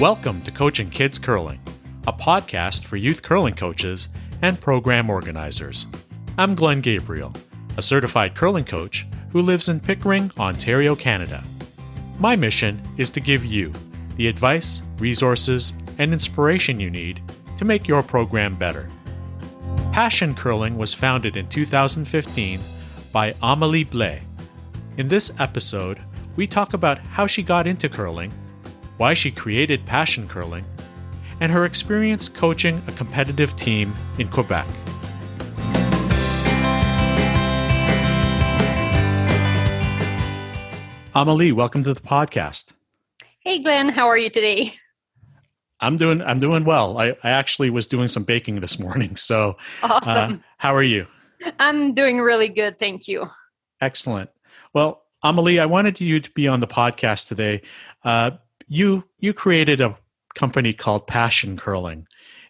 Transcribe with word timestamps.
Welcome 0.00 0.40
to 0.42 0.50
Coaching 0.50 0.88
Kids 0.88 1.18
Curling, 1.18 1.60
a 2.06 2.12
podcast 2.14 2.86
for 2.86 2.96
youth 2.96 3.20
curling 3.20 3.52
coaches 3.52 4.08
and 4.40 4.58
program 4.58 5.10
organizers. 5.10 5.84
I'm 6.38 6.54
Glenn 6.54 6.80
Gabriel, 6.80 7.34
a 7.76 7.82
certified 7.82 8.34
curling 8.34 8.64
coach 8.64 9.06
who 9.30 9.42
lives 9.42 9.68
in 9.68 9.78
Pickering, 9.78 10.32
Ontario, 10.38 10.96
Canada. 10.96 11.44
My 12.18 12.34
mission 12.34 12.80
is 12.96 13.10
to 13.10 13.20
give 13.20 13.44
you 13.44 13.74
the 14.16 14.26
advice, 14.26 14.80
resources, 14.96 15.74
and 15.98 16.14
inspiration 16.14 16.80
you 16.80 16.88
need 16.88 17.20
to 17.58 17.66
make 17.66 17.86
your 17.86 18.02
program 18.02 18.56
better. 18.56 18.88
Passion 19.92 20.34
Curling 20.34 20.78
was 20.78 20.94
founded 20.94 21.36
in 21.36 21.46
2015 21.46 22.58
by 23.12 23.34
Amelie 23.42 23.84
Blais. 23.84 24.22
In 24.96 25.08
this 25.08 25.30
episode, 25.38 26.00
we 26.36 26.46
talk 26.46 26.72
about 26.72 26.96
how 26.96 27.26
she 27.26 27.42
got 27.42 27.66
into 27.66 27.90
curling 27.90 28.32
why 29.00 29.14
she 29.14 29.30
created 29.30 29.86
Passion 29.86 30.28
Curling, 30.28 30.66
and 31.40 31.50
her 31.50 31.64
experience 31.64 32.28
coaching 32.28 32.82
a 32.86 32.92
competitive 32.92 33.56
team 33.56 33.94
in 34.18 34.28
Quebec. 34.28 34.66
Amelie, 41.14 41.50
welcome 41.50 41.82
to 41.82 41.94
the 41.94 42.00
podcast. 42.02 42.74
Hey 43.38 43.62
Glenn, 43.62 43.88
how 43.88 44.06
are 44.06 44.18
you 44.18 44.28
today? 44.28 44.74
I'm 45.80 45.96
doing 45.96 46.20
I'm 46.20 46.38
doing 46.38 46.64
well. 46.64 46.98
I, 46.98 47.16
I 47.24 47.30
actually 47.30 47.70
was 47.70 47.86
doing 47.86 48.06
some 48.06 48.24
baking 48.24 48.60
this 48.60 48.78
morning. 48.78 49.16
So 49.16 49.56
uh, 49.82 49.98
awesome. 50.04 50.34
Uh, 50.34 50.38
how 50.58 50.74
are 50.74 50.82
you? 50.82 51.06
I'm 51.58 51.94
doing 51.94 52.20
really 52.20 52.48
good, 52.48 52.78
thank 52.78 53.08
you. 53.08 53.26
Excellent. 53.80 54.28
Well, 54.74 55.06
Amelie, 55.22 55.58
I 55.58 55.64
wanted 55.64 56.02
you 56.02 56.20
to 56.20 56.30
be 56.32 56.46
on 56.46 56.60
the 56.60 56.66
podcast 56.66 57.28
today 57.28 57.62
uh, 58.04 58.32
you 58.70 59.04
you 59.18 59.34
created 59.34 59.82
a 59.82 59.98
company 60.34 60.72
called 60.72 61.06
Passion 61.06 61.58
Curling, 61.58 62.06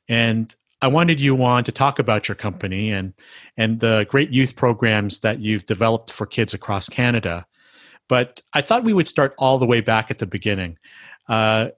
and 0.09 0.55
I 0.83 0.87
wanted 0.87 1.19
you 1.19 1.43
on 1.43 1.65
to 1.65 1.73
talk 1.73 1.99
about 1.99 2.29
your 2.29 2.37
company 2.37 2.93
and 2.93 3.15
and 3.57 3.81
the 3.81 4.07
great 4.09 4.31
youth 4.31 4.55
programs 4.55 5.21
that 5.21 5.41
you've 5.41 5.67
developed 5.67 6.12
for 6.12 6.27
kids 6.27 6.55
across 6.55 6.89
Canada. 6.89 7.47
But 8.07 8.43
I 8.53 8.61
thought 8.61 8.85
we 8.85 8.93
would 8.93 9.09
start 9.09 9.35
all 9.39 9.59
the 9.59 9.67
way 9.67 9.81
back 9.81 10.11
at 10.11 10.19
the 10.19 10.27
beginning. 10.27 10.79
Uh, 11.27 11.71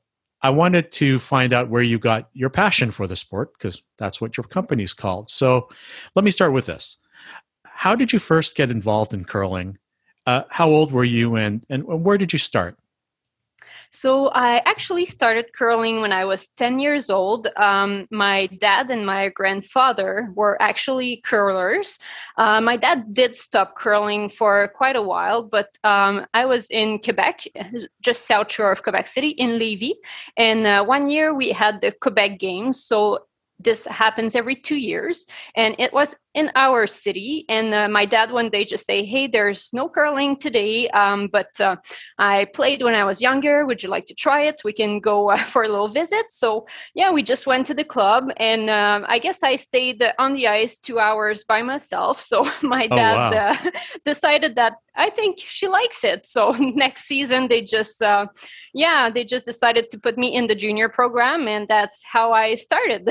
I 0.42 0.50
wanted 0.50 0.90
to 0.92 1.20
find 1.20 1.52
out 1.52 1.68
where 1.68 1.82
you 1.82 1.98
got 1.98 2.28
your 2.32 2.50
passion 2.50 2.90
for 2.90 3.06
the 3.06 3.16
sport 3.16 3.52
because 3.52 3.80
that's 3.96 4.20
what 4.20 4.36
your 4.36 4.44
company's 4.44 4.92
called. 4.92 5.30
So 5.30 5.68
let 6.16 6.24
me 6.24 6.32
start 6.32 6.52
with 6.52 6.66
this. 6.66 6.96
How 7.64 7.94
did 7.94 8.12
you 8.12 8.18
first 8.18 8.56
get 8.56 8.70
involved 8.70 9.14
in 9.14 9.24
curling? 9.24 9.78
Uh, 10.26 10.44
how 10.48 10.68
old 10.68 10.90
were 10.90 11.04
you 11.04 11.36
and, 11.36 11.64
and 11.68 11.84
where 11.84 12.18
did 12.18 12.32
you 12.32 12.38
start? 12.38 12.76
So 13.94 14.28
I 14.28 14.62
actually 14.64 15.04
started 15.04 15.52
curling 15.52 16.00
when 16.00 16.12
I 16.12 16.24
was 16.24 16.48
10 16.48 16.80
years 16.80 17.10
old. 17.10 17.46
Um, 17.56 18.06
my 18.10 18.46
dad 18.46 18.90
and 18.90 19.04
my 19.04 19.28
grandfather 19.28 20.28
were 20.34 20.60
actually 20.62 21.20
curlers. 21.24 21.98
Uh, 22.38 22.62
my 22.62 22.78
dad 22.78 23.12
did 23.12 23.36
stop 23.36 23.76
curling 23.76 24.30
for 24.30 24.68
quite 24.68 24.96
a 24.96 25.02
while, 25.02 25.42
but 25.42 25.76
um, 25.84 26.24
I 26.32 26.46
was 26.46 26.70
in 26.70 27.00
Quebec, 27.00 27.44
just 28.00 28.26
south 28.26 28.50
shore 28.50 28.72
of 28.72 28.82
Quebec 28.82 29.08
City 29.08 29.28
in 29.28 29.58
Lévis. 29.58 29.92
And 30.38 30.66
uh, 30.66 30.84
one 30.84 31.08
year 31.08 31.34
we 31.34 31.50
had 31.52 31.82
the 31.82 31.92
Quebec 31.92 32.38
Games. 32.38 32.82
So 32.82 33.26
this 33.62 33.84
happens 33.84 34.34
every 34.34 34.56
two 34.56 34.76
years 34.76 35.26
and 35.54 35.76
it 35.78 35.92
was 35.92 36.14
in 36.34 36.50
our 36.54 36.86
city. 36.86 37.44
And 37.48 37.74
uh, 37.74 37.88
my 37.88 38.06
dad 38.06 38.32
one 38.32 38.48
day 38.48 38.64
just 38.64 38.86
say 38.86 39.04
hey 39.04 39.26
there's 39.26 39.70
no 39.72 39.88
curling 39.88 40.36
today 40.36 40.88
um, 40.90 41.28
but 41.28 41.48
uh, 41.60 41.76
i 42.18 42.46
played 42.54 42.82
when 42.82 42.94
i 42.94 43.04
was 43.04 43.20
younger. 43.20 43.66
Would 43.66 43.82
you 43.82 43.88
like 43.88 44.06
to 44.06 44.14
try 44.14 44.42
it? 44.42 44.62
We 44.64 44.72
can 44.72 45.00
go 45.00 45.30
uh, 45.30 45.36
for 45.52 45.64
a 45.64 45.68
little 45.68 45.88
visit. 45.88 46.26
So 46.30 46.66
yeah 46.94 47.10
we 47.10 47.22
just 47.22 47.46
went 47.46 47.66
to 47.66 47.74
the 47.74 47.84
club. 47.84 48.30
And 48.38 48.70
um, 48.70 49.04
i 49.08 49.18
guess 49.18 49.42
i 49.42 49.56
stayed 49.56 50.02
on 50.18 50.34
the 50.34 50.48
ice 50.48 50.78
two 50.78 50.98
hours 50.98 51.44
by 51.44 51.62
myself. 51.62 52.20
So 52.20 52.44
my 52.62 52.88
oh, 52.90 52.96
dad 52.96 53.32
wow. 53.32 53.50
Uh, 53.50 53.70
decided 54.04 54.56
that 54.56 54.74
i 54.96 55.10
think 55.10 55.38
she 55.38 55.68
likes 55.68 56.04
it. 56.04 56.26
So 56.26 56.50
next 56.58 57.04
season 57.04 57.48
they 57.48 57.62
just 57.62 58.02
uh, 58.02 58.26
yeah 58.72 59.10
they 59.10 59.24
just 59.24 59.44
decided 59.44 59.90
to 59.90 59.98
put 59.98 60.16
me 60.16 60.34
in 60.34 60.46
the 60.46 60.54
junior 60.54 60.88
program. 60.88 61.46
And 61.48 61.68
that's 61.68 62.02
how 62.04 62.32
i 62.32 62.54
started 62.54 63.08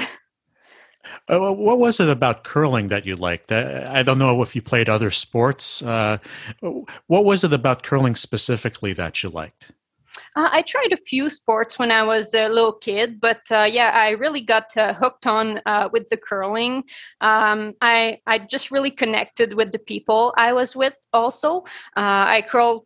Uh, 1.28 1.52
what 1.52 1.80
was 1.80 2.00
it 2.00 2.10
about 2.10 2.44
curling 2.44 2.88
that 2.90 3.06
you 3.06 3.16
liked? 3.16 3.52
Uh, 3.52 3.88
I 3.90 4.04
don't 4.04 4.20
know 4.20 4.42
if 4.42 4.56
you 4.56 4.62
played 4.62 4.90
other 4.90 5.12
sports. 5.12 5.82
Uh, 5.82 6.18
what 7.08 7.26
was 7.26 7.44
it 7.44 7.54
about 7.54 7.84
curling 7.84 8.16
specifically 8.16 8.94
that 8.94 9.24
you 9.24 9.30
liked? 9.30 9.72
Uh, 10.36 10.50
I 10.52 10.62
tried 10.62 10.94
a 10.94 10.98
few 10.98 11.30
sports 11.30 11.78
when 11.78 11.92
I 11.92 12.04
was 12.04 12.34
a 12.34 12.48
little 12.48 12.74
kid, 12.74 13.20
but 13.20 13.42
uh, 13.52 13.68
yeah, 13.70 13.90
I 13.90 14.12
really 14.12 14.42
got 14.42 14.76
uh, 14.78 14.94
hooked 14.94 15.28
on 15.28 15.62
uh, 15.66 15.90
with 15.92 16.10
the 16.10 16.18
curling. 16.18 16.84
Um, 17.20 17.74
I 17.82 18.20
I 18.26 18.40
just 18.40 18.72
really 18.72 18.92
connected 18.92 19.54
with 19.54 19.72
the 19.72 19.80
people 19.80 20.34
I 20.38 20.54
was 20.54 20.76
with. 20.76 20.96
Also, 21.12 21.62
uh, 21.98 22.26
I 22.28 22.46
curled 22.48 22.86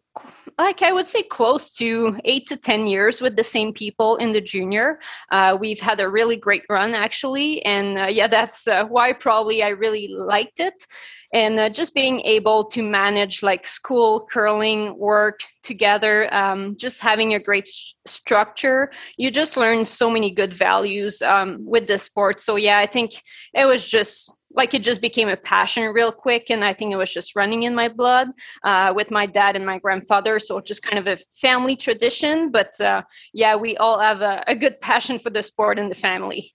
like 0.57 0.81
I 0.81 0.93
would 0.93 1.07
say 1.07 1.23
close 1.23 1.69
to 1.71 2.17
eight 2.23 2.47
to 2.47 2.57
10 2.57 2.87
years 2.87 3.21
with 3.21 3.35
the 3.35 3.43
same 3.43 3.73
people 3.73 4.15
in 4.17 4.31
the 4.31 4.41
junior. 4.41 4.99
Uh, 5.31 5.57
we've 5.59 5.79
had 5.79 5.99
a 5.99 6.09
really 6.09 6.37
great 6.37 6.63
run 6.69 6.93
actually. 6.93 7.63
And 7.65 7.97
uh, 7.97 8.05
yeah, 8.05 8.27
that's 8.35 8.67
uh, 8.67 8.85
why 8.85 9.13
probably 9.13 9.63
I 9.63 9.69
really 9.69 10.07
liked 10.07 10.59
it. 10.59 10.85
And 11.33 11.59
uh, 11.59 11.69
just 11.69 11.93
being 11.93 12.21
able 12.21 12.65
to 12.65 12.81
manage 12.81 13.43
like 13.43 13.65
school, 13.65 14.25
curling, 14.31 14.97
work 14.97 15.41
together, 15.63 16.33
um, 16.33 16.77
just 16.77 17.01
having 17.01 17.33
a 17.33 17.39
great 17.39 17.67
sh- 17.67 17.93
structure, 18.05 18.91
you 19.17 19.31
just 19.31 19.57
learn 19.57 19.83
so 19.83 20.09
many 20.09 20.31
good 20.31 20.53
values 20.53 21.21
um, 21.21 21.57
with 21.65 21.87
the 21.87 21.97
sport. 21.97 22.39
So 22.39 22.55
yeah, 22.55 22.79
I 22.79 22.85
think 22.85 23.21
it 23.53 23.65
was 23.65 23.89
just 23.89 24.31
like 24.55 24.73
it 24.73 24.83
just 24.83 25.01
became 25.01 25.29
a 25.29 25.37
passion 25.37 25.83
real 25.93 26.11
quick 26.11 26.49
and 26.49 26.63
i 26.63 26.73
think 26.73 26.91
it 26.91 26.95
was 26.95 27.13
just 27.13 27.35
running 27.35 27.63
in 27.63 27.75
my 27.75 27.87
blood 27.87 28.29
uh, 28.63 28.93
with 28.95 29.11
my 29.11 29.25
dad 29.25 29.55
and 29.55 29.65
my 29.65 29.79
grandfather. 29.79 30.39
So 30.39 30.59
just 30.59 30.81
kind 30.81 30.99
of 30.99 31.07
a 31.07 31.17
family 31.41 31.75
tradition 31.75 32.51
but 32.51 32.79
uh, 32.81 33.01
yeah 33.33 33.55
we 33.55 33.77
all 33.77 33.99
have 33.99 34.21
a, 34.21 34.43
a, 34.47 34.55
good 34.55 34.79
passion 34.81 35.19
for 35.19 35.29
the 35.29 35.43
sport 35.43 35.77
in 35.79 35.89
the 35.89 35.95
family. 35.95 36.53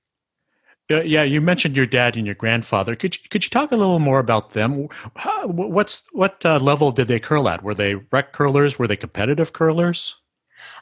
Uh, 0.90 1.02
yeah 1.02 1.22
you 1.22 1.40
mentioned 1.40 1.76
your 1.76 1.86
dad 1.86 2.16
and 2.16 2.26
your 2.26 2.34
grandfather. 2.34 2.96
Could 2.96 3.16
you, 3.16 3.22
could 3.30 3.44
you 3.44 3.50
talk 3.50 3.72
a 3.72 3.76
little 3.76 3.98
more 3.98 4.18
about 4.18 4.50
them? 4.50 4.88
How, 5.16 5.46
what's 5.48 6.08
what 6.12 6.44
uh, 6.44 6.58
level 6.58 6.92
did 6.92 7.08
they 7.08 7.20
curl 7.20 7.48
at? 7.48 7.62
Were 7.62 7.74
they 7.74 7.94
rec 8.12 8.32
curlers? 8.32 8.78
Were 8.78 8.88
they 8.88 8.96
competitive 8.96 9.52
curlers 9.52 10.16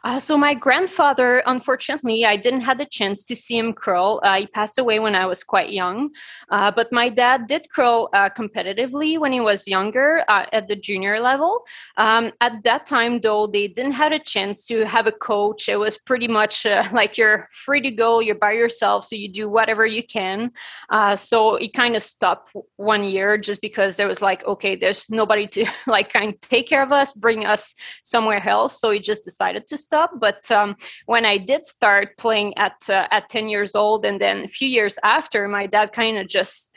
uh, 0.05 0.21
so 0.21 0.37
my 0.37 0.55
grandfather, 0.55 1.43
unfortunately, 1.47 2.25
I 2.25 2.37
didn't 2.37 2.61
have 2.63 2.79
the 2.79 2.87
chance 2.87 3.23
to 3.25 3.37
see 3.37 3.59
him 3.59 3.73
curl. 3.73 4.21
Uh, 4.23 4.41
he 4.41 4.47
passed 4.47 4.79
away 4.79 4.99
when 4.99 5.15
I 5.15 5.27
was 5.27 5.43
quite 5.43 5.71
young. 5.71 6.11
Uh, 6.51 6.71
but 6.71 6.93
my 6.93 7.09
dad 7.09 7.47
did 7.47 7.71
curl 7.71 8.09
uh, 8.13 8.29
competitively 8.31 9.19
when 9.19 9.33
he 9.33 9.41
was 9.41 9.67
younger 9.67 10.25
uh, 10.29 10.47
at 10.53 10.69
the 10.69 10.77
junior 10.77 11.21
level. 11.21 11.65
Um, 11.97 12.33
at 12.41 12.63
that 12.65 12.87
time, 12.87 13.21
though, 13.21 13.47
they 13.47 13.69
didn't 13.69 13.93
have 13.93 14.13
a 14.13 14.19
chance 14.19 14.67
to 14.67 14.85
have 14.85 15.07
a 15.07 15.13
coach. 15.13 15.69
It 15.69 15.77
was 15.77 15.99
pretty 15.99 16.29
much 16.29 16.67
uh, 16.67 16.85
like 16.93 17.19
you're 17.19 17.49
free 17.65 17.81
to 17.81 17.91
go. 17.91 18.21
You're 18.21 18.35
by 18.35 18.53
yourself, 18.53 19.07
so 19.07 19.17
you 19.17 19.29
do 19.29 19.49
whatever 19.49 19.87
you 19.87 20.03
can. 20.03 20.53
so 21.17 21.57
it 21.57 21.73
kind 21.73 21.97
of 21.97 22.03
stopped 22.03 22.53
one 22.77 23.05
year 23.05 23.39
just 23.39 23.61
because 23.61 23.97
there 23.97 24.09
was 24.09 24.23
like, 24.23 24.45
okay, 24.45 24.77
there's 24.77 25.11
nobody 25.11 25.47
to 25.49 25.67
like 25.87 26.13
kind 26.13 26.35
of 26.35 26.41
take 26.41 26.69
care 26.69 26.83
of 26.83 26.93
us, 26.93 27.13
bring 27.13 27.45
us 27.45 27.75
somewhere 28.05 28.47
else. 28.49 28.81
So 28.81 28.91
he 28.91 29.01
just 29.01 29.25
decided 29.25 29.67
to 29.69 29.79
But 29.91 30.51
um, 30.51 30.77
when 31.07 31.25
I 31.25 31.39
did 31.39 31.67
start 31.67 32.17
playing 32.19 32.57
at 32.59 32.77
uh, 32.89 33.09
at 33.11 33.29
10 33.29 33.49
years 33.49 33.75
old, 33.75 34.05
and 34.05 34.21
then 34.21 34.45
a 34.45 34.49
few 34.49 34.69
years 34.69 34.99
after, 35.03 35.49
my 35.49 35.67
dad 35.67 35.93
kind 35.93 36.19
of 36.19 36.29
just 36.29 36.71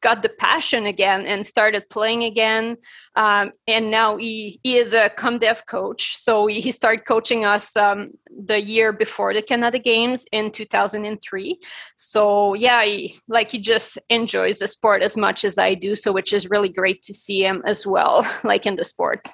got 0.00 0.22
the 0.22 0.28
passion 0.28 0.86
again 0.86 1.26
and 1.26 1.44
started 1.44 1.88
playing 1.90 2.24
again. 2.24 2.76
Um, 3.16 3.52
and 3.66 3.90
now 3.90 4.16
he, 4.16 4.60
he 4.62 4.76
is 4.78 4.94
a 4.94 5.10
come 5.10 5.38
ComDev 5.38 5.66
coach. 5.66 6.16
So 6.16 6.46
he 6.46 6.70
started 6.70 7.04
coaching 7.06 7.44
us 7.44 7.76
um, 7.76 8.12
the 8.46 8.60
year 8.60 8.92
before 8.92 9.34
the 9.34 9.42
Canada 9.42 9.78
Games 9.78 10.24
in 10.32 10.50
2003. 10.50 11.58
So 11.96 12.54
yeah, 12.54 12.84
he, 12.84 13.18
like 13.28 13.50
he 13.50 13.58
just 13.58 13.98
enjoys 14.08 14.58
the 14.58 14.66
sport 14.66 15.02
as 15.02 15.16
much 15.16 15.44
as 15.44 15.58
I 15.58 15.74
do. 15.74 15.94
So 15.94 16.12
which 16.12 16.32
is 16.32 16.50
really 16.50 16.70
great 16.70 17.02
to 17.02 17.12
see 17.12 17.44
him 17.44 17.62
as 17.66 17.86
well, 17.86 18.26
like 18.44 18.66
in 18.66 18.76
the 18.76 18.84
sport. 18.84 19.28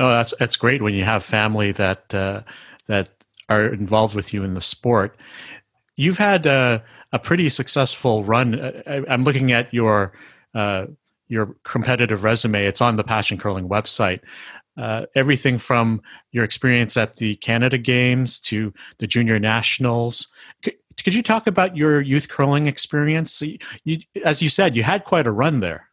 Oh, 0.00 0.08
that's 0.08 0.34
that's 0.38 0.56
great 0.56 0.80
when 0.80 0.94
you 0.94 1.04
have 1.04 1.22
family 1.22 1.72
that 1.72 2.12
uh, 2.14 2.40
that 2.86 3.10
are 3.50 3.66
involved 3.66 4.14
with 4.14 4.32
you 4.32 4.42
in 4.42 4.54
the 4.54 4.62
sport. 4.62 5.14
You've 5.96 6.16
had 6.16 6.46
a, 6.46 6.82
a 7.12 7.18
pretty 7.18 7.50
successful 7.50 8.24
run. 8.24 8.58
Uh, 8.58 8.82
I, 8.86 9.12
am 9.12 9.24
looking 9.24 9.52
at 9.52 9.72
your 9.74 10.12
uh, 10.54 10.86
your 11.28 11.54
competitive 11.64 12.24
resume. 12.24 12.64
It's 12.64 12.80
on 12.80 12.96
the 12.96 13.04
Passion 13.04 13.36
Curling 13.36 13.68
website. 13.68 14.20
Uh, 14.78 15.04
everything 15.14 15.58
from 15.58 16.00
your 16.32 16.44
experience 16.44 16.96
at 16.96 17.16
the 17.16 17.36
Canada 17.36 17.76
Games 17.76 18.40
to 18.40 18.72
the 18.98 19.06
Junior 19.06 19.38
Nationals. 19.38 20.28
Could, 20.62 20.76
could 21.04 21.14
you 21.14 21.22
talk 21.22 21.46
about 21.46 21.76
your 21.76 22.00
youth 22.00 22.30
curling 22.30 22.64
experience? 22.64 23.42
You, 23.84 23.98
as 24.24 24.40
you 24.40 24.48
said, 24.48 24.76
you 24.76 24.82
had 24.82 25.04
quite 25.04 25.26
a 25.26 25.32
run 25.32 25.60
there. 25.60 25.89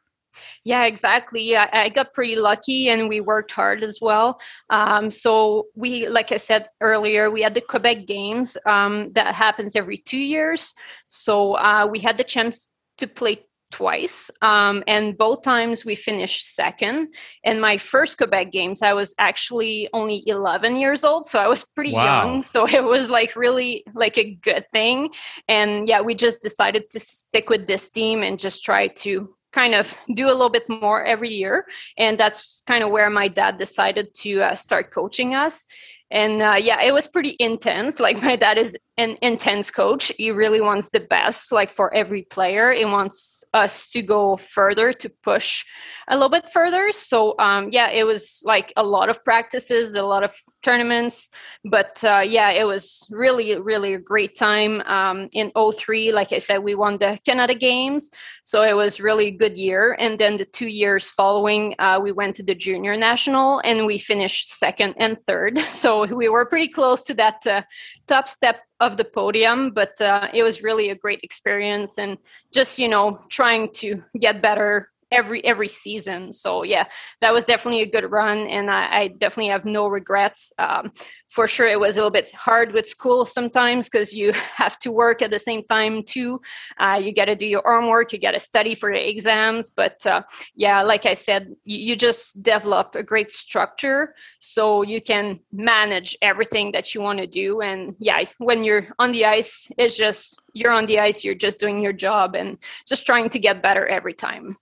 Yeah, 0.68 0.84
exactly. 0.84 1.56
I, 1.56 1.86
I, 1.86 1.88
got 1.88 2.12
pretty 2.12 2.36
lucky 2.36 2.90
and 2.90 3.08
we 3.08 3.22
worked 3.22 3.52
hard 3.52 3.86
as 3.86 4.00
well. 4.02 4.38
Um, 4.70 5.10
so, 5.10 5.68
we, 5.76 6.10
like 6.10 6.34
I 6.34 6.36
said 6.36 6.68
earlier, 6.82 7.32
we 7.32 7.42
had 7.42 7.54
the 7.54 7.62
Quebec 7.62 8.06
Games 8.06 8.58
um, 8.66 9.14
that 9.14 9.34
happens 9.34 9.78
every 9.78 9.96
two 9.96 10.18
years. 10.18 10.74
So, 11.08 11.54
uh, 11.58 11.88
we 11.90 12.00
had 12.00 12.18
the 12.18 12.26
chance 12.26 12.68
to 12.98 13.08
play 13.08 13.46
twice 13.72 14.30
um, 14.42 14.84
and 14.88 15.18
both 15.18 15.42
times 15.42 15.86
we 15.86 15.96
finished 15.96 16.56
second 16.56 17.14
in 17.44 17.60
my 17.60 17.78
first 17.78 18.18
quebec 18.18 18.50
games 18.50 18.82
i 18.82 18.94
was 18.94 19.14
actually 19.20 19.90
only 19.92 20.24
11 20.26 20.78
years 20.78 21.04
old 21.04 21.26
so 21.26 21.38
i 21.38 21.48
was 21.48 21.66
pretty 21.76 21.92
wow. 21.92 22.24
young 22.24 22.42
so 22.42 22.66
it 22.66 22.82
was 22.82 23.10
like 23.10 23.36
really 23.36 23.84
like 23.94 24.18
a 24.18 24.36
good 24.36 24.64
thing 24.72 25.10
and 25.50 25.86
yeah 25.86 26.00
we 26.00 26.16
just 26.16 26.42
decided 26.42 26.90
to 26.90 26.98
stick 26.98 27.50
with 27.50 27.68
this 27.68 27.92
team 27.92 28.24
and 28.24 28.40
just 28.40 28.64
try 28.64 28.88
to 28.88 29.28
kind 29.58 29.74
of 29.74 29.98
do 30.14 30.28
a 30.28 30.36
little 30.38 30.54
bit 30.58 30.70
more 30.70 31.04
every 31.04 31.34
year. 31.34 31.66
And 31.98 32.14
that's 32.22 32.62
kind 32.68 32.84
of 32.84 32.92
where 32.92 33.10
my 33.10 33.28
dad 33.28 33.58
decided 33.58 34.14
to 34.24 34.32
uh, 34.44 34.56
start 34.56 34.92
coaching 34.92 35.34
us. 35.34 35.66
And 36.12 36.42
uh, 36.42 36.58
yeah, 36.70 36.80
it 36.84 36.94
was 36.94 37.08
pretty 37.08 37.36
intense. 37.40 38.00
Like 38.08 38.22
my 38.22 38.36
dad 38.36 38.58
is 38.58 38.78
an 38.98 39.16
intense 39.22 39.70
coach. 39.70 40.12
He 40.18 40.32
really 40.32 40.60
wants 40.60 40.90
the 40.90 41.00
best, 41.00 41.52
like 41.52 41.70
for 41.70 41.94
every 41.94 42.24
player. 42.24 42.72
He 42.72 42.84
wants 42.86 43.44
us 43.54 43.90
to 43.92 44.02
go 44.02 44.38
further, 44.38 44.92
to 44.92 45.10
push 45.24 45.64
a 46.08 46.16
little 46.16 46.30
bit 46.30 46.50
further. 46.52 46.92
So 46.92 47.38
um, 47.38 47.70
yeah, 47.72 47.90
it 47.90 48.06
was 48.06 48.42
like 48.44 48.74
a 48.76 48.84
lot 48.84 49.10
of 49.10 49.24
practices, 49.24 49.94
a 49.94 50.02
lot 50.02 50.24
of 50.24 50.34
tournaments. 50.64 51.30
But 51.64 52.04
uh, 52.04 52.24
yeah, 52.26 52.50
it 52.50 52.64
was 52.64 53.06
really, 53.12 53.56
really 53.60 53.94
a 53.94 54.00
great 54.00 54.36
time. 54.36 54.82
Um, 54.82 55.30
in 55.34 55.52
03, 55.56 56.12
like 56.12 56.34
I 56.34 56.40
said, 56.40 56.60
we 56.60 56.74
won 56.74 56.98
the 56.98 57.20
Canada 57.24 57.54
Games. 57.54 58.10
So 58.44 58.64
it 58.64 58.74
was 58.74 59.00
really 59.00 59.28
a 59.28 59.32
good 59.32 59.58
year. 59.58 59.96
And 60.00 60.18
then 60.18 60.38
the 60.38 60.46
two 60.46 60.70
years 60.70 61.10
following, 61.10 61.76
uh, 61.78 62.00
we 62.02 62.12
went 62.12 62.36
to 62.38 62.44
the 62.44 62.56
Junior 62.56 62.98
National 62.98 63.62
and 63.64 63.86
we 63.86 64.00
finished 64.00 64.50
second 64.50 64.96
and 64.98 65.18
third. 65.28 65.60
So 65.78 66.06
we 66.06 66.28
were 66.28 66.46
pretty 66.46 66.70
close 66.70 67.04
to 67.04 67.14
that 67.16 67.46
uh, 67.46 67.62
top 68.08 68.28
step 68.28 68.62
of 68.80 68.98
the 68.98 69.04
podium, 69.04 69.72
but 69.72 70.00
uh, 70.02 70.28
it 70.34 70.44
was 70.44 70.62
really 70.62 70.90
a 70.90 70.96
great 70.96 71.20
experience 71.24 71.98
and 71.98 72.18
just, 72.52 72.78
you 72.78 72.88
know, 72.88 73.20
trying 73.30 73.72
to 73.74 74.02
get 74.20 74.42
better 74.42 74.90
every 75.12 75.44
every 75.46 75.68
season. 75.68 76.34
So 76.34 76.64
yeah 76.64 76.86
that 77.22 77.34
was 77.34 77.46
definitely 77.46 77.82
a 77.82 77.90
good 77.90 78.10
run 78.12 78.48
and 78.48 78.70
i, 78.70 79.02
I 79.02 79.08
definitely 79.08 79.52
have 79.52 79.66
no 79.66 79.88
regrets. 79.88 80.52
Um, 80.60 80.92
for 81.30 81.48
sure 81.48 81.68
it 81.68 81.80
was 81.80 81.96
a 81.96 82.00
little 82.00 82.12
bit 82.12 82.32
hard 82.34 82.72
with 82.74 82.88
school 82.88 83.26
sometimes 83.26 83.90
because 83.90 84.14
you 84.14 84.32
have 84.56 84.80
to 84.80 84.92
work 84.92 85.22
at 85.22 85.30
the 85.30 85.40
same 85.40 85.64
time 85.70 86.04
too. 86.04 86.40
Uh, 86.80 87.00
you 87.02 87.14
got 87.14 87.26
to 87.26 87.36
do 87.36 87.46
your 87.46 87.64
homework 87.66 88.14
you 88.14 88.20
got 88.20 88.32
to 88.32 88.40
study 88.40 88.76
for 88.76 88.92
the 88.92 89.10
exams 89.10 89.72
but 89.72 90.06
uh, 90.06 90.22
yeah 90.56 90.82
like 90.82 91.06
i 91.06 91.14
said 91.14 91.56
you, 91.66 91.78
you 91.78 91.96
just 91.96 92.42
develop 92.42 92.96
a 92.96 93.04
great 93.04 93.32
structure 93.32 94.14
so 94.40 94.82
you 94.82 95.02
can 95.02 95.40
manage 95.52 96.18
everything 96.22 96.72
that 96.72 96.94
you 96.94 97.02
want 97.02 97.20
to 97.20 97.28
do 97.28 97.62
and 97.62 97.96
yeah 98.00 98.24
when 98.40 98.64
you're 98.64 98.86
on 99.00 99.12
the 99.12 99.26
ice 99.26 99.68
it's 99.78 99.96
just 99.96 100.40
you're 100.54 100.72
on 100.72 100.86
the 100.86 101.00
ice 101.00 101.24
you're 101.24 101.36
just 101.36 101.60
doing 101.60 101.80
your 101.80 101.94
job 101.94 102.36
and 102.36 102.58
just 102.88 103.06
trying 103.06 103.30
to 103.30 103.40
get 103.40 103.62
better 103.62 103.88
every 103.88 104.14
time 104.14 104.58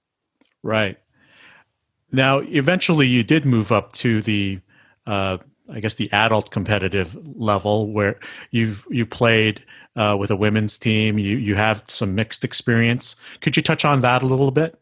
Right. 0.66 0.98
Now, 2.12 2.40
eventually, 2.40 3.06
you 3.06 3.24
did 3.24 3.46
move 3.46 3.72
up 3.72 3.94
to 3.94 4.24
the, 4.24 4.60
uh, 5.06 5.38
I 5.70 5.80
guess, 5.80 5.94
the 5.94 6.12
adult 6.12 6.50
competitive 6.50 7.16
level 7.38 7.92
where 7.92 8.20
you've 8.50 8.88
you 8.90 9.06
played 9.06 9.64
uh, 9.96 10.18
with 10.20 10.32
a 10.32 10.36
women's 10.36 10.80
team. 10.80 11.20
You 11.20 11.38
you 11.38 11.54
have 11.54 11.84
some 11.88 12.16
mixed 12.16 12.44
experience. 12.44 13.16
Could 13.42 13.56
you 13.56 13.62
touch 13.62 13.86
on 13.86 14.02
that 14.02 14.24
a 14.24 14.26
little 14.26 14.50
bit? 14.50 14.80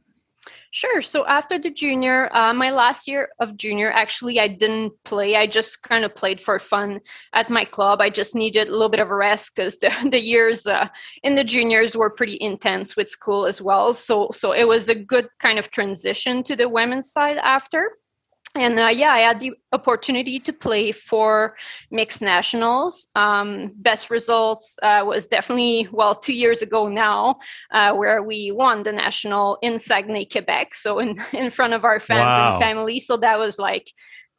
Sure. 0.76 1.04
So 1.04 1.24
after 1.28 1.60
the 1.60 1.70
junior, 1.70 2.36
uh, 2.36 2.52
my 2.52 2.72
last 2.72 3.08
year 3.08 3.30
of 3.40 3.58
junior, 3.58 3.92
actually, 3.92 4.40
I 4.40 4.48
didn't 4.48 4.94
play. 5.04 5.36
I 5.36 5.46
just 5.46 5.84
kind 5.84 6.04
of 6.04 6.16
played 6.16 6.42
for 6.42 6.58
fun 6.58 7.00
at 7.32 7.52
my 7.52 7.64
club. 7.64 8.02
I 8.02 8.10
just 8.10 8.34
needed 8.34 8.68
a 8.68 8.72
little 8.72 8.90
bit 8.90 9.00
of 9.00 9.12
a 9.12 9.16
rest 9.16 9.56
because 9.56 9.78
the, 9.82 9.92
the 10.10 10.20
years 10.20 10.66
uh, 10.66 10.88
in 11.22 11.36
the 11.36 11.44
juniors 11.44 11.96
were 11.96 12.10
pretty 12.10 12.40
intense 12.42 12.96
with 12.96 13.12
school 13.12 13.46
as 13.46 13.62
well. 13.62 13.94
So 13.94 14.30
so 14.34 14.52
it 14.52 14.64
was 14.64 14.90
a 14.90 14.96
good 14.96 15.28
kind 15.40 15.60
of 15.60 15.70
transition 15.70 16.42
to 16.46 16.56
the 16.56 16.68
women's 16.68 17.12
side 17.12 17.38
after 17.38 17.92
and 18.56 18.80
uh, 18.80 18.88
yeah, 18.88 19.12
I 19.12 19.20
had 19.20 19.40
the 19.40 19.54
opportunity 19.72 20.40
to 20.40 20.54
play 20.54 20.92
for 20.92 21.56
mixed 21.90 22.22
nationals. 22.22 23.08
Um, 23.16 23.72
best 23.78 24.12
results 24.12 24.78
uh, 24.84 25.04
was 25.06 25.26
definitely 25.26 25.88
well 25.92 26.14
two 26.14 26.34
years 26.34 26.62
ago 26.62 26.88
now, 26.88 27.38
uh, 27.72 27.94
where 27.94 28.22
we 28.22 28.52
won 28.52 28.84
the 28.84 28.92
national 28.92 29.58
in 29.64 29.80
Saguenay, 29.80 30.26
Quebec, 30.26 30.76
so 30.76 31.00
in 31.00 31.20
in 31.34 31.50
front 31.50 31.74
of 31.74 31.84
our 31.84 32.00
fans 32.00 32.20
wow. 32.20 32.52
and 32.52 32.62
family. 32.62 33.00
So 33.00 33.18
that 33.18 33.40
was 33.40 33.58
like 33.58 33.92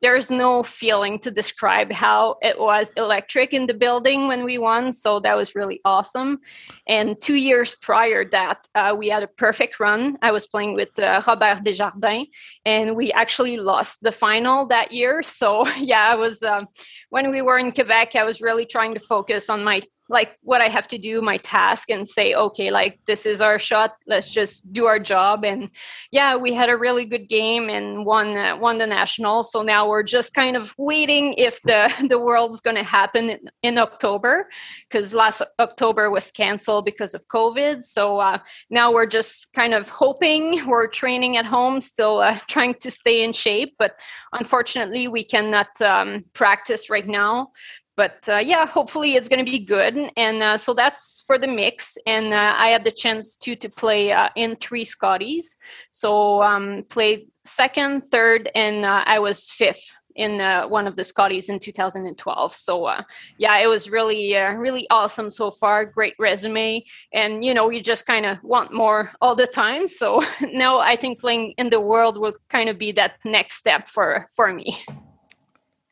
there's 0.05 0.31
no 0.31 0.63
feeling 0.63 1.19
to 1.19 1.31
describe 1.31 1.91
how 1.91 2.37
it 2.43 2.61
was 2.61 2.93
electric 2.99 3.55
in 3.55 3.65
the 3.65 3.73
building 3.73 4.29
when 4.29 4.45
we 4.45 4.59
won. 4.59 4.93
So 4.93 5.19
that 5.21 5.35
was 5.35 5.55
really 5.55 5.81
awesome. 5.83 6.41
And 6.87 7.19
two 7.23 7.37
years 7.37 7.75
prior 7.81 8.23
that, 8.29 8.69
uh, 8.75 8.95
we 8.99 9.09
had 9.09 9.23
a 9.23 9.27
perfect 9.27 9.81
run. 9.81 10.19
I 10.21 10.31
was 10.31 10.47
playing 10.47 10.75
with 10.75 10.99
uh, 10.99 11.23
Robert 11.27 11.65
Desjardins, 11.65 12.27
and 12.67 12.95
we 12.95 13.13
actually 13.13 13.57
lost 13.57 14.03
the 14.03 14.13
final 14.13 14.67
that 14.67 14.93
year. 14.93 15.23
So 15.23 15.67
yeah, 15.79 16.11
I 16.13 16.17
was 16.17 16.43
um, 16.43 16.69
when 17.09 17.31
we 17.31 17.41
were 17.41 17.59
in 17.59 17.73
Quebec, 17.73 18.15
I 18.15 18.25
was 18.25 18.43
really 18.43 18.67
trying 18.67 18.93
to 18.93 19.01
focus 19.01 19.49
on 19.49 19.65
my 19.65 19.81
like 20.09 20.39
what 20.43 20.61
I 20.61 20.69
have 20.69 20.87
to 20.89 20.99
do, 20.99 21.23
my 21.23 21.39
task, 21.39 21.91
and 21.91 22.07
say, 22.07 22.35
okay, 22.35 22.71
like 22.71 22.99
this 23.07 23.25
is 23.27 23.41
our 23.41 23.59
shot. 23.59 23.97
Let's 24.07 24.31
just 24.31 24.71
do 24.73 24.87
our 24.87 24.99
job. 24.99 25.45
And 25.45 25.71
yeah, 26.11 26.37
we 26.37 26.53
had 26.53 26.69
a 26.69 26.77
really 26.77 27.05
good 27.05 27.29
game 27.29 27.71
and 27.71 28.05
won 28.05 28.37
uh, 28.37 28.57
won 28.57 28.79
the 28.79 28.87
national. 28.87 29.43
So 29.45 29.63
now 29.63 29.89
we're 29.89 30.03
just 30.03 30.35
kind 30.35 30.57
of 30.57 30.75
waiting 30.79 31.35
if 31.35 31.61
the 31.63 31.93
the 32.09 32.19
world's 32.19 32.61
going 32.61 32.77
to 32.77 32.83
happen 32.83 33.31
in, 33.31 33.41
in 33.63 33.79
October, 33.79 34.49
because 34.89 35.15
last 35.15 35.43
October 35.59 36.11
was 36.11 36.31
canceled 36.31 36.85
because 36.85 37.15
of 37.15 37.27
COVID. 37.29 37.83
So 37.83 38.19
uh, 38.19 38.39
now 38.71 38.93
we're 38.93 39.07
just 39.07 39.53
kind 39.55 39.75
of 39.75 39.89
hoping. 39.89 40.67
We're 40.75 40.87
training 40.89 41.37
at 41.37 41.47
home, 41.47 41.81
still 41.81 42.19
uh, 42.19 42.39
trying 42.49 42.75
to 42.81 42.91
stay 42.91 43.23
in 43.23 43.33
shape, 43.33 43.75
but 43.79 43.99
unfortunately, 44.33 45.09
we 45.09 45.25
cannot 45.25 45.81
um, 45.81 46.25
practice 46.33 46.91
right 46.91 47.07
now 47.07 47.53
but 47.97 48.27
uh, 48.29 48.39
yeah 48.39 48.67
hopefully 48.67 49.15
it's 49.15 49.29
going 49.29 49.45
to 49.45 49.51
be 49.51 49.59
good. 49.59 49.97
And 50.17 50.43
uh, 50.43 50.57
so 50.57 50.75
that's 50.75 51.23
for 51.27 51.39
the 51.39 51.47
mix. 51.47 51.97
And 52.07 52.33
uh, 52.33 52.55
i 52.57 52.69
had 52.69 52.85
the 52.85 52.91
chance 52.91 53.37
to 53.39 53.57
to 53.57 53.69
play 53.69 54.13
uh, 54.13 54.29
in 54.37 54.57
three 54.57 54.85
scotties. 54.85 55.57
So 55.91 56.43
um 56.43 56.85
played 56.89 57.29
second 57.45 58.11
third 58.11 58.51
and 58.55 58.87
uh, 58.87 59.05
i 59.07 59.19
was 59.19 59.51
fifth 59.51 59.85
in 60.17 60.41
uh, 60.41 60.67
one 60.69 60.87
of 60.87 60.95
the 60.95 61.03
scotties 61.03 61.49
in 61.49 61.59
2012 61.59 62.55
so 62.55 62.89
yeah 63.37 63.59
it 63.59 63.67
was 63.67 63.91
really 63.91 64.35
really 64.35 64.87
awesome 64.91 65.29
so 65.29 65.51
far. 65.51 65.85
Great 65.85 66.15
resume. 66.19 66.85
And 67.13 67.45
you 67.45 67.53
know 67.53 67.69
you 67.71 67.81
just 67.81 68.07
kind 68.07 68.25
of 68.27 68.43
want 68.43 68.73
more 68.73 69.13
all 69.21 69.35
the 69.35 69.47
time. 69.47 69.89
So 69.89 70.23
now 70.53 70.79
i 70.79 70.97
think 70.97 71.21
playing 71.21 71.55
in 71.59 71.69
the 71.69 71.81
world 71.81 72.19
will 72.19 72.37
kind 72.49 72.69
of 72.69 72.79
be 72.79 72.93
that 72.93 73.13
next 73.25 73.57
step 73.57 73.89
for 73.89 74.27
for 74.35 74.53
me. 74.53 74.79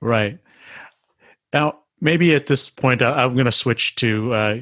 Right. 0.00 0.38
Now 1.52 1.81
maybe 2.02 2.34
at 2.34 2.46
this 2.46 2.68
point 2.68 3.00
uh, 3.00 3.14
I'm 3.16 3.34
going 3.34 3.46
to 3.46 3.52
switch 3.52 3.94
to 3.96 4.34
uh, 4.34 4.56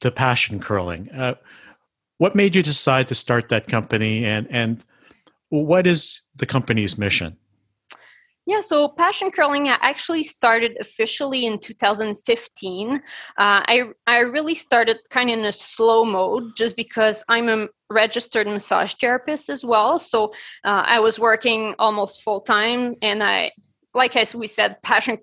to 0.00 0.10
passion 0.10 0.60
curling. 0.60 1.10
Uh, 1.10 1.36
what 2.18 2.34
made 2.34 2.54
you 2.54 2.62
decide 2.62 3.08
to 3.08 3.14
start 3.14 3.48
that 3.48 3.66
company, 3.66 4.26
and 4.26 4.46
and 4.50 4.84
what 5.48 5.86
is 5.86 6.20
the 6.36 6.44
company's 6.44 6.98
mission? 6.98 7.38
Yeah, 8.46 8.60
so 8.60 8.88
Passion 8.88 9.30
Curling 9.30 9.68
actually 9.68 10.24
started 10.24 10.76
officially 10.80 11.46
in 11.46 11.60
2015. 11.60 12.94
Uh, 12.94 13.00
I 13.36 13.84
I 14.06 14.18
really 14.18 14.56
started 14.56 14.98
kind 15.08 15.30
of 15.30 15.38
in 15.38 15.44
a 15.44 15.52
slow 15.52 16.04
mode 16.04 16.56
just 16.56 16.74
because 16.74 17.22
I'm 17.28 17.48
a 17.48 17.68
registered 17.90 18.48
massage 18.48 18.94
therapist 18.94 19.50
as 19.50 19.64
well. 19.64 19.98
So 19.98 20.32
uh, 20.64 20.82
I 20.84 20.98
was 21.00 21.18
working 21.18 21.74
almost 21.78 22.22
full 22.22 22.40
time, 22.40 22.96
and 23.02 23.22
I 23.22 23.52
like 23.94 24.16
as 24.16 24.34
we 24.34 24.46
said, 24.46 24.82
passion 24.82 25.18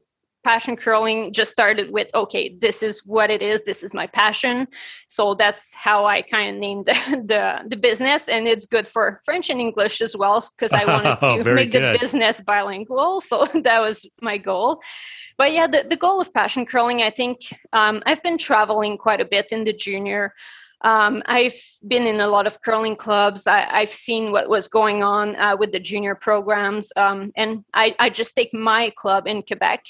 passion 0.48 0.78
curling 0.78 1.34
just 1.34 1.52
started 1.52 1.92
with 1.92 2.08
okay 2.16 2.56
this 2.62 2.82
is 2.82 3.02
what 3.06 3.30
it 3.30 3.42
is 3.42 3.62
this 3.66 3.84
is 3.84 3.94
my 3.94 4.08
passion 4.08 4.66
so 5.06 5.34
that's 5.34 5.74
how 5.74 6.06
i 6.06 6.22
kind 6.22 6.56
of 6.56 6.56
named 6.56 6.86
the, 6.86 6.94
the, 7.26 7.68
the 7.68 7.76
business 7.76 8.30
and 8.30 8.48
it's 8.48 8.66
good 8.66 8.88
for 8.88 9.20
french 9.26 9.50
and 9.50 9.60
english 9.60 10.00
as 10.00 10.16
well 10.16 10.42
because 10.56 10.72
i 10.72 10.86
wanted 10.86 11.18
oh, 11.22 11.44
to 11.44 11.54
make 11.54 11.74
good. 11.74 11.84
the 11.84 12.00
business 12.00 12.40
bilingual 12.40 13.20
so 13.20 13.46
that 13.62 13.80
was 13.82 14.06
my 14.22 14.38
goal 14.38 14.80
but 15.38 15.52
yeah 15.52 15.68
the, 15.68 15.86
the 15.90 15.98
goal 15.98 16.22
of 16.22 16.34
passion 16.34 16.66
curling 16.66 17.02
i 17.02 17.10
think 17.10 17.40
um, 17.74 18.02
i've 18.06 18.24
been 18.24 18.38
traveling 18.38 18.98
quite 18.98 19.20
a 19.20 19.26
bit 19.26 19.48
in 19.52 19.66
the 19.66 19.74
junior 19.74 20.34
Um, 20.82 21.24
I've 21.26 21.60
been 21.88 22.06
in 22.06 22.20
a 22.20 22.28
lot 22.28 22.46
of 22.46 22.62
curling 22.62 22.96
clubs. 22.96 23.48
I, 23.48 23.80
have 23.80 23.92
seen 23.92 24.32
what 24.32 24.48
was 24.48 24.68
going 24.68 25.02
on 25.02 25.36
uh, 25.36 25.56
with 25.58 25.72
the 25.72 25.80
junior 25.80 26.14
programs, 26.14 26.92
um, 26.96 27.32
and 27.36 27.64
I, 27.74 27.96
I, 27.98 28.10
just 28.10 28.36
take 28.36 28.54
my 28.54 28.92
club 28.96 29.28
in 29.28 29.42
Quebec. 29.42 29.86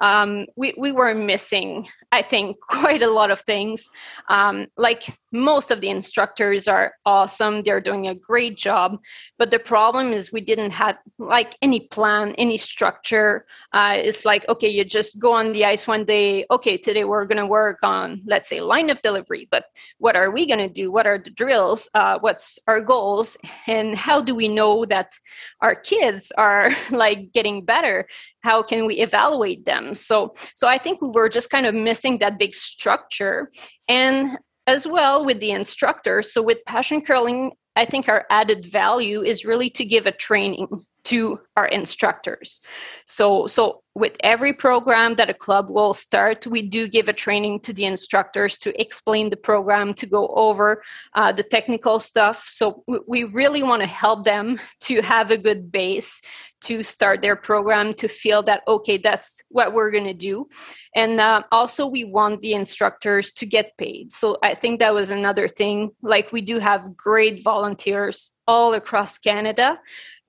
Um, 0.00 0.46
we 0.56 0.72
we 0.78 0.92
were 0.92 1.14
missing, 1.14 1.86
I 2.10 2.22
think, 2.22 2.58
quite 2.68 3.02
a 3.02 3.10
lot 3.10 3.30
of 3.30 3.40
things. 3.40 3.90
Um, 4.30 4.68
like 4.78 5.14
most 5.30 5.70
of 5.70 5.82
the 5.82 5.90
instructors 5.90 6.66
are 6.68 6.94
awesome; 7.04 7.62
they're 7.62 7.82
doing 7.82 8.08
a 8.08 8.14
great 8.14 8.56
job. 8.56 8.98
But 9.38 9.50
the 9.50 9.58
problem 9.58 10.12
is 10.12 10.32
we 10.32 10.40
didn't 10.40 10.70
have 10.70 10.96
like 11.18 11.54
any 11.60 11.80
plan, 11.80 12.34
any 12.38 12.56
structure. 12.56 13.44
Uh, 13.74 13.96
it's 13.98 14.24
like 14.24 14.48
okay, 14.48 14.68
you 14.68 14.86
just 14.86 15.18
go 15.18 15.34
on 15.34 15.52
the 15.52 15.66
ice 15.66 15.86
one 15.86 16.06
day. 16.06 16.46
Okay, 16.50 16.78
today 16.78 17.04
we're 17.04 17.26
going 17.26 17.36
to 17.36 17.46
work 17.46 17.80
on 17.82 18.22
let's 18.24 18.48
say 18.48 18.62
line 18.62 18.88
of 18.88 19.02
delivery, 19.02 19.46
but 19.50 19.64
what 19.98 20.16
are 20.16 20.29
we 20.30 20.46
going 20.46 20.58
to 20.58 20.68
do? 20.68 20.90
What 20.90 21.06
are 21.06 21.18
the 21.18 21.30
drills? 21.30 21.88
Uh, 21.94 22.18
what's 22.20 22.58
our 22.66 22.80
goals? 22.80 23.36
And 23.66 23.96
how 23.96 24.20
do 24.20 24.34
we 24.34 24.48
know 24.48 24.84
that 24.86 25.12
our 25.60 25.74
kids 25.74 26.32
are 26.36 26.70
like 26.90 27.32
getting 27.32 27.64
better? 27.64 28.06
How 28.40 28.62
can 28.62 28.86
we 28.86 28.96
evaluate 28.96 29.64
them? 29.64 29.94
So, 29.94 30.32
so 30.54 30.68
I 30.68 30.78
think 30.78 31.00
we 31.00 31.08
were 31.08 31.28
just 31.28 31.50
kind 31.50 31.66
of 31.66 31.74
missing 31.74 32.18
that 32.18 32.38
big 32.38 32.54
structure, 32.54 33.50
and 33.88 34.38
as 34.66 34.86
well 34.86 35.24
with 35.24 35.40
the 35.40 35.50
instructors. 35.50 36.32
So 36.32 36.42
with 36.42 36.58
passion 36.66 37.00
curling, 37.00 37.52
I 37.76 37.84
think 37.84 38.08
our 38.08 38.26
added 38.30 38.66
value 38.66 39.22
is 39.22 39.44
really 39.44 39.70
to 39.70 39.84
give 39.84 40.06
a 40.06 40.12
training 40.12 40.68
to 41.04 41.40
our 41.56 41.66
instructors. 41.66 42.60
So, 43.06 43.46
so 43.46 43.82
with 43.94 44.12
every 44.20 44.52
program 44.52 45.16
that 45.16 45.28
a 45.28 45.34
club 45.34 45.68
will 45.68 45.94
start, 45.94 46.46
we 46.46 46.62
do 46.62 46.86
give 46.86 47.08
a 47.08 47.12
training 47.12 47.60
to 47.60 47.72
the 47.72 47.84
instructors 47.84 48.56
to 48.58 48.80
explain 48.80 49.30
the 49.30 49.36
program, 49.36 49.94
to 49.94 50.06
go 50.06 50.28
over 50.28 50.82
uh, 51.14 51.32
the 51.32 51.42
technical 51.42 51.98
stuff. 51.98 52.46
So 52.48 52.84
we, 52.86 53.00
we 53.06 53.24
really 53.24 53.62
want 53.62 53.82
to 53.82 53.88
help 53.88 54.24
them 54.24 54.60
to 54.82 55.02
have 55.02 55.30
a 55.30 55.36
good 55.36 55.72
base 55.72 56.20
to 56.62 56.82
start 56.82 57.22
their 57.22 57.36
program, 57.36 57.94
to 57.94 58.06
feel 58.06 58.42
that 58.42 58.62
okay, 58.68 58.98
that's 58.98 59.40
what 59.48 59.72
we're 59.72 59.90
going 59.90 60.04
to 60.04 60.14
do, 60.14 60.46
and 60.94 61.18
uh, 61.18 61.42
also 61.50 61.86
we 61.86 62.04
want 62.04 62.40
the 62.42 62.52
instructors 62.52 63.32
to 63.32 63.46
get 63.46 63.76
paid. 63.78 64.12
So 64.12 64.36
I 64.42 64.54
think 64.54 64.80
that 64.80 64.92
was 64.92 65.10
another 65.10 65.48
thing. 65.48 65.90
Like 66.02 66.32
we 66.32 66.42
do 66.42 66.58
have 66.58 66.96
great 66.96 67.42
volunteers 67.42 68.32
all 68.46 68.74
across 68.74 69.16
Canada 69.16 69.78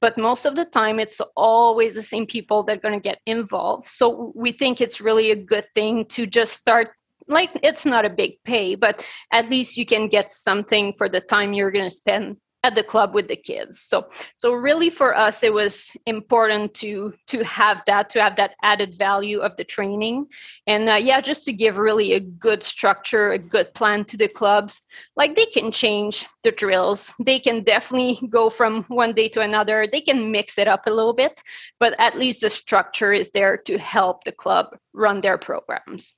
but 0.01 0.17
most 0.17 0.45
of 0.45 0.55
the 0.55 0.65
time 0.65 0.99
it's 0.99 1.21
always 1.37 1.93
the 1.93 2.03
same 2.03 2.25
people 2.25 2.63
that 2.63 2.77
are 2.77 2.81
going 2.81 2.99
to 2.99 3.09
get 3.09 3.19
involved. 3.25 3.87
So 3.87 4.33
we 4.35 4.51
think 4.51 4.81
it's 4.81 4.99
really 4.99 5.31
a 5.31 5.35
good 5.35 5.65
thing 5.73 6.05
to 6.09 6.25
just 6.25 6.53
start 6.53 6.89
like 7.27 7.51
it's 7.63 7.85
not 7.85 8.03
a 8.03 8.09
big 8.09 8.43
pay 8.43 8.75
but 8.75 9.05
at 9.31 9.49
least 9.49 9.77
you 9.77 9.85
can 9.85 10.07
get 10.07 10.31
something 10.31 10.91
for 10.97 11.07
the 11.07 11.21
time 11.21 11.53
you're 11.53 11.71
going 11.71 11.87
to 11.87 11.95
spend 11.95 12.35
at 12.63 12.75
the 12.75 12.83
club 12.83 13.13
with 13.15 13.27
the 13.27 13.35
kids. 13.35 13.79
So 13.79 14.07
so 14.37 14.53
really 14.53 14.89
for 14.89 15.15
us 15.17 15.43
it 15.43 15.53
was 15.53 15.91
important 16.05 16.73
to 16.75 17.13
to 17.27 17.43
have 17.43 17.83
that 17.85 18.09
to 18.11 18.21
have 18.21 18.35
that 18.35 18.51
added 18.61 18.93
value 18.95 19.39
of 19.39 19.55
the 19.57 19.63
training. 19.63 20.27
And 20.67 20.89
uh, 20.89 20.95
yeah 20.95 21.21
just 21.21 21.45
to 21.45 21.53
give 21.53 21.77
really 21.77 22.13
a 22.13 22.19
good 22.19 22.63
structure 22.63 23.31
a 23.31 23.39
good 23.39 23.73
plan 23.73 24.05
to 24.05 24.17
the 24.17 24.27
clubs. 24.27 24.81
Like 25.15 25.35
they 25.35 25.45
can 25.45 25.71
change 25.71 26.27
the 26.43 26.51
drills. 26.51 27.11
They 27.19 27.39
can 27.39 27.63
definitely 27.63 28.27
go 28.29 28.49
from 28.49 28.83
one 28.83 29.13
day 29.13 29.29
to 29.29 29.41
another. 29.41 29.87
They 29.91 30.01
can 30.01 30.31
mix 30.31 30.57
it 30.57 30.67
up 30.67 30.87
a 30.87 30.91
little 30.91 31.13
bit 31.13 31.41
but 31.79 31.95
at 31.99 32.17
least 32.17 32.41
the 32.41 32.49
structure 32.49 33.13
is 33.13 33.31
there 33.31 33.57
to 33.57 33.77
help 33.77 34.23
the 34.23 34.31
club 34.31 34.77
run 34.93 35.21
their 35.21 35.37
programs. 35.37 36.13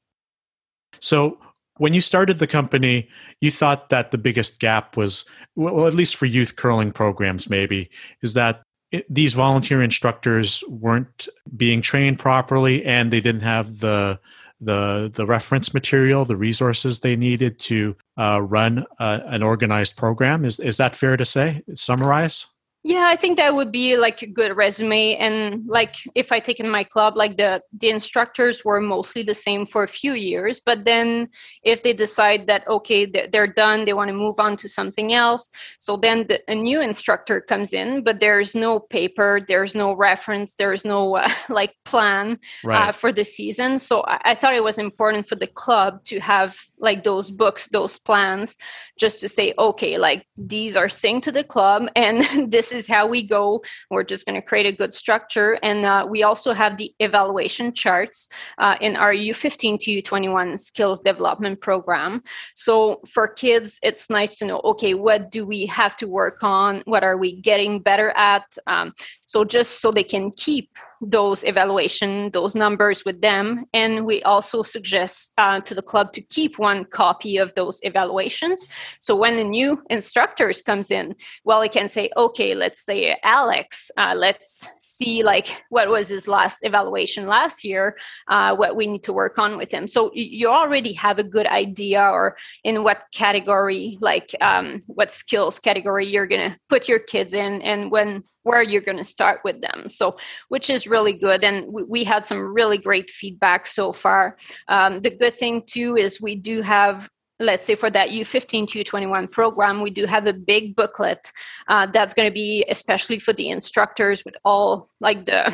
So 0.99 1.37
when 1.77 1.93
you 1.93 2.01
started 2.01 2.39
the 2.39 2.47
company, 2.47 3.09
you 3.41 3.51
thought 3.51 3.89
that 3.89 4.11
the 4.11 4.17
biggest 4.17 4.59
gap 4.59 4.95
was, 4.95 5.25
well, 5.55 5.87
at 5.87 5.93
least 5.93 6.15
for 6.15 6.25
youth 6.25 6.55
curling 6.55 6.91
programs, 6.91 7.49
maybe, 7.49 7.89
is 8.21 8.33
that 8.33 8.61
it, 8.91 9.11
these 9.13 9.33
volunteer 9.33 9.81
instructors 9.81 10.63
weren't 10.67 11.27
being 11.57 11.81
trained 11.81 12.19
properly 12.19 12.85
and 12.85 13.11
they 13.11 13.21
didn't 13.21 13.41
have 13.41 13.79
the 13.79 14.19
the 14.61 15.11
the 15.13 15.25
reference 15.25 15.73
material, 15.73 16.23
the 16.25 16.37
resources 16.37 16.99
they 16.99 17.15
needed 17.15 17.59
to 17.59 17.97
uh, 18.17 18.39
run 18.41 18.85
uh, 18.99 19.19
an 19.25 19.43
organized 19.43 19.97
program. 19.97 20.45
Is 20.45 20.59
is 20.59 20.77
that 20.77 20.95
fair 20.95 21.17
to 21.17 21.25
say? 21.25 21.63
Summarize. 21.73 22.47
Yeah, 22.85 23.07
I 23.07 23.15
think 23.15 23.37
that 23.37 23.55
would 23.55 23.71
be 23.71 23.95
like 23.95 24.21
a 24.21 24.27
good 24.27 24.57
resume. 24.57 25.15
And 25.15 25.65
like 25.65 25.95
if 26.15 26.33
I 26.33 26.41
take 26.41 26.59
in 26.59 26.69
my 26.69 26.83
club, 26.83 27.15
like 27.15 27.37
the 27.37 27.61
the 27.71 27.89
instructors 27.89 28.65
were 28.65 28.81
mostly 28.81 29.23
the 29.23 29.33
same 29.33 29.65
for 29.65 29.83
a 29.83 29.87
few 29.87 30.13
years, 30.15 30.59
but 30.59 30.83
then 30.83 31.29
if 31.63 31.83
they 31.83 31.93
decide 31.93 32.45
that 32.47 32.67
okay, 32.67 33.05
they're 33.05 33.47
done, 33.47 33.85
they 33.85 33.93
want 33.93 34.09
to 34.09 34.13
move 34.13 34.37
on 34.37 34.57
to 34.57 34.67
something 34.67 35.13
else, 35.13 35.49
so 35.77 35.95
then 35.95 36.27
the, 36.27 36.41
a 36.51 36.55
new 36.55 36.81
instructor 36.81 37.39
comes 37.39 37.71
in, 37.71 38.03
but 38.03 38.19
there's 38.19 38.53
no 38.53 38.81
paper, 38.81 39.39
there's 39.47 39.75
no 39.75 39.93
reference, 39.93 40.55
there's 40.55 40.83
no 40.83 41.15
uh, 41.15 41.29
like 41.49 41.75
plan 41.85 42.37
uh, 42.65 42.67
right. 42.67 42.89
uh, 42.89 42.91
for 42.91 43.13
the 43.13 43.23
season. 43.23 43.79
So 43.79 44.03
I, 44.03 44.31
I 44.31 44.35
thought 44.35 44.55
it 44.55 44.63
was 44.63 44.77
important 44.77 45.25
for 45.25 45.35
the 45.35 45.47
club 45.47 46.03
to 46.05 46.19
have 46.19 46.57
like 46.83 47.03
those 47.03 47.31
books, 47.31 47.67
those 47.69 47.97
plans, 47.97 48.57
just 48.99 49.19
to 49.21 49.27
say 49.27 49.53
okay, 49.57 49.97
like 49.97 50.27
these 50.35 50.75
are 50.75 50.89
staying 50.89 51.21
to 51.21 51.31
the 51.31 51.43
club, 51.43 51.87
and 51.95 52.51
this 52.51 52.71
is 52.71 52.85
how 52.85 53.07
we 53.07 53.25
go. 53.25 53.63
We're 53.89 54.03
just 54.03 54.25
going 54.25 54.39
to 54.39 54.45
create 54.45 54.67
a 54.67 54.71
good 54.71 54.93
structure. 54.93 55.57
And 55.63 55.85
uh, 55.85 56.05
we 56.07 56.23
also 56.23 56.53
have 56.53 56.77
the 56.77 56.93
evaluation 56.99 57.73
charts 57.73 58.29
uh, 58.57 58.75
in 58.81 58.95
our 58.95 59.13
U15 59.13 59.79
to 59.79 60.01
U21 60.01 60.59
skills 60.59 60.99
development 60.99 61.61
program. 61.61 62.21
So 62.55 63.01
for 63.09 63.27
kids, 63.27 63.79
it's 63.81 64.09
nice 64.09 64.37
to 64.37 64.45
know 64.45 64.61
okay, 64.63 64.93
what 64.93 65.31
do 65.31 65.45
we 65.45 65.65
have 65.67 65.95
to 65.97 66.07
work 66.07 66.43
on? 66.43 66.83
What 66.85 67.03
are 67.03 67.17
we 67.17 67.41
getting 67.41 67.79
better 67.79 68.09
at? 68.17 68.43
Um, 68.67 68.93
so 69.25 69.45
just 69.45 69.81
so 69.81 69.91
they 69.91 70.03
can 70.03 70.31
keep 70.31 70.69
those 71.01 71.43
evaluation 71.43 72.29
those 72.31 72.55
numbers 72.55 73.03
with 73.05 73.19
them 73.19 73.65
and 73.73 74.05
we 74.05 74.23
also 74.23 74.63
suggest 74.63 75.33
uh, 75.37 75.59
to 75.59 75.75
the 75.75 75.81
club 75.81 76.13
to 76.13 76.21
keep 76.21 76.57
one 76.57 76.72
copy 76.85 77.37
of 77.37 77.53
those 77.55 77.79
evaluations. 77.83 78.67
So 78.99 79.15
when 79.15 79.39
a 79.39 79.43
new 79.43 79.81
instructors 79.89 80.61
comes 80.61 80.91
in 80.91 81.15
well 81.43 81.61
he 81.61 81.69
can 81.69 81.89
say 81.89 82.09
okay 82.17 82.55
let's 82.55 82.81
say 82.89 83.15
alex 83.23 83.91
uh, 83.97 84.13
let's 84.15 84.67
see 84.75 85.23
like 85.23 85.63
what 85.69 85.89
was 85.89 86.07
his 86.09 86.27
last 86.27 86.59
evaluation 86.63 87.27
last 87.27 87.63
year 87.63 87.95
uh, 88.27 88.55
what 88.55 88.75
we 88.75 88.87
need 88.87 89.03
to 89.03 89.13
work 89.13 89.37
on 89.39 89.57
with 89.57 89.71
him. 89.71 89.87
So 89.87 90.11
you 90.13 90.49
already 90.49 90.93
have 90.93 91.19
a 91.19 91.23
good 91.23 91.47
idea 91.47 92.01
or 92.01 92.37
in 92.63 92.83
what 92.83 93.03
category 93.13 93.97
like 94.01 94.35
um, 94.41 94.83
what 94.87 95.11
skills 95.11 95.59
category 95.59 96.07
you're 96.07 96.27
going 96.27 96.51
to 96.51 96.57
put 96.69 96.87
your 96.87 96.99
kids 96.99 97.33
in 97.33 97.61
and 97.61 97.91
when 97.91 98.23
where 98.43 98.61
you're 98.61 98.81
going 98.81 98.97
to 98.97 99.03
start 99.03 99.41
with 99.43 99.61
them. 99.61 99.87
So, 99.87 100.17
which 100.49 100.69
is 100.69 100.87
really 100.87 101.13
good. 101.13 101.43
And 101.43 101.71
we, 101.71 101.83
we 101.83 102.03
had 102.03 102.25
some 102.25 102.53
really 102.53 102.77
great 102.77 103.09
feedback 103.09 103.67
so 103.67 103.91
far. 103.91 104.37
Um, 104.67 104.99
the 104.99 105.09
good 105.09 105.33
thing, 105.33 105.63
too, 105.65 105.97
is 105.97 106.21
we 106.21 106.35
do 106.35 106.61
have 106.61 107.09
let's 107.39 107.65
say 107.65 107.75
for 107.75 107.89
that 107.89 108.09
U15 108.09 108.67
to 108.69 108.83
U21 108.83 109.29
program, 109.29 109.81
we 109.81 109.89
do 109.89 110.05
have 110.05 110.27
a 110.27 110.33
big 110.33 110.75
booklet 110.75 111.31
uh, 111.67 111.87
that's 111.87 112.13
going 112.13 112.29
to 112.29 112.33
be 112.33 112.65
especially 112.69 113.19
for 113.19 113.33
the 113.33 113.49
instructors 113.49 114.23
with 114.23 114.35
all 114.45 114.87
like 114.99 115.25
the 115.25 115.53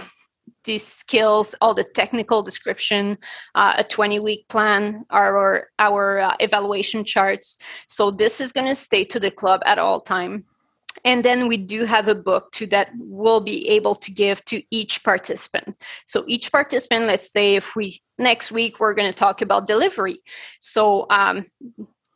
these 0.66 0.86
skills, 0.86 1.56
all 1.62 1.74
the 1.74 1.84
technical 1.84 2.44
description, 2.44 3.18
uh, 3.56 3.74
a 3.78 3.84
20 3.84 4.20
week 4.20 4.48
plan, 4.50 5.06
our 5.10 5.70
our 5.80 6.20
uh, 6.20 6.36
evaluation 6.40 7.04
charts. 7.04 7.58
So 7.88 8.12
this 8.12 8.42
is 8.42 8.52
going 8.52 8.68
to 8.68 8.76
stay 8.76 9.04
to 9.06 9.20
the 9.20 9.32
club 9.32 9.62
at 9.66 9.80
all 9.80 10.02
time 10.02 10.46
and 11.06 11.24
then 11.24 11.48
we 11.48 11.58
do 11.58 11.86
have 11.86 12.08
a 12.08 12.16
book 12.16 12.52
too 12.52 12.68
that 12.68 12.90
we'll 12.98 13.42
be 13.42 13.68
able 13.70 13.96
to 13.96 14.12
give 14.12 14.44
to 14.46 14.62
each 14.72 15.04
participant. 15.04 15.78
So 16.06 16.24
each 16.28 16.52
participant 16.52 17.06
let's 17.06 17.32
say 17.32 17.56
if 17.56 17.76
we 17.76 18.02
next 18.18 18.52
week 18.52 18.80
we're 18.80 18.94
going 18.94 19.12
to 19.12 19.18
talk 19.18 19.42
about 19.42 19.68
delivery. 19.68 20.22
So 20.62 21.06
um, 21.10 21.46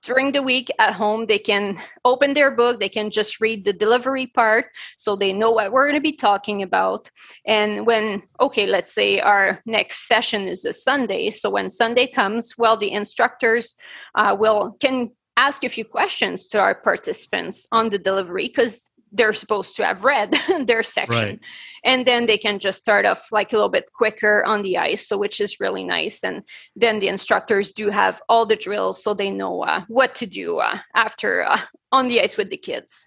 during 0.01 0.33
the 0.33 0.43
week 0.43 0.69
at 0.79 0.93
home 0.93 1.27
they 1.27 1.39
can 1.39 1.77
open 2.03 2.33
their 2.33 2.51
book 2.51 2.79
they 2.79 2.89
can 2.89 3.09
just 3.09 3.39
read 3.39 3.63
the 3.63 3.71
delivery 3.71 4.27
part 4.27 4.65
so 4.97 5.15
they 5.15 5.31
know 5.31 5.51
what 5.51 5.71
we're 5.71 5.85
going 5.85 6.01
to 6.01 6.01
be 6.01 6.17
talking 6.17 6.61
about. 6.61 7.09
And 7.45 7.85
when 7.85 8.21
okay 8.39 8.67
let's 8.67 8.93
say 8.93 9.19
our 9.19 9.61
next 9.65 10.07
session 10.07 10.47
is 10.47 10.65
a 10.65 10.73
sunday 10.73 11.29
so 11.31 11.49
when 11.49 11.69
sunday 11.69 12.07
comes 12.07 12.57
well 12.57 12.75
the 12.75 12.91
instructors 12.91 13.75
uh, 14.15 14.35
will 14.37 14.75
can 14.79 15.11
ask 15.37 15.63
a 15.63 15.69
few 15.69 15.85
questions 15.85 16.47
to 16.47 16.59
our 16.59 16.75
participants 16.75 17.67
on 17.71 17.89
the 17.89 17.97
delivery 17.97 18.47
because 18.47 18.91
they're 19.15 19.33
supposed 19.33 19.75
to 19.75 19.85
have 19.85 20.03
read 20.03 20.35
their 20.65 20.83
section. 20.83 21.13
Right. 21.13 21.39
and 21.83 22.05
then 22.05 22.25
they 22.25 22.37
can 22.37 22.57
just 22.59 22.79
start 22.79 23.05
off 23.05 23.31
like 23.31 23.53
a 23.53 23.55
little 23.55 23.69
bit 23.69 23.93
quicker 23.93 24.43
on 24.43 24.63
the 24.63 24.77
ice 24.77 25.07
so 25.07 25.17
which 25.17 25.39
is 25.39 25.59
really 25.59 25.83
nice. 25.83 26.23
And 26.23 26.43
then 26.75 26.99
the 26.99 27.07
instructors 27.07 27.71
do 27.71 27.89
have 27.89 28.21
all 28.27 28.45
the 28.45 28.55
drills 28.55 29.03
so 29.03 29.13
they 29.13 29.29
know 29.29 29.63
uh, 29.63 29.83
what 29.87 30.15
to 30.15 30.25
do 30.25 30.57
uh, 30.57 30.79
after 30.95 31.43
uh, 31.43 31.59
on 31.91 32.07
the 32.07 32.21
ice 32.21 32.37
with 32.37 32.49
the 32.49 32.57
kids 32.57 33.05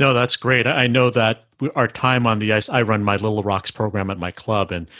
no, 0.00 0.12
that's 0.14 0.34
great. 0.34 0.66
I 0.66 0.86
know 0.86 1.10
that 1.10 1.44
our 1.76 1.86
time 1.86 2.26
on 2.26 2.40
the 2.40 2.52
ice, 2.52 2.68
I 2.68 2.82
run 2.82 3.04
my 3.04 3.14
Little 3.14 3.42
Rocks 3.42 3.70
program 3.70 4.10
at 4.10 4.18
my 4.18 4.30
club, 4.30 4.72
and 4.72 4.90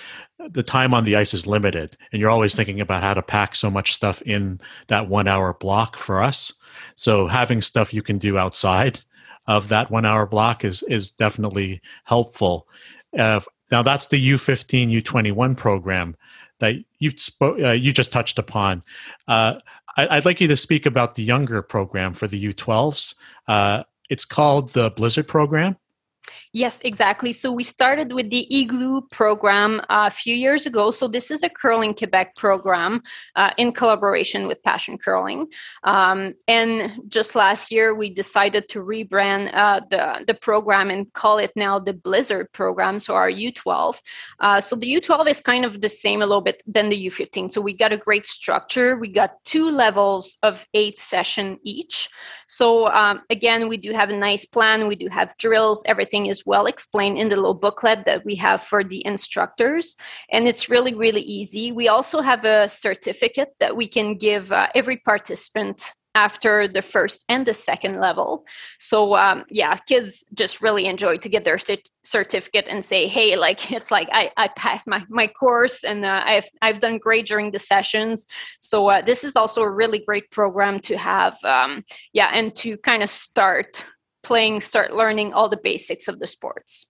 the 0.49 0.63
time 0.63 0.95
on 0.95 1.05
the 1.05 1.17
ice 1.17 1.35
is 1.35 1.47
limited 1.47 1.97
and 2.13 2.21
you're 2.21 2.31
always 2.31 2.55
thinking 2.55 2.81
about 2.81 3.03
how 3.03 3.15
to 3.15 3.23
pack 3.23 3.55
so 3.55 3.71
much 3.71 3.93
stuff 3.93 4.23
in 4.23 4.61
that 4.89 5.09
one 5.09 5.29
hour 5.29 5.53
block 5.55 5.97
for 5.97 6.23
us 6.23 6.55
So 6.95 7.27
having 7.27 7.61
stuff 7.61 7.93
you 7.93 8.03
can 8.03 8.19
do 8.19 8.39
outside 8.39 9.01
of 9.47 9.69
that 9.69 9.91
one 9.91 10.07
hour 10.07 10.27
block 10.27 10.65
is 10.65 10.83
is 10.85 11.11
definitely 11.11 11.81
helpful. 12.05 12.69
Uh, 13.19 13.41
now 13.71 13.83
that's 13.83 14.09
the 14.09 14.31
U15 14.31 15.03
U21 15.03 15.57
program 15.57 16.17
that 16.59 16.77
you 16.99 17.11
spoke 17.17 17.59
uh, 17.61 17.71
you 17.71 17.93
just 17.93 18.13
touched 18.13 18.39
upon. 18.39 18.83
Uh, 19.29 19.59
I, 19.97 20.17
would 20.17 20.25
like 20.25 20.41
you 20.41 20.49
to 20.49 20.57
speak 20.57 20.87
about 20.87 21.15
the 21.15 21.23
younger 21.23 21.63
program 21.63 22.15
for 22.15 22.27
the 22.27 22.53
U12s. 22.53 23.15
Uh, 23.49 23.83
it's 24.11 24.25
called 24.25 24.71
the 24.75 24.91
Blizzard 24.91 25.29
program. 25.29 25.77
Yes, 26.53 26.81
exactly. 26.83 27.33
So 27.33 27.53
we 27.53 27.63
started 27.63 28.13
with 28.13 28.29
the 28.31 28.45
Igloo 28.51 29.03
program 29.13 29.79
uh, 29.83 30.09
a 30.09 30.11
few 30.11 30.35
years 30.35 30.67
ago. 30.67 30.91
So 30.91 31.07
this 31.07 31.31
is 31.31 31.45
a 31.45 31.49
Curling 31.49 31.95
Quebec 31.95 32.35
program 32.35 33.03
uh, 33.37 33.51
in 33.57 33.71
collaboration 33.71 34.49
with 34.49 34.61
Passion 34.65 34.99
Curling. 34.99 35.47
Um, 35.85 36.35
and 36.49 36.93
just 37.07 37.37
last 37.37 37.71
year, 37.71 37.95
we 37.95 38.11
decided 38.11 38.69
to 38.71 38.81
rebrand 38.81 39.55
uh, 39.55 39.83
the, 39.91 40.25
the 40.27 40.35
program 40.35 40.91
and 40.91 41.13
call 41.13 41.39
it 41.39 41.53
now 41.55 41.79
the 41.79 41.93
Blizzard 41.93 42.51
program, 42.51 42.99
so 42.99 43.15
our 43.15 43.31
U12. 43.31 43.99
Uh, 44.41 44.61
so 44.61 44.75
the 44.75 44.93
U12 44.93 45.29
is 45.29 45.41
kind 45.41 45.65
of 45.65 45.81
the 45.81 45.89
same 45.89 46.21
a 46.21 46.27
little 46.27 46.43
bit 46.43 46.65
than 46.67 46.89
the 46.89 47.07
U15. 47.11 47.53
So 47.53 47.61
we 47.61 47.77
got 47.77 47.93
a 47.93 47.97
great 47.97 48.27
structure. 48.27 48.99
We 48.99 49.07
got 49.07 49.35
two 49.45 49.71
levels 49.71 50.37
of 50.43 50.67
eight 50.75 50.99
session 50.99 51.61
each. 51.63 52.09
So 52.49 52.89
um, 52.89 53.23
again, 53.31 53.69
we 53.69 53.77
do 53.77 53.93
have 53.93 54.11
a 54.11 54.17
nice 54.17 54.47
plan. 54.47 54.89
We 54.89 54.97
do 54.97 55.07
have 55.07 55.37
drills. 55.39 55.85
Everything 55.87 56.27
is 56.27 56.40
well 56.47 56.67
explained 56.67 57.19
in 57.19 57.29
the 57.29 57.37
little 57.37 57.55
booklet 57.55 58.05
that 58.07 58.25
we 58.25 58.35
have 58.37 58.63
for 58.63 58.85
the 58.85 59.05
instructors. 59.07 59.97
And 60.31 60.47
it's 60.49 60.69
really, 60.69 60.95
really 60.95 61.23
easy. 61.23 61.73
We 61.73 61.89
also 61.89 62.21
have 62.21 62.45
a 62.45 62.69
certificate 62.69 63.51
that 63.61 63.77
we 63.77 63.89
can 63.89 64.17
give 64.17 64.53
uh, 64.53 64.69
every 64.75 64.99
participant 64.99 65.83
after 66.15 66.67
the 66.67 66.83
first 66.83 67.25
and 67.29 67.47
the 67.47 67.55
second 67.55 68.01
level. 68.01 68.45
So 68.79 69.15
um, 69.15 69.45
yeah, 69.49 69.77
kids 69.77 70.25
just 70.35 70.61
really 70.61 70.87
enjoy 70.87 71.19
to 71.19 71.29
get 71.29 71.45
their 71.45 71.59
certificate 72.03 72.67
and 72.69 72.85
say, 72.85 73.07
hey, 73.07 73.37
like 73.47 73.71
it's 73.73 73.91
like 73.91 74.09
I, 74.13 74.31
I 74.37 74.49
passed 74.49 74.89
my, 74.89 75.05
my 75.09 75.27
course 75.29 75.85
and 75.85 76.05
uh, 76.05 76.23
I've 76.25 76.49
I've 76.63 76.81
done 76.81 76.99
great 76.99 77.27
during 77.27 77.51
the 77.51 77.59
sessions. 77.59 78.27
So 78.61 78.89
uh, 78.89 79.03
this 79.03 79.25
is 79.25 79.37
also 79.37 79.63
a 79.63 79.71
really 79.71 80.01
great 80.01 80.31
program 80.31 80.81
to 80.81 80.97
have. 80.99 81.43
Um, 81.45 81.85
yeah, 82.13 82.31
and 82.33 82.55
to 82.57 82.77
kind 82.79 83.03
of 83.03 83.11
start 83.11 83.85
playing, 84.23 84.61
start 84.61 84.93
learning 84.95 85.33
all 85.33 85.49
the 85.49 85.57
basics 85.57 86.09
of 86.09 86.19
the 86.19 86.27
sports. 86.27 86.87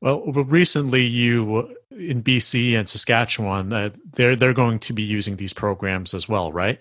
Well, 0.00 0.22
recently 0.32 1.04
you 1.04 1.74
in 1.90 2.22
BC 2.22 2.74
and 2.74 2.88
Saskatchewan, 2.88 3.72
uh, 3.72 3.90
they're 4.12 4.34
they're 4.34 4.54
going 4.54 4.78
to 4.80 4.94
be 4.94 5.02
using 5.02 5.36
these 5.36 5.52
programs 5.52 6.14
as 6.14 6.26
well, 6.28 6.52
right? 6.52 6.80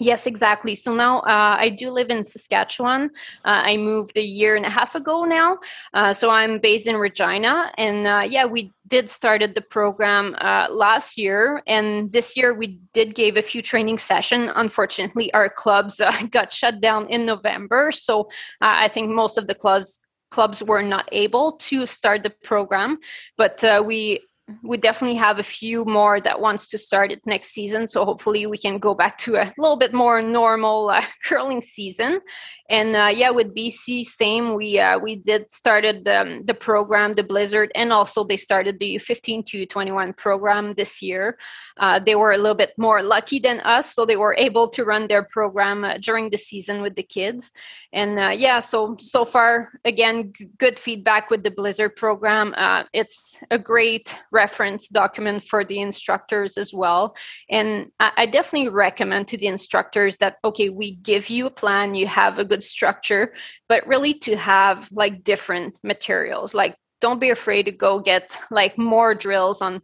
Yes, 0.00 0.26
exactly. 0.26 0.74
So 0.74 0.94
now 0.94 1.18
uh, 1.20 1.56
I 1.60 1.68
do 1.68 1.90
live 1.90 2.08
in 2.08 2.24
Saskatchewan. 2.24 3.10
Uh, 3.44 3.60
I 3.68 3.76
moved 3.76 4.16
a 4.16 4.22
year 4.22 4.56
and 4.56 4.64
a 4.64 4.70
half 4.70 4.94
ago 4.94 5.24
now. 5.24 5.58
Uh, 5.92 6.14
so 6.14 6.30
I'm 6.30 6.58
based 6.58 6.86
in 6.86 6.96
Regina. 6.96 7.70
And 7.76 8.06
uh, 8.06 8.22
yeah, 8.26 8.46
we 8.46 8.72
did 8.88 9.10
started 9.10 9.54
the 9.54 9.60
program 9.60 10.36
uh, 10.40 10.68
last 10.70 11.18
year. 11.18 11.62
And 11.66 12.10
this 12.12 12.34
year 12.34 12.54
we 12.54 12.80
did 12.94 13.14
gave 13.14 13.36
a 13.36 13.42
few 13.42 13.60
training 13.60 13.98
session. 13.98 14.50
Unfortunately, 14.56 15.32
our 15.34 15.50
clubs 15.50 16.00
uh, 16.00 16.10
got 16.30 16.50
shut 16.50 16.80
down 16.80 17.06
in 17.10 17.26
November. 17.26 17.92
So 17.92 18.30
I 18.62 18.88
think 18.88 19.10
most 19.10 19.36
of 19.36 19.46
the 19.46 19.54
clubs 19.54 20.00
clubs 20.30 20.62
were 20.62 20.82
not 20.82 21.08
able 21.10 21.52
to 21.56 21.84
start 21.86 22.22
the 22.22 22.30
program 22.44 22.96
but 23.36 23.64
uh, 23.64 23.82
we 23.84 24.20
we 24.62 24.76
definitely 24.76 25.16
have 25.16 25.38
a 25.38 25.42
few 25.42 25.84
more 25.84 26.20
that 26.20 26.40
wants 26.40 26.68
to 26.68 26.78
start 26.78 27.12
it 27.12 27.20
next 27.26 27.48
season 27.48 27.86
so 27.86 28.04
hopefully 28.04 28.46
we 28.46 28.58
can 28.58 28.78
go 28.78 28.94
back 28.94 29.18
to 29.18 29.36
a 29.36 29.52
little 29.58 29.76
bit 29.76 29.92
more 29.92 30.22
normal 30.22 30.90
uh, 30.90 31.04
curling 31.24 31.62
season. 31.62 32.20
And 32.68 32.94
uh, 32.94 33.10
yeah 33.12 33.30
with 33.30 33.54
bc 33.54 34.04
same 34.04 34.54
we 34.54 34.78
uh, 34.78 34.98
we 34.98 35.16
did 35.16 35.50
started 35.50 36.06
um, 36.08 36.44
the 36.44 36.54
program 36.54 37.14
the 37.14 37.22
blizzard 37.22 37.72
and 37.74 37.92
also 37.92 38.24
they 38.24 38.36
started 38.36 38.78
the 38.78 38.98
15 38.98 39.44
to 39.44 39.66
21 39.66 40.12
program 40.14 40.74
this 40.74 41.02
year. 41.02 41.38
Uh, 41.76 41.98
they 41.98 42.14
were 42.14 42.32
a 42.32 42.38
little 42.38 42.54
bit 42.54 42.72
more 42.78 43.02
lucky 43.02 43.38
than 43.38 43.60
us 43.60 43.94
so 43.94 44.06
they 44.06 44.16
were 44.16 44.36
able 44.36 44.68
to 44.68 44.84
run 44.84 45.08
their 45.08 45.24
program 45.24 45.84
uh, 45.84 45.98
during 45.98 46.30
the 46.30 46.38
season 46.38 46.82
with 46.82 46.94
the 46.94 47.02
kids. 47.02 47.50
And 47.92 48.18
uh, 48.18 48.28
yeah 48.28 48.60
so 48.60 48.96
so 48.98 49.24
far 49.24 49.72
again 49.84 50.32
g- 50.36 50.48
good 50.58 50.78
feedback 50.78 51.30
with 51.30 51.42
the 51.42 51.50
blizzard 51.50 51.96
program. 51.96 52.54
It's 52.92 53.38
a 53.50 53.58
great 53.58 54.14
reference 54.40 54.88
document 54.88 55.42
for 55.50 55.64
the 55.64 55.80
instructors 55.88 56.52
as 56.56 56.70
well. 56.72 57.02
And 57.50 57.90
I, 58.00 58.26
definitely 58.26 58.68
recommend 58.86 59.28
to 59.28 59.36
the 59.36 59.48
instructors 59.56 60.16
that, 60.16 60.36
okay, 60.48 60.68
we 60.70 60.88
give 61.10 61.28
you 61.28 61.46
a 61.46 61.56
plan, 61.60 61.94
you 61.94 62.06
have 62.06 62.38
a 62.38 62.44
good 62.50 62.64
structure, 62.64 63.24
but 63.68 63.86
really 63.86 64.14
to 64.26 64.36
have 64.36 64.88
like 64.92 65.24
different 65.32 65.78
materials. 65.82 66.54
Like, 66.54 66.74
don't 67.00 67.20
be 67.20 67.30
afraid 67.30 67.64
to 67.66 67.72
go 67.72 67.92
get 67.98 68.36
like 68.50 68.78
more 68.78 69.14
drills 69.14 69.62
on 69.62 69.82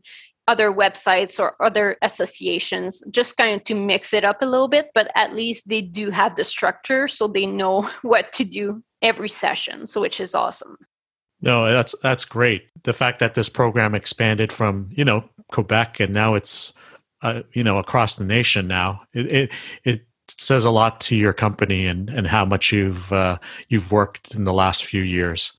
other 0.48 0.70
websites 0.82 1.40
or 1.40 1.48
other 1.68 1.96
associations 2.02 3.02
just 3.10 3.36
kind 3.36 3.56
of 3.56 3.64
to 3.64 3.74
mix 3.74 4.14
it 4.14 4.24
up 4.24 4.42
a 4.42 4.50
little 4.52 4.68
bit 4.68 4.86
but 4.94 5.08
at 5.14 5.34
least 5.34 5.68
they 5.68 5.82
do 5.82 6.10
have 6.10 6.36
the 6.36 6.44
structure 6.44 7.08
so 7.08 7.26
they 7.26 7.46
know 7.46 7.82
what 8.02 8.32
to 8.32 8.44
do 8.44 8.82
every 9.02 9.28
session 9.28 9.86
so 9.86 10.00
which 10.00 10.20
is 10.20 10.34
awesome 10.34 10.76
no, 11.40 11.66
that's 11.66 11.94
that's 12.02 12.24
great. 12.24 12.68
The 12.84 12.92
fact 12.92 13.18
that 13.18 13.34
this 13.34 13.48
program 13.48 13.94
expanded 13.94 14.52
from 14.52 14.88
you 14.92 15.04
know 15.04 15.28
Quebec 15.52 16.00
and 16.00 16.12
now 16.12 16.34
it's 16.34 16.72
uh, 17.22 17.42
you 17.52 17.64
know 17.64 17.78
across 17.78 18.16
the 18.16 18.24
nation 18.24 18.66
now. 18.66 19.02
It, 19.12 19.32
it, 19.32 19.52
it 19.84 20.06
says 20.28 20.64
a 20.64 20.70
lot 20.70 21.00
to 21.02 21.16
your 21.16 21.32
company 21.32 21.86
and 21.86 22.08
and 22.10 22.26
how 22.26 22.44
much 22.44 22.72
you've 22.72 23.12
uh, 23.12 23.38
you've 23.68 23.92
worked 23.92 24.34
in 24.34 24.44
the 24.44 24.52
last 24.52 24.84
few 24.84 25.02
years 25.02 25.58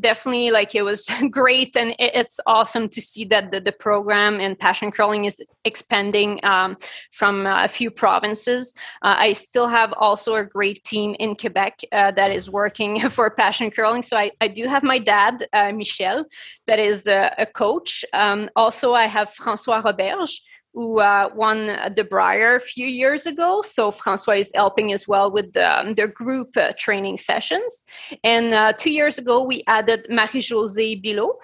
definitely 0.00 0.50
like 0.50 0.74
it 0.74 0.82
was 0.82 1.08
great 1.30 1.76
and 1.76 1.94
it's 1.98 2.38
awesome 2.46 2.88
to 2.88 3.00
see 3.00 3.24
that 3.24 3.50
the, 3.50 3.60
the 3.60 3.72
program 3.72 4.40
and 4.40 4.58
passion 4.58 4.90
curling 4.90 5.24
is 5.24 5.42
expanding 5.64 6.44
um, 6.44 6.76
from 7.12 7.46
uh, 7.46 7.64
a 7.64 7.68
few 7.68 7.90
provinces. 7.90 8.74
Uh, 9.02 9.14
i 9.18 9.32
still 9.32 9.68
have 9.68 9.92
also 9.94 10.34
a 10.36 10.44
great 10.44 10.82
team 10.84 11.16
in 11.18 11.34
quebec 11.34 11.80
uh, 11.92 12.10
that 12.10 12.30
is 12.30 12.50
working 12.50 13.00
for 13.10 13.30
passion 13.30 13.70
curling 13.70 14.02
so 14.02 14.16
i, 14.16 14.30
I 14.40 14.48
do 14.48 14.66
have 14.66 14.82
my 14.82 14.98
dad 14.98 15.46
uh, 15.52 15.72
michel 15.72 16.24
that 16.66 16.78
is 16.78 17.06
a, 17.06 17.34
a 17.38 17.46
coach. 17.46 18.04
Um, 18.12 18.50
also 18.56 18.94
i 18.94 19.06
have 19.06 19.32
francois 19.32 19.82
roberge 19.82 20.40
who 20.74 21.00
uh, 21.00 21.28
won 21.34 21.66
the 21.96 22.04
Brier 22.04 22.56
a 22.56 22.60
few 22.60 22.86
years 22.86 23.26
ago. 23.26 23.62
So 23.62 23.90
Francois 23.90 24.34
is 24.34 24.52
helping 24.54 24.92
as 24.92 25.08
well 25.08 25.30
with 25.30 25.52
the, 25.52 25.80
um, 25.80 25.94
their 25.94 26.06
group 26.06 26.56
uh, 26.56 26.72
training 26.78 27.18
sessions. 27.18 27.84
And 28.22 28.54
uh, 28.54 28.74
two 28.74 28.90
years 28.90 29.18
ago, 29.18 29.42
we 29.42 29.64
added 29.66 30.06
Marie-Josée 30.10 31.02
Bilot, 31.04 31.34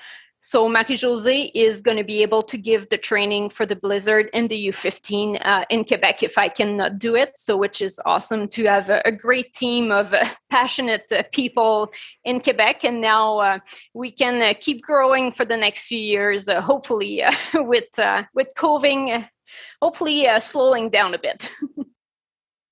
so 0.46 0.68
Marie 0.68 0.98
Jose 0.98 1.44
is 1.54 1.80
going 1.80 1.96
to 1.96 2.04
be 2.04 2.20
able 2.20 2.42
to 2.42 2.58
give 2.58 2.90
the 2.90 2.98
training 2.98 3.48
for 3.48 3.64
the 3.64 3.74
Blizzard 3.74 4.28
in 4.34 4.46
the 4.48 4.68
U15 4.68 5.40
uh, 5.42 5.64
in 5.70 5.86
Quebec 5.86 6.22
if 6.22 6.36
I 6.36 6.48
can 6.48 6.98
do 6.98 7.16
it. 7.16 7.38
So, 7.38 7.56
which 7.56 7.80
is 7.80 7.98
awesome 8.04 8.48
to 8.48 8.64
have 8.64 8.90
a, 8.90 9.00
a 9.06 9.10
great 9.10 9.54
team 9.54 9.90
of 9.90 10.12
uh, 10.12 10.28
passionate 10.50 11.10
uh, 11.10 11.22
people 11.32 11.90
in 12.24 12.42
Quebec. 12.42 12.84
And 12.84 13.00
now 13.00 13.38
uh, 13.38 13.58
we 13.94 14.10
can 14.10 14.42
uh, 14.42 14.52
keep 14.60 14.82
growing 14.82 15.32
for 15.32 15.46
the 15.46 15.56
next 15.56 15.86
few 15.86 15.98
years, 15.98 16.46
uh, 16.46 16.60
hopefully, 16.60 17.22
with, 17.54 17.98
with 18.34 18.48
COVID, 18.54 19.26
hopefully 19.80 20.28
slowing 20.40 20.90
down 20.90 21.14
a 21.14 21.18
bit. 21.18 21.48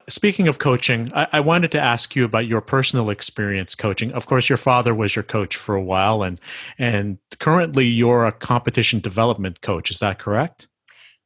Speaking 0.09 0.49
of 0.49 0.59
coaching, 0.59 1.13
I, 1.15 1.29
I, 1.33 1.41
wanted 1.41 1.71
to 1.73 1.81
ask 1.81 2.17
you 2.17 2.25
about 2.25 2.47
your 2.47 2.61
personal 2.61 3.09
experience 3.11 3.75
coaching. 3.75 4.13
Of 4.13 4.27
course, 4.27 4.49
your 4.49 4.59
father 4.59 4.95
was 4.95 5.15
your 5.15 5.23
coach 5.23 5.57
for 5.57 5.75
a 5.75 5.83
while, 5.83 6.23
and 6.23 6.41
and 6.79 7.19
currently 7.39 7.87
you're 7.87 8.27
a 8.27 8.33
competition 8.33 9.01
development 9.01 9.61
coach. 9.61 9.91
Is 9.91 10.01
that 10.01 10.19
correct? 10.19 10.69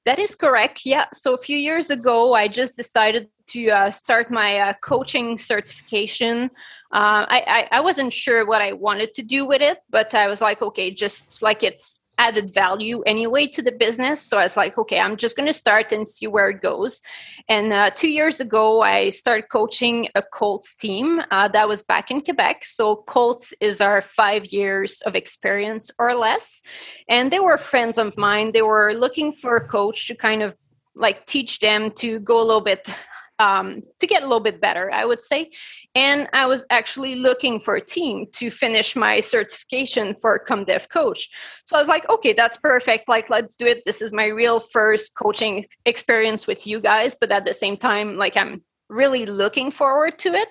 That 0.04 0.18
is 0.18 0.34
correct. 0.34 0.82
Yeah. 0.84 1.06
So 1.12 1.34
a 1.34 1.38
few 1.38 1.56
years 1.56 1.90
ago, 1.90 2.34
I 2.34 2.48
just 2.48 2.76
decided 2.76 3.28
to 3.48 3.70
uh, 3.70 3.90
start 3.90 4.30
my 4.30 4.58
uh, 4.58 4.72
coaching 4.82 5.38
certification. 5.38 6.50
Uh, 6.92 7.24
I, 7.28 7.68
I 7.70 7.78
I 7.78 7.80
wasn't 7.80 8.12
sure 8.12 8.46
what 8.46 8.62
I 8.62 8.72
wanted 8.72 9.14
to 9.14 9.22
do 9.22 9.46
with 9.46 9.62
it, 9.62 9.78
but 9.90 10.14
I 10.14 10.28
was 10.28 10.40
like, 10.40 10.62
okay, 10.62 10.90
just 10.90 11.42
like 11.42 11.62
it's 11.62 11.95
added 12.18 12.52
value 12.52 13.02
anyway 13.02 13.46
to 13.46 13.62
the 13.62 13.72
business. 13.72 14.20
So 14.22 14.38
I 14.38 14.42
was 14.42 14.56
like, 14.56 14.78
okay, 14.78 14.98
I'm 14.98 15.16
just 15.16 15.36
going 15.36 15.46
to 15.46 15.52
start 15.52 15.92
and 15.92 16.06
see 16.06 16.26
where 16.26 16.48
it 16.48 16.62
goes. 16.62 17.00
And 17.48 17.72
uh, 17.72 17.90
two 17.90 18.08
years 18.08 18.40
ago, 18.40 18.82
I 18.82 19.10
started 19.10 19.48
coaching 19.50 20.08
a 20.14 20.22
Colts 20.22 20.74
team 20.74 21.20
uh, 21.30 21.48
that 21.48 21.68
was 21.68 21.82
back 21.82 22.10
in 22.10 22.22
Quebec. 22.22 22.64
So 22.64 23.04
Colts 23.06 23.52
is 23.60 23.80
our 23.80 24.00
five 24.00 24.46
years 24.46 25.00
of 25.02 25.14
experience 25.14 25.90
or 25.98 26.14
less. 26.14 26.62
And 27.08 27.30
they 27.30 27.40
were 27.40 27.58
friends 27.58 27.98
of 27.98 28.16
mine. 28.16 28.52
They 28.52 28.62
were 28.62 28.94
looking 28.94 29.32
for 29.32 29.56
a 29.56 29.68
coach 29.68 30.08
to 30.08 30.14
kind 30.14 30.42
of 30.42 30.54
like 30.94 31.26
teach 31.26 31.60
them 31.60 31.90
to 31.90 32.18
go 32.20 32.40
a 32.40 32.44
little 32.44 32.62
bit 32.62 32.88
um, 33.38 33.82
to 34.00 34.06
get 34.06 34.22
a 34.22 34.26
little 34.26 34.40
bit 34.40 34.60
better, 34.60 34.90
I 34.90 35.04
would 35.04 35.22
say. 35.22 35.50
And 35.94 36.28
I 36.32 36.46
was 36.46 36.64
actually 36.70 37.16
looking 37.16 37.60
for 37.60 37.76
a 37.76 37.80
team 37.80 38.26
to 38.32 38.50
finish 38.50 38.96
my 38.96 39.20
certification 39.20 40.14
for 40.14 40.42
ComDev 40.48 40.88
coach. 40.88 41.28
So 41.64 41.76
I 41.76 41.78
was 41.78 41.88
like, 41.88 42.08
okay, 42.08 42.32
that's 42.32 42.56
perfect. 42.56 43.08
Like, 43.08 43.30
let's 43.30 43.56
do 43.56 43.66
it. 43.66 43.82
This 43.84 44.02
is 44.02 44.12
my 44.12 44.26
real 44.26 44.60
first 44.60 45.14
coaching 45.14 45.66
experience 45.84 46.46
with 46.46 46.66
you 46.66 46.80
guys. 46.80 47.16
But 47.18 47.32
at 47.32 47.44
the 47.44 47.54
same 47.54 47.76
time, 47.76 48.16
like, 48.16 48.36
I'm 48.36 48.62
really 48.88 49.26
looking 49.26 49.70
forward 49.70 50.16
to 50.16 50.32
it 50.32 50.48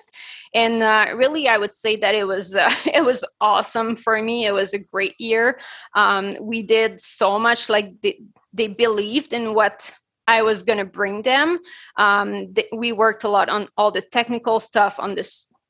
and 0.54 0.82
uh, 0.82 1.06
really 1.14 1.48
i 1.48 1.56
would 1.56 1.74
say 1.74 1.96
that 1.96 2.14
it 2.14 2.24
was 2.24 2.54
uh, 2.54 2.70
it 2.84 3.02
was 3.02 3.24
awesome 3.40 3.96
for 3.96 4.20
me 4.22 4.44
it 4.44 4.52
was 4.52 4.74
a 4.74 4.78
great 4.78 5.14
year 5.18 5.58
um, 5.94 6.36
we 6.40 6.62
did 6.62 7.00
so 7.00 7.38
much 7.38 7.70
like 7.70 7.98
they, 8.02 8.20
they 8.52 8.68
believed 8.68 9.32
in 9.32 9.54
what 9.54 9.90
I 10.26 10.42
was 10.42 10.62
going 10.62 10.78
to 10.78 10.84
bring 10.84 11.22
them. 11.22 11.58
Um, 11.96 12.54
th- 12.54 12.68
we 12.72 12.92
worked 12.92 13.24
a 13.24 13.28
lot 13.28 13.48
on 13.48 13.68
all 13.76 13.90
the 13.90 14.02
technical 14.02 14.60
stuff, 14.60 14.98
on 14.98 15.14
the 15.14 15.24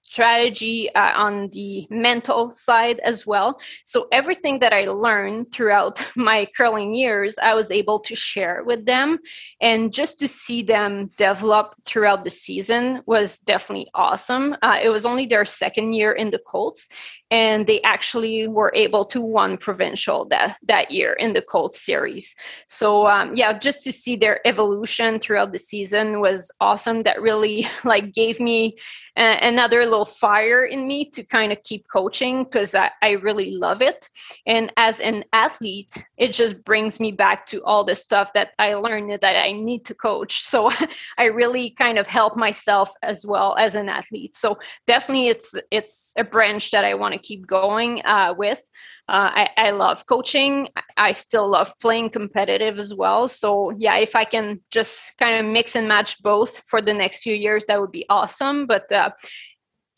strategy 0.09 0.93
uh, 0.95 1.13
on 1.17 1.49
the 1.51 1.87
mental 1.91 2.51
side 2.53 3.01
as 3.01 3.27
well. 3.27 3.59
So 3.85 4.07
everything 4.13 4.61
that 4.61 4.73
I 4.73 4.87
learned 4.87 5.53
throughout 5.53 6.05
my 6.17 6.47
curling 6.57 6.95
years, 6.95 7.37
I 7.43 7.55
was 7.55 7.71
able 7.71 8.01
to 8.01 8.15
share 8.15 8.63
with 8.65 8.87
them. 8.87 9.19
And 9.61 9.93
just 9.93 10.19
to 10.21 10.29
see 10.29 10.63
them 10.63 11.11
develop 11.19 11.75
throughout 11.85 12.25
the 12.25 12.31
season 12.31 13.03
was 13.07 13.39
definitely 13.41 13.89
awesome. 13.95 14.57
Uh, 14.63 14.79
it 14.83 14.89
was 14.89 15.07
only 15.07 15.27
their 15.27 15.45
second 15.45 15.93
year 15.93 16.13
in 16.13 16.31
the 16.31 16.41
Colts, 16.47 16.89
and 17.31 17.67
they 17.67 17.81
actually 17.83 18.47
were 18.47 18.73
able 18.75 19.05
to 19.07 19.21
won 19.21 19.57
provincial 19.57 20.25
that 20.27 20.57
that 20.63 20.91
year 20.91 21.13
in 21.15 21.33
the 21.33 21.43
Colts 21.43 21.85
series. 21.85 22.35
So 22.69 23.07
um, 23.07 23.35
yeah, 23.35 23.59
just 23.59 23.83
to 23.85 23.93
see 23.93 24.17
their 24.17 24.47
evolution 24.47 25.19
throughout 25.19 25.53
the 25.53 25.59
season 25.59 26.21
was 26.21 26.51
awesome. 26.61 27.03
That 27.03 27.21
really 27.21 27.67
like 27.85 28.13
gave 28.13 28.39
me 28.39 28.77
uh, 29.17 29.39
another 29.41 29.85
little 29.85 30.05
fire 30.05 30.65
in 30.67 30.87
me 30.87 31.03
to 31.03 31.25
kind 31.25 31.51
of 31.51 31.63
keep 31.63 31.89
coaching 31.89 32.45
because 32.45 32.75
I, 32.75 32.91
I 33.01 33.13
really 33.13 33.53
love 33.53 33.81
it. 33.81 34.09
And 34.45 34.71
as 34.77 35.01
an 35.01 35.25
athlete, 35.33 35.93
it 36.19 36.33
just 36.33 36.63
brings 36.65 37.01
me 37.01 37.13
back 37.13 37.47
to 37.47 37.65
all 37.65 37.83
the 37.83 37.95
stuff 37.95 38.35
that 38.35 38.51
I 38.59 38.75
learned 38.75 39.19
that 39.21 39.25
I 39.25 39.53
need 39.53 39.87
to 39.87 39.95
coach. 39.95 40.45
So 40.45 40.71
I 41.19 41.25
really 41.25 41.71
kind 41.71 41.99
of 41.99 42.07
help 42.07 42.37
myself 42.37 42.93
as 43.03 43.25
well 43.25 43.57
as 43.59 43.75
an 43.75 43.89
athlete. 43.89 44.37
So 44.37 44.59
definitely, 44.87 45.29
it's 45.29 45.55
it's 45.71 46.13
a 46.17 46.25
branch 46.25 46.71
that 46.73 46.85
I 46.85 46.95
want 46.95 47.15
to 47.19 47.27
keep 47.27 47.47
going 47.47 48.05
uh, 48.05 48.35
with. 48.37 48.61
Uh, 49.09 49.31
I, 49.33 49.51
I, 49.57 49.71
love 49.71 50.05
coaching. 50.07 50.69
I 50.97 51.13
still 51.13 51.49
love 51.49 51.73
playing 51.81 52.11
competitive 52.11 52.77
as 52.77 52.93
well. 52.93 53.29
So 53.29 53.71
yeah, 53.79 53.97
if 53.99 54.17
I 54.17 54.25
can 54.25 54.61
just 54.71 55.17
kind 55.19 55.39
of 55.39 55.53
mix 55.53 55.77
and 55.77 55.87
match 55.87 56.21
both 56.23 56.59
for 56.67 56.83
the 56.83 56.93
next 56.93 57.23
few 57.23 57.35
years, 57.35 57.65
that 57.69 57.81
would 57.81 57.93
be 57.93 58.05
awesome. 58.09 58.67
But 58.67 58.91
uh, 58.91 59.11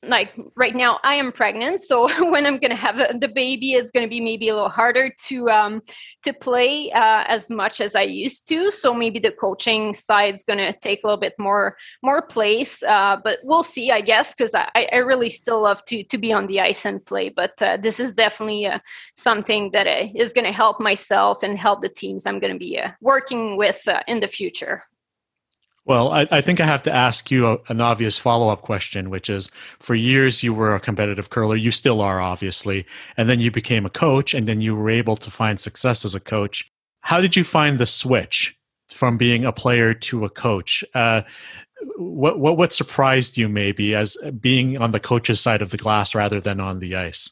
like 0.05 0.33
right 0.55 0.77
now 0.77 1.01
i 1.03 1.15
am 1.15 1.33
pregnant 1.33 1.81
so 1.81 2.07
when 2.31 2.47
i'm 2.47 2.59
to 2.71 2.77
have 2.77 3.01
a, 3.01 3.17
the 3.19 3.27
baby 3.27 3.73
it's 3.73 3.91
to 4.07 4.09
be 4.09 4.21
maybe 4.21 4.49
a 4.49 4.55
little 4.55 4.69
harder 4.69 5.11
to 5.19 5.51
um 5.51 5.83
to 6.23 6.33
play 6.33 6.91
uh, 6.93 7.25
as 7.27 7.51
much 7.51 7.81
as 7.81 7.95
i 7.95 8.03
used 8.03 8.49
to. 8.49 8.71
So 8.71 8.93
maybe 8.95 9.19
the 9.19 9.33
coaching 9.33 9.95
side 9.95 10.35
is 10.35 10.43
going 10.43 10.59
to 10.59 10.73
take 10.81 11.03
a 11.03 11.07
little 11.07 11.21
bit 11.21 11.35
more 11.39 11.77
more 12.03 12.23
place 12.23 12.83
uh, 12.83 13.17
but 13.23 13.39
we'll 13.43 13.63
see 13.63 13.91
i 13.91 14.01
guess 14.01 14.35
because 14.35 14.55
I, 14.55 14.89
I 14.93 14.97
really 14.97 15.31
still 15.31 15.63
love 15.63 15.85
to 15.87 16.05
to 16.05 16.19
be 16.19 16.33
on 16.33 16.47
the 16.47 16.61
ice 16.61 16.85
and 16.85 17.05
play. 17.05 17.29
But 17.29 17.61
uh, 17.63 17.77
this 17.77 18.01
is 18.01 18.15
definitely 18.15 18.67
uh, 18.67 18.79
something 19.15 19.71
that 19.73 19.87
uh, 19.87 20.09
going 20.33 20.45
to 20.45 20.53
help 20.53 20.81
myself 20.81 21.43
and 21.43 21.59
help 21.59 21.83
the 21.83 21.89
teams 21.89 22.27
i'm 22.27 22.39
to 22.53 22.59
be 22.59 22.79
uh, 22.79 22.91
working 23.01 23.57
with 23.57 23.87
in 24.07 24.21
the 24.21 24.29
future 24.29 24.83
well, 25.89 26.13
I, 26.13 26.27
I, 26.31 26.43
think 26.43 26.61
I 26.61 26.67
have 26.67 26.83
to 26.83 26.95
ask 26.95 27.31
you 27.31 27.47
a, 27.47 27.59
an 27.69 27.81
obvious 27.81 28.19
follow 28.19 28.51
up 28.51 28.61
question, 28.61 29.09
which 29.09 29.31
is 29.31 29.51
for 29.81 29.95
years 29.95 30.43
you 30.43 30.53
were 30.53 30.75
a 30.75 30.81
competitive 30.81 31.31
curler. 31.31 31.57
You 31.57 31.73
still 31.73 32.03
are, 32.03 32.21
obviously. 32.21 32.85
And 33.17 33.29
then 33.29 33.41
you 33.41 33.51
became 33.51 33.87
a 33.87 33.91
coach, 33.91 34.35
and 34.35 34.47
then 34.47 34.61
you 34.61 34.77
were 34.77 34.91
able 34.91 35.17
to 35.17 35.31
find 35.31 35.59
success 35.59 36.05
as 36.05 36.15
a 36.15 36.21
coach. 36.21 36.71
How 37.01 37.23
did 37.23 37.37
you 37.37 37.43
find 37.43 37.79
the 37.79 37.87
switch 37.87 38.55
from 38.91 39.17
being 39.17 39.47
a 39.47 39.53
player 39.53 39.95
to 39.95 40.27
a 40.27 40.31
coach? 40.31 40.85
Uh, 40.95 41.23
what, 41.97 42.39
what, 42.39 42.59
what 42.59 42.75
surprised 42.75 43.39
you 43.39 43.49
maybe 43.49 43.95
as 43.95 44.19
being 44.39 44.77
on 44.77 44.91
the 44.91 45.01
coach's 45.01 45.41
side 45.41 45.63
of 45.63 45.71
the 45.71 45.79
glass 45.79 46.15
rather 46.15 46.39
than 46.39 46.61
on 46.61 46.81
the 46.81 46.97
ice? 46.97 47.31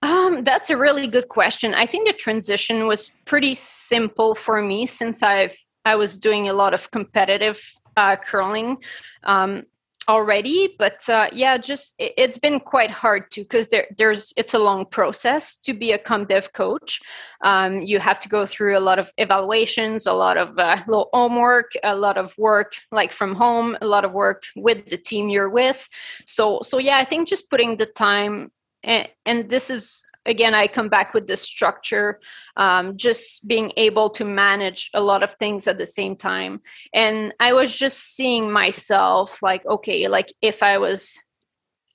Um, 0.00 0.44
that's 0.44 0.70
a 0.70 0.78
really 0.78 1.08
good 1.08 1.28
question. 1.28 1.74
I 1.74 1.86
think 1.86 2.06
the 2.06 2.14
transition 2.14 2.86
was 2.86 3.10
pretty 3.26 3.54
simple 3.54 4.34
for 4.34 4.62
me 4.62 4.86
since 4.86 5.22
I've 5.22 5.56
I 5.84 5.96
was 5.96 6.16
doing 6.16 6.48
a 6.48 6.52
lot 6.52 6.74
of 6.74 6.90
competitive 6.90 7.60
uh, 7.96 8.16
curling 8.16 8.78
um, 9.22 9.64
already, 10.08 10.74
but 10.78 11.08
uh, 11.08 11.28
yeah, 11.32 11.56
just 11.56 11.94
it, 11.98 12.18
has 12.18 12.38
been 12.38 12.60
quite 12.60 12.90
hard 12.90 13.30
too 13.30 13.42
because 13.42 13.68
there, 13.68 13.86
there's 13.96 14.32
it's 14.36 14.54
a 14.54 14.58
long 14.58 14.86
process 14.86 15.56
to 15.56 15.72
be 15.72 15.92
a 15.92 15.98
com 15.98 16.26
dev 16.26 16.52
coach. 16.52 17.00
Um, 17.42 17.82
you 17.82 17.98
have 18.00 18.20
to 18.20 18.28
go 18.28 18.44
through 18.46 18.76
a 18.76 18.80
lot 18.80 18.98
of 18.98 19.12
evaluations, 19.18 20.06
a 20.06 20.12
lot 20.12 20.36
of 20.36 20.58
uh, 20.58 20.76
homework, 21.12 21.72
a 21.82 21.94
lot 21.94 22.18
of 22.18 22.34
work 22.36 22.74
like 22.92 23.12
from 23.12 23.34
home, 23.34 23.76
a 23.80 23.86
lot 23.86 24.04
of 24.04 24.12
work 24.12 24.44
with 24.56 24.88
the 24.88 24.98
team 24.98 25.28
you're 25.28 25.50
with. 25.50 25.88
So 26.26 26.60
so 26.62 26.78
yeah, 26.78 26.98
I 26.98 27.04
think 27.04 27.28
just 27.28 27.50
putting 27.50 27.76
the 27.76 27.86
time 27.86 28.50
and, 28.82 29.08
and 29.24 29.48
this 29.48 29.70
is 29.70 30.02
again 30.26 30.54
i 30.54 30.66
come 30.66 30.88
back 30.88 31.14
with 31.14 31.26
the 31.26 31.36
structure 31.36 32.20
um, 32.56 32.96
just 32.96 33.46
being 33.46 33.72
able 33.76 34.10
to 34.10 34.24
manage 34.24 34.90
a 34.94 35.00
lot 35.00 35.22
of 35.22 35.34
things 35.34 35.66
at 35.66 35.78
the 35.78 35.86
same 35.86 36.16
time. 36.16 36.60
And 36.92 37.34
i 37.40 37.52
was 37.52 37.74
just 37.74 38.16
seeing 38.16 38.50
myself 38.50 39.42
like 39.42 39.64
okay 39.66 40.08
like 40.08 40.32
if 40.40 40.62
i 40.62 40.78
was 40.78 41.18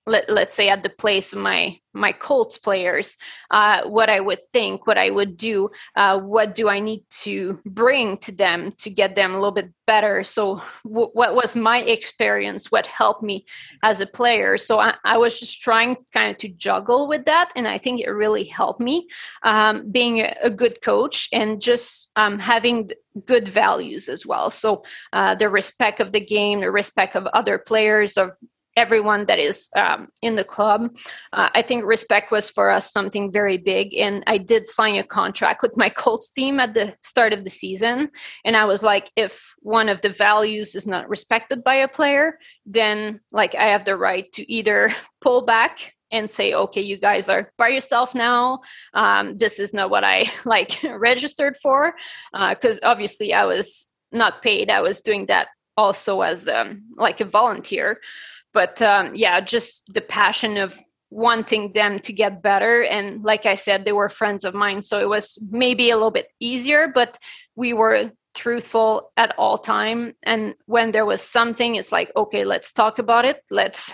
let, 0.10 0.30
let's 0.30 0.56
say 0.56 0.70
at 0.70 0.84
the 0.84 0.90
place 0.90 1.34
of 1.34 1.40
my 1.40 1.80
my 1.94 2.12
Colts 2.12 2.58
players, 2.58 3.18
uh, 3.50 3.82
what 3.84 4.10
I 4.10 4.20
would 4.20 4.48
think, 4.52 4.86
what 4.86 4.98
I 4.98 5.10
would 5.10 5.38
do, 5.38 5.70
uh, 5.96 6.20
what 6.20 6.54
do 6.54 6.70
I 6.70 6.80
need 6.80 7.04
to 7.24 7.60
bring 7.66 8.18
to 8.20 8.32
them 8.32 8.74
to 8.80 8.92
get 8.92 9.16
them 9.16 9.32
a 9.32 9.36
little 9.36 9.52
bit 9.52 9.72
better. 9.88 10.24
So, 10.24 10.62
w- 10.84 11.10
what 11.14 11.34
was 11.34 11.56
my 11.56 11.80
experience? 11.82 12.72
What 12.72 12.86
helped 12.86 13.24
me 13.24 13.46
as 13.82 14.02
a 14.02 14.06
player? 14.06 14.56
So, 14.56 14.80
I, 14.80 14.94
I, 15.04 15.18
was 15.18 15.40
just 15.40 15.62
trying 15.62 15.98
kind 16.14 16.30
of 16.30 16.38
to 16.38 16.50
juggle 16.50 17.08
with 17.08 17.26
that, 17.26 17.52
and 17.56 17.68
I 17.68 17.80
think 17.80 18.02
it 18.02 18.10
really 18.10 18.44
helped 18.44 18.80
me 18.80 19.08
um, 19.42 19.92
being 19.92 20.20
a, 20.20 20.36
a, 20.44 20.50
good 20.52 20.82
coach 20.84 21.28
and 21.34 21.60
just 21.60 22.12
um, 22.16 22.38
having 22.38 22.92
good 23.26 23.48
values 23.48 24.10
as 24.10 24.28
well. 24.28 24.52
So, 24.52 24.84
uh, 25.12 25.34
the 25.34 25.50
respect 25.50 26.02
of 26.02 26.12
the 26.12 26.24
game, 26.24 26.62
the 26.62 26.70
respect 26.70 27.16
of 27.16 27.26
other 27.28 27.58
players, 27.58 28.16
of 28.16 28.34
everyone 28.80 29.26
that 29.26 29.40
is 29.40 29.68
um, 29.76 30.08
in 30.22 30.36
the 30.38 30.44
club. 30.44 30.96
Uh, 31.34 31.50
I 31.54 31.62
think 31.62 31.84
respect 31.84 32.32
was 32.32 32.50
for 32.50 32.72
us 32.72 32.94
something 32.94 33.30
very 33.30 33.58
big. 33.58 33.94
And 33.94 34.24
I 34.26 34.38
did 34.38 34.66
sign 34.66 34.96
a 34.96 35.04
contract 35.04 35.62
with 35.62 35.76
my 35.76 35.90
Colts 35.90 36.32
team 36.32 36.62
at 36.62 36.74
the 36.74 36.96
start 37.02 37.34
of 37.34 37.44
the 37.44 37.50
season. 37.50 38.10
And 38.46 38.56
I 38.56 38.64
was 38.64 38.82
like, 38.82 39.12
if 39.18 39.54
one 39.60 39.90
of 39.90 40.00
the 40.00 40.10
values 40.10 40.76
is 40.76 40.88
not 40.88 41.10
respected 41.10 41.62
by 41.62 41.76
a 41.76 41.90
player, 41.90 42.40
then 42.66 43.20
like 43.34 43.54
I 43.54 43.68
have 43.68 43.84
the 43.84 43.98
right 43.98 44.32
to 44.34 44.50
either 44.50 44.90
pull 45.22 45.42
back 45.46 45.94
and 46.12 46.28
say 46.28 46.56
okay 46.56 46.82
you 46.82 46.98
guys 46.98 47.30
are 47.30 47.52
by 47.58 47.68
yourself 47.68 48.16
now 48.16 48.60
um, 48.96 49.38
this 49.38 49.60
is 49.60 49.76
not 49.76 49.92
what 49.92 50.04
i 50.04 50.26
like 50.46 50.72
registered 50.98 51.56
for 51.62 51.94
because 52.50 52.78
uh, 52.82 52.90
obviously 52.92 53.32
i 53.32 53.46
was 53.46 53.86
not 54.12 54.42
paid 54.42 54.72
i 54.72 54.82
was 54.82 55.02
doing 55.02 55.28
that 55.28 55.50
also 55.80 56.22
as 56.22 56.48
um, 56.48 56.84
like 56.98 57.22
a 57.22 57.26
volunteer 57.26 58.00
but 58.54 58.82
um, 58.82 59.16
yeah 59.16 59.40
just 59.40 59.84
the 59.94 60.02
passion 60.02 60.58
of 60.58 60.78
wanting 61.12 61.74
them 61.74 62.00
to 62.00 62.14
get 62.14 62.42
better. 62.44 62.84
And 62.84 63.24
like 63.24 63.46
i 63.46 63.56
said 63.56 63.86
they 63.86 63.92
were 63.92 64.10
friends 64.10 64.44
of 64.44 64.54
mine 64.54 64.82
so 64.82 65.00
it 65.00 65.10
was 65.10 65.38
maybe 65.50 65.90
a 65.90 65.96
little 65.96 66.12
bit 66.12 66.28
easier 66.40 66.88
but 66.94 67.18
we 67.56 67.74
were 67.74 68.12
truthful 68.36 69.12
at 69.18 69.34
all 69.38 69.58
time. 69.58 70.14
And 70.24 70.54
when 70.66 70.92
there 70.92 71.06
was 71.06 71.22
something 71.22 71.76
it's 71.76 71.92
like 71.92 72.12
okay 72.16 72.46
let's 72.46 72.72
talk 72.72 73.00
about 73.00 73.26
it. 73.26 73.44
Let's 73.50 73.94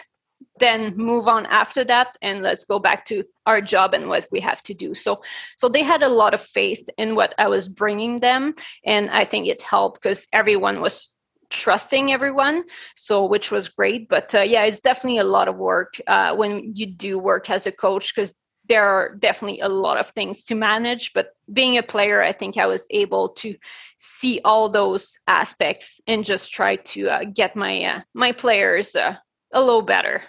then 0.59 0.95
move 0.95 1.27
on 1.27 1.45
after 1.47 1.83
that 1.83 2.17
and 2.21 2.41
let's 2.41 2.63
go 2.63 2.79
back 2.79 3.05
to 3.05 3.23
our 3.45 3.59
job 3.61 3.93
and 3.93 4.07
what 4.07 4.27
we 4.31 4.39
have 4.39 4.61
to 4.63 4.73
do. 4.73 4.93
So 4.93 5.21
so 5.57 5.69
they 5.69 5.83
had 5.83 6.03
a 6.03 6.09
lot 6.09 6.33
of 6.33 6.41
faith 6.41 6.87
in 6.97 7.15
what 7.15 7.33
i 7.37 7.47
was 7.47 7.67
bringing 7.67 8.19
them 8.19 8.53
and 8.85 9.09
i 9.09 9.25
think 9.25 9.47
it 9.47 9.61
helped 9.61 10.01
because 10.01 10.27
everyone 10.33 10.81
was 10.81 11.14
trusting 11.49 12.12
everyone 12.12 12.63
so 12.95 13.25
which 13.25 13.51
was 13.51 13.69
great 13.69 14.08
but 14.10 14.34
uh, 14.36 14.41
yeah 14.41 14.63
it's 14.63 14.79
definitely 14.79 15.19
a 15.19 15.23
lot 15.23 15.47
of 15.47 15.58
work 15.58 15.99
uh, 16.08 16.36
when 16.36 16.71
you 16.75 16.86
do 16.86 17.17
work 17.19 17.49
as 17.49 17.67
a 17.67 17.71
coach 17.71 18.13
because 18.13 18.34
there 18.67 18.86
are 18.86 19.15
definitely 19.15 19.60
a 19.60 19.69
lot 19.69 19.97
of 19.97 20.10
things 20.10 20.43
to 20.43 20.55
manage 20.55 21.13
but 21.13 21.36
being 21.53 21.77
a 21.77 21.84
player 21.84 22.21
i 22.21 22.31
think 22.31 22.58
i 22.58 22.65
was 22.65 22.86
able 22.89 23.29
to 23.29 23.55
see 23.97 24.41
all 24.43 24.69
those 24.69 25.17
aspects 25.27 26.01
and 26.08 26.25
just 26.25 26.51
try 26.51 26.75
to 26.77 27.10
uh, 27.10 27.23
get 27.34 27.55
my 27.55 27.84
uh, 27.84 28.01
my 28.13 28.31
players 28.31 28.95
uh, 28.95 29.15
a 29.53 29.60
little 29.60 29.81
better 29.81 30.21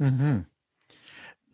mm-hmm. 0.00 0.40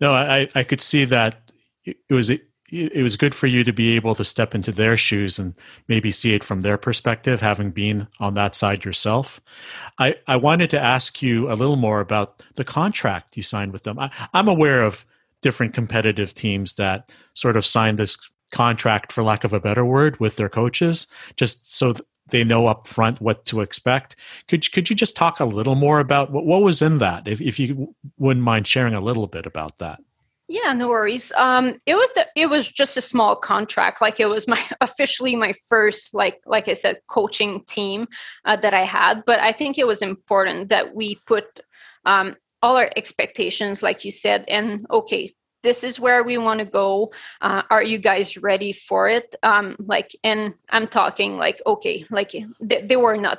no 0.00 0.12
i 0.12 0.46
i 0.54 0.64
could 0.64 0.80
see 0.80 1.04
that 1.04 1.52
it 1.84 1.96
was 2.10 2.30
it 2.74 3.02
was 3.02 3.16
good 3.16 3.34
for 3.34 3.46
you 3.46 3.64
to 3.64 3.72
be 3.72 3.94
able 3.96 4.14
to 4.14 4.24
step 4.24 4.54
into 4.54 4.72
their 4.72 4.96
shoes 4.96 5.38
and 5.38 5.54
maybe 5.88 6.10
see 6.10 6.34
it 6.34 6.44
from 6.44 6.60
their 6.60 6.76
perspective, 6.76 7.40
having 7.40 7.70
been 7.70 8.08
on 8.20 8.34
that 8.34 8.54
side 8.54 8.84
yourself. 8.84 9.40
I, 9.98 10.16
I 10.26 10.36
wanted 10.36 10.70
to 10.70 10.80
ask 10.80 11.22
you 11.22 11.50
a 11.50 11.54
little 11.54 11.76
more 11.76 12.00
about 12.00 12.44
the 12.56 12.64
contract 12.64 13.36
you 13.36 13.42
signed 13.42 13.72
with 13.72 13.84
them. 13.84 13.98
I, 13.98 14.10
I'm 14.32 14.48
aware 14.48 14.82
of 14.82 15.06
different 15.40 15.74
competitive 15.74 16.34
teams 16.34 16.74
that 16.74 17.14
sort 17.34 17.56
of 17.56 17.66
signed 17.66 17.98
this 17.98 18.16
contract, 18.52 19.12
for 19.12 19.22
lack 19.22 19.44
of 19.44 19.52
a 19.52 19.60
better 19.60 19.84
word, 19.84 20.18
with 20.20 20.36
their 20.36 20.48
coaches, 20.48 21.06
just 21.36 21.74
so 21.74 21.94
they 22.28 22.44
know 22.44 22.66
up 22.66 22.86
front 22.86 23.20
what 23.20 23.44
to 23.44 23.60
expect. 23.60 24.16
Could 24.48 24.72
could 24.72 24.88
you 24.88 24.96
just 24.96 25.16
talk 25.16 25.40
a 25.40 25.44
little 25.44 25.74
more 25.74 26.00
about 26.00 26.30
what, 26.30 26.46
what 26.46 26.62
was 26.62 26.80
in 26.80 26.98
that, 26.98 27.28
if 27.28 27.40
if 27.40 27.58
you 27.58 27.94
wouldn't 28.16 28.44
mind 28.44 28.66
sharing 28.66 28.94
a 28.94 29.00
little 29.00 29.26
bit 29.26 29.44
about 29.44 29.78
that? 29.78 30.00
Yeah, 30.46 30.74
no 30.74 30.88
worries. 30.88 31.32
Um, 31.36 31.78
it 31.86 31.94
was 31.94 32.12
the, 32.12 32.26
it 32.36 32.46
was 32.46 32.68
just 32.68 32.96
a 32.98 33.00
small 33.00 33.34
contract. 33.34 34.02
Like 34.02 34.20
it 34.20 34.26
was 34.26 34.46
my 34.46 34.62
officially 34.80 35.36
my 35.36 35.54
first 35.68 36.14
like 36.14 36.40
like 36.44 36.68
I 36.68 36.74
said 36.74 36.98
coaching 37.08 37.64
team 37.66 38.06
uh, 38.44 38.56
that 38.56 38.74
I 38.74 38.84
had. 38.84 39.24
But 39.24 39.40
I 39.40 39.52
think 39.52 39.78
it 39.78 39.86
was 39.86 40.02
important 40.02 40.68
that 40.68 40.94
we 40.94 41.16
put 41.26 41.60
um, 42.04 42.36
all 42.62 42.76
our 42.76 42.90
expectations, 42.96 43.82
like 43.82 44.04
you 44.04 44.10
said, 44.10 44.44
and 44.48 44.86
okay, 44.90 45.32
this 45.62 45.82
is 45.82 45.98
where 45.98 46.22
we 46.22 46.36
want 46.36 46.58
to 46.60 46.66
go 46.66 47.10
uh, 47.40 47.62
are 47.70 47.82
you 47.82 47.96
guys 47.96 48.36
ready 48.36 48.70
for 48.70 49.08
it 49.08 49.34
um 49.42 49.74
like 49.78 50.14
and 50.22 50.52
i'm 50.68 50.86
talking 50.86 51.38
like 51.38 51.62
okay 51.66 52.04
like 52.10 52.32
they, 52.60 52.86
they 52.86 52.96
were 52.96 53.16
not 53.16 53.38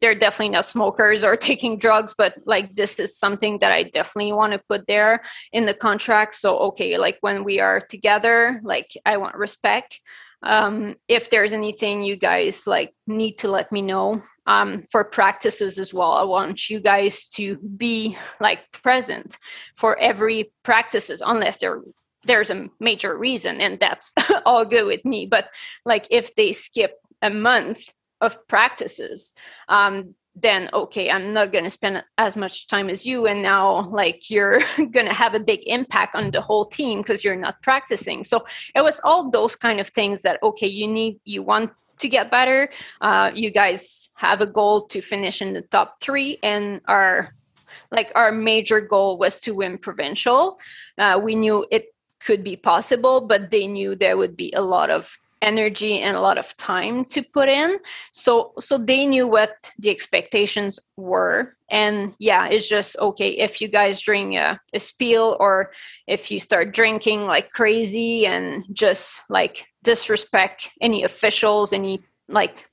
they're 0.00 0.14
definitely 0.14 0.50
not 0.50 0.66
smokers 0.66 1.24
or 1.24 1.36
taking 1.50 1.78
drugs 1.78 2.14
but 2.16 2.34
like 2.46 2.74
this 2.74 2.98
is 2.98 3.16
something 3.16 3.58
that 3.58 3.72
i 3.72 3.82
definitely 3.82 4.32
want 4.32 4.52
to 4.52 4.60
put 4.68 4.86
there 4.86 5.22
in 5.52 5.66
the 5.66 5.74
contract. 5.74 6.34
So 6.34 6.58
okay 6.58 6.98
like 6.98 7.18
when 7.20 7.44
we 7.44 7.60
are 7.60 7.80
together 7.80 8.60
like 8.62 8.90
i 9.04 9.16
want 9.16 9.36
respect. 9.36 10.00
Um, 10.42 10.96
if 11.08 11.30
there's 11.30 11.54
anything 11.54 12.02
you 12.02 12.16
guys 12.16 12.66
like 12.66 12.94
need 13.06 13.38
to 13.38 13.48
let 13.48 13.72
me 13.72 13.80
know 13.80 14.22
um, 14.46 14.84
for 14.92 15.02
practices 15.02 15.78
as 15.78 15.94
well 15.94 16.12
i 16.12 16.22
want 16.22 16.68
you 16.68 16.80
guys 16.80 17.26
to 17.28 17.56
be 17.56 18.18
like 18.40 18.70
present 18.72 19.38
for 19.74 19.98
every 19.98 20.52
practices 20.62 21.22
unless 21.24 21.58
there 21.58 21.80
there's 22.24 22.50
a 22.50 22.68
major 22.80 23.16
reason 23.16 23.60
and 23.60 23.78
that's 23.78 24.12
all 24.46 24.64
good 24.64 24.84
with 24.84 25.04
me. 25.04 25.26
But 25.26 25.48
like 25.84 26.06
if 26.10 26.34
they 26.34 26.52
skip 26.52 26.98
a 27.22 27.30
month 27.30 27.92
of 28.20 28.46
practices 28.48 29.34
um, 29.68 30.14
then 30.36 30.68
okay 30.72 31.10
i'm 31.10 31.32
not 31.32 31.52
going 31.52 31.64
to 31.64 31.70
spend 31.70 32.02
as 32.18 32.36
much 32.36 32.66
time 32.68 32.90
as 32.90 33.06
you 33.06 33.26
and 33.26 33.42
now 33.42 33.82
like 33.90 34.30
you're 34.30 34.58
going 34.76 35.06
to 35.06 35.14
have 35.14 35.34
a 35.34 35.40
big 35.40 35.60
impact 35.66 36.14
on 36.14 36.30
the 36.30 36.40
whole 36.40 36.64
team 36.64 37.00
because 37.00 37.24
you're 37.24 37.36
not 37.36 37.62
practicing. 37.62 38.24
So 38.24 38.44
it 38.74 38.82
was 38.82 39.00
all 39.04 39.30
those 39.30 39.56
kind 39.56 39.80
of 39.80 39.88
things 39.88 40.22
that 40.22 40.42
okay 40.42 40.66
you 40.66 40.88
need 40.88 41.20
you 41.24 41.42
want 41.42 41.70
to 41.98 42.08
get 42.08 42.30
better. 42.30 42.68
Uh, 43.00 43.30
you 43.34 43.50
guys 43.50 44.10
have 44.14 44.40
a 44.40 44.46
goal 44.46 44.86
to 44.86 45.00
finish 45.00 45.40
in 45.40 45.52
the 45.52 45.62
top 45.62 46.00
three 46.00 46.38
and 46.42 46.80
our 46.86 47.34
like 47.90 48.10
our 48.14 48.32
major 48.32 48.80
goal 48.80 49.18
was 49.18 49.38
to 49.40 49.54
win 49.54 49.78
provincial. 49.78 50.58
Uh, 50.98 51.20
we 51.22 51.34
knew 51.34 51.66
it 51.70 51.94
could 52.20 52.42
be 52.42 52.56
possible 52.56 53.20
but 53.20 53.50
they 53.50 53.66
knew 53.66 53.94
there 53.94 54.16
would 54.16 54.36
be 54.36 54.52
a 54.56 54.62
lot 54.62 54.90
of 54.90 55.16
energy 55.44 56.00
and 56.00 56.16
a 56.16 56.20
lot 56.20 56.38
of 56.38 56.56
time 56.56 57.04
to 57.06 57.22
put 57.22 57.48
in. 57.48 57.78
So 58.10 58.52
so 58.58 58.78
they 58.78 59.06
knew 59.06 59.26
what 59.28 59.70
the 59.78 59.90
expectations 59.90 60.80
were. 60.96 61.54
And 61.70 62.14
yeah 62.18 62.46
it's 62.46 62.68
just 62.68 62.96
okay 62.98 63.30
if 63.30 63.60
you 63.60 63.68
guys 63.68 64.00
drink 64.00 64.34
a, 64.34 64.60
a 64.72 64.78
spiel 64.78 65.36
or 65.40 65.72
if 66.06 66.30
you 66.30 66.38
start 66.40 66.72
drinking 66.72 67.26
like 67.26 67.50
crazy 67.50 68.26
and 68.26 68.64
just 68.72 69.20
like 69.28 69.66
disrespect 69.82 70.68
any 70.80 71.04
officials 71.04 71.72
any 71.72 72.02
like 72.28 72.68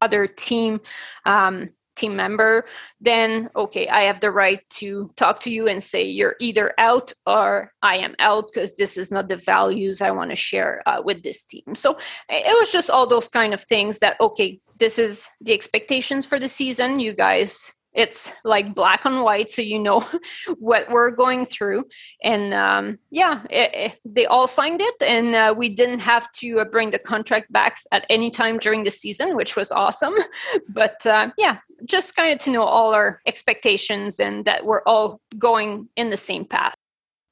other 0.00 0.26
team 0.26 0.80
um, 1.24 1.70
team 1.96 2.16
member, 2.16 2.64
then 3.00 3.50
okay, 3.56 3.88
I 3.88 4.02
have 4.02 4.20
the 4.20 4.30
right 4.30 4.60
to 4.70 5.10
talk 5.16 5.40
to 5.40 5.50
you 5.50 5.68
and 5.68 5.82
say 5.82 6.04
you're 6.04 6.36
either 6.40 6.72
out 6.78 7.12
or 7.26 7.72
I 7.82 7.96
am 7.96 8.14
out 8.18 8.50
because 8.52 8.76
this 8.76 8.96
is 8.96 9.10
not 9.10 9.28
the 9.28 9.36
values 9.36 10.00
I 10.00 10.10
want 10.10 10.30
to 10.30 10.36
share 10.36 10.82
uh, 10.86 11.02
with 11.04 11.22
this 11.22 11.44
team. 11.44 11.74
So 11.74 11.98
it 12.28 12.58
was 12.58 12.72
just 12.72 12.90
all 12.90 13.06
those 13.06 13.28
kind 13.28 13.54
of 13.54 13.62
things 13.62 13.98
that 14.00 14.20
okay, 14.20 14.60
this 14.78 14.98
is 14.98 15.28
the 15.40 15.52
expectations 15.52 16.26
for 16.26 16.38
the 16.38 16.48
season. 16.48 17.00
You 17.00 17.14
guys 17.14 17.72
it's 17.94 18.32
like 18.44 18.74
black 18.74 19.04
and 19.04 19.22
white 19.22 19.50
so 19.50 19.62
you 19.62 19.78
know 19.78 20.00
what 20.58 20.90
we're 20.90 21.10
going 21.10 21.46
through. 21.46 21.84
And 22.22 22.52
um, 22.54 22.98
yeah 23.10 23.42
it, 23.50 23.70
it, 23.74 24.00
they 24.04 24.26
all 24.26 24.46
signed 24.46 24.80
it 24.80 24.94
and 25.00 25.34
uh, 25.34 25.54
we 25.56 25.68
didn't 25.68 26.00
have 26.00 26.30
to 26.32 26.60
uh, 26.60 26.64
bring 26.64 26.90
the 26.90 26.98
contract 26.98 27.52
back 27.52 27.78
at 27.92 28.04
any 28.10 28.30
time 28.30 28.58
during 28.58 28.84
the 28.84 28.90
season 28.90 29.36
which 29.36 29.56
was 29.56 29.72
awesome. 29.72 30.14
But 30.68 31.04
uh, 31.06 31.30
yeah 31.38 31.58
just 31.84 32.16
kind 32.16 32.32
of 32.32 32.38
to 32.40 32.50
know 32.50 32.62
all 32.62 32.94
our 32.94 33.20
expectations 33.26 34.20
and 34.20 34.44
that 34.44 34.64
we're 34.64 34.82
all 34.82 35.20
going 35.38 35.88
in 35.96 36.10
the 36.10 36.16
same 36.16 36.44
path 36.44 36.74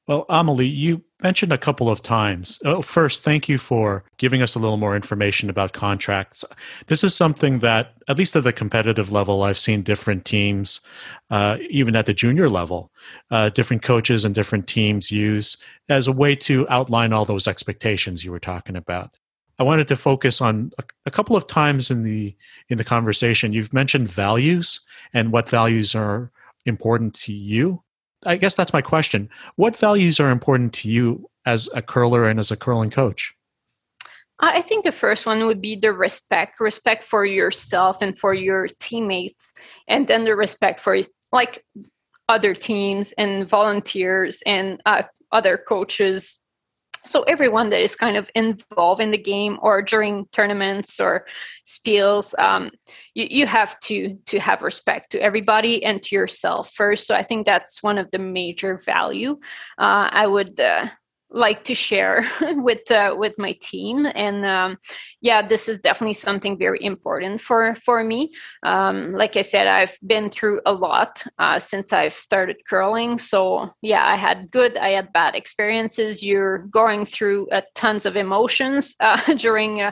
well, 0.07 0.25
Amelie, 0.29 0.67
you 0.67 1.01
mentioned 1.21 1.53
a 1.53 1.57
couple 1.57 1.89
of 1.89 2.01
times. 2.01 2.59
Oh, 2.65 2.81
first, 2.81 3.23
thank 3.23 3.47
you 3.47 3.57
for 3.57 4.03
giving 4.17 4.41
us 4.41 4.53
a 4.53 4.59
little 4.59 4.75
more 4.75 4.97
information 4.97 5.49
about 5.49 5.71
contracts. 5.71 6.43
This 6.87 7.05
is 7.05 7.15
something 7.15 7.59
that, 7.59 7.93
at 8.09 8.17
least 8.17 8.35
at 8.35 8.43
the 8.43 8.51
competitive 8.51 9.13
level, 9.13 9.43
I've 9.43 9.57
seen 9.57 9.81
different 9.81 10.25
teams, 10.25 10.81
uh, 11.29 11.57
even 11.69 11.95
at 11.95 12.05
the 12.05 12.13
junior 12.13 12.49
level, 12.49 12.91
uh, 13.31 13.49
different 13.49 13.81
coaches 13.81 14.25
and 14.25 14.35
different 14.35 14.67
teams 14.67 15.09
use 15.09 15.57
as 15.87 16.07
a 16.07 16.11
way 16.11 16.35
to 16.35 16.67
outline 16.69 17.13
all 17.13 17.23
those 17.23 17.47
expectations 17.47 18.25
you 18.25 18.31
were 18.31 18.39
talking 18.39 18.75
about. 18.75 19.17
I 19.59 19.63
wanted 19.63 19.87
to 19.87 19.95
focus 19.95 20.41
on 20.41 20.71
a, 20.79 20.83
a 21.05 21.11
couple 21.11 21.37
of 21.37 21.47
times 21.47 21.91
in 21.91 22.03
the 22.03 22.35
in 22.69 22.77
the 22.77 22.83
conversation. 22.83 23.53
You've 23.53 23.71
mentioned 23.71 24.09
values 24.09 24.81
and 25.13 25.31
what 25.31 25.47
values 25.47 25.93
are 25.93 26.31
important 26.65 27.13
to 27.13 27.33
you 27.33 27.82
I 28.25 28.37
guess 28.37 28.55
that's 28.55 28.73
my 28.73 28.81
question. 28.81 29.29
What 29.55 29.75
values 29.75 30.19
are 30.19 30.29
important 30.29 30.73
to 30.75 30.89
you 30.89 31.29
as 31.45 31.69
a 31.73 31.81
curler 31.81 32.27
and 32.27 32.39
as 32.39 32.51
a 32.51 32.57
curling 32.57 32.89
coach? 32.89 33.33
I 34.39 34.61
think 34.61 34.83
the 34.83 34.91
first 34.91 35.25
one 35.25 35.45
would 35.45 35.61
be 35.61 35.75
the 35.75 35.93
respect, 35.93 36.59
respect 36.59 37.03
for 37.03 37.25
yourself 37.25 38.01
and 38.01 38.17
for 38.17 38.33
your 38.33 38.67
teammates, 38.79 39.53
and 39.87 40.07
then 40.07 40.25
the 40.25 40.35
respect 40.35 40.79
for 40.79 40.99
like 41.31 41.63
other 42.27 42.53
teams 42.53 43.13
and 43.13 43.47
volunteers 43.47 44.41
and 44.45 44.81
uh, 44.85 45.03
other 45.31 45.57
coaches 45.57 46.42
so 47.05 47.23
everyone 47.23 47.69
that 47.69 47.81
is 47.81 47.95
kind 47.95 48.17
of 48.17 48.29
involved 48.35 49.01
in 49.01 49.11
the 49.11 49.17
game 49.17 49.57
or 49.61 49.81
during 49.81 50.25
tournaments 50.27 50.99
or 50.99 51.25
spiels 51.65 52.37
um, 52.39 52.71
you, 53.13 53.27
you 53.29 53.47
have 53.47 53.79
to 53.81 54.17
to 54.25 54.39
have 54.39 54.61
respect 54.61 55.11
to 55.11 55.21
everybody 55.21 55.83
and 55.83 56.01
to 56.01 56.15
yourself 56.15 56.71
first. 56.71 57.07
So 57.07 57.15
i 57.15 57.23
think 57.23 57.45
that's 57.45 57.83
one 57.83 57.97
of 57.97 58.09
the 58.11 58.19
major 58.19 58.77
value 58.77 59.39
uh, 59.77 60.09
i 60.11 60.27
would 60.27 60.59
uh, 60.59 60.87
like 61.33 61.63
to 61.65 61.73
share 61.73 62.23
with 62.41 62.89
uh, 62.91 63.15
with 63.17 63.33
my 63.37 63.53
team. 63.61 64.05
And 64.05 64.45
um, 64.45 64.77
yeah 65.21 65.45
this 65.45 65.67
is 65.67 65.79
definitely 65.79 66.13
something 66.13 66.57
very 66.57 66.83
important 66.83 67.41
for 67.41 67.75
for 67.75 68.03
me. 68.03 68.31
Um, 68.63 69.11
like 69.11 69.35
i 69.35 69.41
said 69.41 69.67
i've 69.67 69.97
been 70.05 70.29
through 70.29 70.61
a 70.65 70.73
lot 70.73 71.23
uh, 71.39 71.59
since 71.59 71.91
i've 71.91 72.13
started 72.13 72.57
curling. 72.69 73.17
So 73.17 73.69
yeah 73.81 74.05
i 74.07 74.15
had 74.15 74.51
good 74.51 74.77
i 74.77 74.89
had 74.89 75.11
bad 75.13 75.35
experiences. 75.35 76.23
You're 76.23 76.59
going 76.67 77.05
through 77.05 77.49
uh, 77.49 77.61
tons 77.73 78.05
of 78.05 78.15
emotions 78.15 78.95
uh, 78.99 79.33
during 79.33 79.81
uh, 79.81 79.91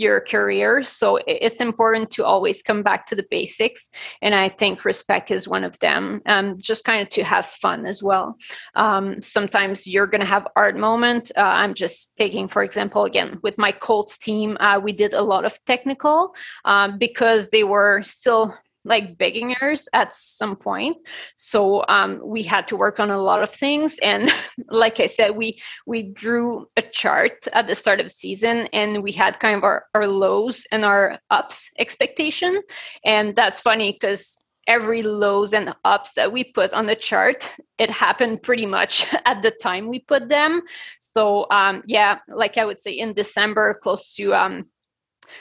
your 0.00 0.20
career. 0.20 0.82
So 0.82 1.18
it's 1.26 1.60
important 1.60 2.10
to 2.12 2.24
always 2.24 2.62
come 2.62 2.82
back 2.82 3.06
to 3.06 3.14
the 3.14 3.26
basics. 3.30 3.90
And 4.22 4.34
I 4.34 4.48
think 4.48 4.84
respect 4.84 5.30
is 5.30 5.46
one 5.46 5.62
of 5.62 5.78
them. 5.80 6.22
Um, 6.24 6.56
just 6.58 6.84
kind 6.84 7.02
of 7.02 7.10
to 7.10 7.22
have 7.22 7.44
fun 7.44 7.84
as 7.84 8.02
well. 8.02 8.36
Um, 8.74 9.20
sometimes 9.20 9.86
you're 9.86 10.06
going 10.06 10.22
to 10.22 10.26
have 10.26 10.48
art 10.56 10.76
moment. 10.76 11.30
Uh, 11.36 11.42
I'm 11.42 11.74
just 11.74 12.16
taking, 12.16 12.48
for 12.48 12.62
example, 12.62 13.04
again, 13.04 13.38
with 13.42 13.58
my 13.58 13.72
Colts 13.72 14.16
team, 14.16 14.56
uh, 14.58 14.80
we 14.82 14.92
did 14.92 15.12
a 15.12 15.22
lot 15.22 15.44
of 15.44 15.58
technical 15.66 16.34
um, 16.64 16.98
because 16.98 17.50
they 17.50 17.64
were 17.64 18.02
still 18.02 18.54
like 18.84 19.18
beginners 19.18 19.88
at 19.92 20.14
some 20.14 20.56
point. 20.56 20.96
So 21.36 21.84
um, 21.88 22.20
we 22.24 22.42
had 22.42 22.66
to 22.68 22.76
work 22.76 22.98
on 22.98 23.10
a 23.10 23.18
lot 23.18 23.42
of 23.42 23.50
things. 23.50 23.96
And 24.02 24.30
like 24.68 25.00
i 25.00 25.06
said 25.06 25.36
we 25.36 25.60
we 25.86 26.02
drew 26.02 26.66
a 26.76 26.82
chart 26.82 27.46
at 27.52 27.66
the 27.66 27.74
start 27.74 28.00
of 28.00 28.10
season 28.10 28.68
and 28.72 29.02
we 29.02 29.12
had 29.12 29.40
kind 29.40 29.56
of 29.56 29.64
our, 29.64 29.84
our 29.94 30.06
lows 30.06 30.66
and 30.72 30.84
our 30.84 31.18
ups 31.30 31.70
expectation. 31.78 32.60
And 33.04 33.36
that's 33.36 33.60
funny 33.60 33.92
because 33.92 34.38
every 34.66 35.02
lows 35.02 35.52
and 35.52 35.74
ups 35.84 36.12
that 36.14 36.32
we 36.32 36.44
put 36.44 36.72
on 36.72 36.86
the 36.86 36.94
chart 36.94 37.50
it 37.78 37.90
happened 37.90 38.42
pretty 38.42 38.66
much 38.66 39.06
at 39.24 39.42
the 39.42 39.50
time 39.50 39.88
we 39.88 39.98
put 39.98 40.28
them. 40.28 40.62
So 40.98 41.46
um, 41.50 41.82
yeah 41.86 42.18
like 42.28 42.56
i 42.56 42.64
would 42.64 42.80
say 42.80 42.92
in 42.92 43.12
december 43.12 43.74
close 43.82 44.14
to 44.14 44.34
um, 44.34 44.66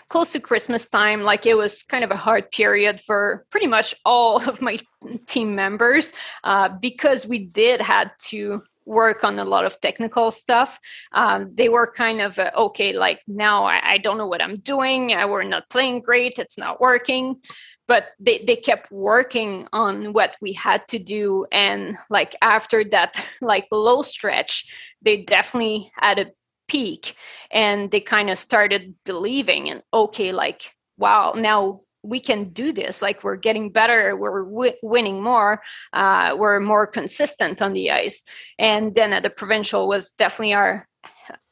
close 0.09 0.31
to 0.33 0.39
Christmas 0.39 0.87
time, 0.87 1.23
like 1.23 1.45
it 1.45 1.55
was 1.55 1.83
kind 1.83 2.03
of 2.03 2.11
a 2.11 2.17
hard 2.17 2.51
period 2.51 2.99
for 2.99 3.45
pretty 3.49 3.67
much 3.67 3.95
all 4.05 4.37
of 4.49 4.61
my 4.61 4.79
team 5.27 5.55
members 5.55 6.11
uh, 6.43 6.69
because 6.81 7.27
we 7.27 7.39
did 7.39 7.81
had 7.81 8.11
to 8.27 8.61
work 8.89 9.23
on 9.23 9.37
a 9.37 9.45
lot 9.45 9.65
of 9.65 9.79
technical 9.79 10.31
stuff. 10.31 10.79
Um, 11.13 11.51
they 11.53 11.69
were 11.69 11.89
kind 11.91 12.19
of 12.21 12.39
uh, 12.39 12.51
okay, 12.57 12.91
like 12.93 13.21
now 13.27 13.65
I, 13.65 13.93
I, 13.93 13.97
don't 13.99 14.17
know 14.17 14.27
what 14.27 14.41
I'm 14.41 14.57
doing. 14.57 15.13
I, 15.13 15.25
we're 15.25 15.43
not 15.43 15.69
playing 15.69 16.01
great. 16.01 16.39
It's 16.39 16.57
not 16.57 16.81
working. 16.81 17.39
But 17.87 18.09
they, 18.19 18.43
they 18.45 18.55
kept 18.55 18.91
working 18.91 19.67
on 19.73 20.13
what 20.13 20.35
we 20.41 20.53
had 20.53 20.87
to 20.89 20.99
do. 20.99 21.45
And 21.51 21.97
like 22.09 22.35
after 22.41 22.83
that, 22.85 23.23
like 23.41 23.67
low 23.71 24.01
stretch, 24.01 24.65
they 25.01 25.17
definitely 25.17 25.91
had 25.95 26.19
a 26.19 26.25
peak 26.69 27.15
and 27.51 27.91
they 27.91 27.99
kind 27.99 28.29
of 28.29 28.37
started 28.37 28.95
believing 29.05 29.69
and 29.69 29.81
okay 29.93 30.31
like 30.31 30.71
wow 30.97 31.33
now 31.35 31.79
we 32.01 32.19
can 32.19 32.49
do 32.49 32.71
this 32.71 33.01
like 33.01 33.23
we're 33.23 33.35
getting 33.35 33.71
better 33.71 34.15
we're 34.15 34.45
w- 34.45 34.79
winning 34.81 35.21
more 35.21 35.61
uh, 35.91 36.33
we're 36.37 36.59
more 36.59 36.87
consistent 36.87 37.61
on 37.61 37.73
the 37.73 37.91
ice. 37.91 38.23
And 38.57 38.95
then 38.95 39.11
at 39.11 39.23
the 39.23 39.29
provincial 39.29 39.87
was 39.87 40.11
definitely 40.11 40.53
our 40.53 40.87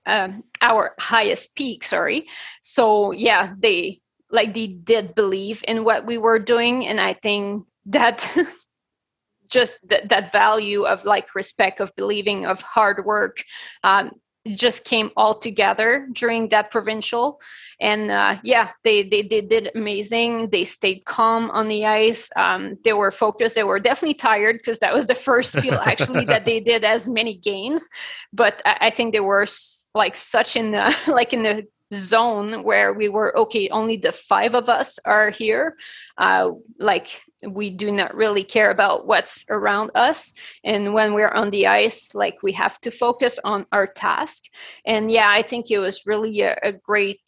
uh, 0.06 0.30
our 0.62 0.95
highest 0.99 1.53
peak 1.56 1.84
sorry. 1.84 2.27
So 2.62 3.12
yeah 3.12 3.53
they 3.60 3.99
like 4.32 4.53
they 4.53 4.67
did 4.67 5.15
believe 5.15 5.63
in 5.67 5.84
what 5.84 6.06
we 6.06 6.17
were 6.17 6.39
doing 6.39 6.86
and 6.86 6.99
i 6.99 7.13
think 7.13 7.65
that 7.86 8.30
just 9.49 9.80
th- 9.89 10.10
that 10.10 10.32
value 10.32 10.84
of 10.84 11.06
like 11.06 11.34
respect 11.34 11.80
of 11.80 11.95
believing 11.95 12.45
of 12.45 12.62
hard 12.62 13.06
work 13.06 13.43
um, 13.84 14.12
just 14.56 14.86
came 14.86 15.12
all 15.16 15.34
together 15.34 16.08
during 16.14 16.50
that 16.50 16.72
provincial. 16.72 17.40
And 17.80 18.10
uh, 18.10 18.38
yeah 18.44 18.72
they, 18.84 19.04
they, 19.04 19.22
they 19.22 19.42
did 19.42 19.70
amazing. 19.76 20.50
They 20.50 20.66
stayed 20.66 21.06
calm 21.06 21.52
on 21.52 21.68
the 21.68 21.86
ice. 21.86 22.30
Um, 22.36 22.78
they 22.84 22.94
were 22.94 23.12
focused. 23.12 23.56
They 23.56 23.64
were 23.64 23.80
definitely 23.80 24.16
tired 24.16 24.58
because 24.58 24.80
that 24.80 24.94
was 24.94 25.08
the 25.08 25.16
first 25.16 25.60
feel 25.60 25.76
actually 25.76 26.26
that 26.26 26.46
they 26.46 26.60
did 26.60 26.84
as 26.84 27.08
many 27.08 27.36
games. 27.36 27.88
But 28.34 28.62
I, 28.66 28.78
I 28.82 28.90
think 28.90 29.14
they 29.14 29.20
were 29.20 29.46
like 29.94 30.16
such 30.16 30.56
in 30.56 30.72
the 30.72 30.96
like 31.08 31.34
in 31.34 31.44
the 31.44 31.68
zone 31.93 32.63
where 32.63 32.93
we 32.93 33.10
were 33.10 33.38
okay 33.38 33.69
only 33.69 33.97
the 33.97 34.12
five 34.12 34.54
of 34.54 34.69
us 34.69 35.00
are 35.06 35.30
here. 35.30 35.78
Uh, 36.17 36.52
like 36.80 37.21
we 37.47 37.69
do 37.69 37.91
not 37.91 38.15
really 38.15 38.43
care 38.43 38.71
about 38.71 39.06
what's 39.06 39.45
around 39.50 39.91
us. 39.95 40.34
And 40.63 40.93
when 40.93 41.13
we're 41.13 41.32
on 41.32 41.52
the 41.52 41.67
ice 41.67 42.13
like 42.13 42.41
we 42.41 42.52
have 42.54 42.80
to 42.82 42.91
focus 42.91 43.39
on 43.43 43.65
our 43.71 43.88
task. 43.88 44.43
And 44.86 45.12
yeah 45.12 45.30
i 45.30 45.41
think 45.41 45.69
it 45.71 45.80
was 45.80 46.06
really 46.06 46.41
a, 46.41 46.58
a 46.63 46.71
great 46.71 47.21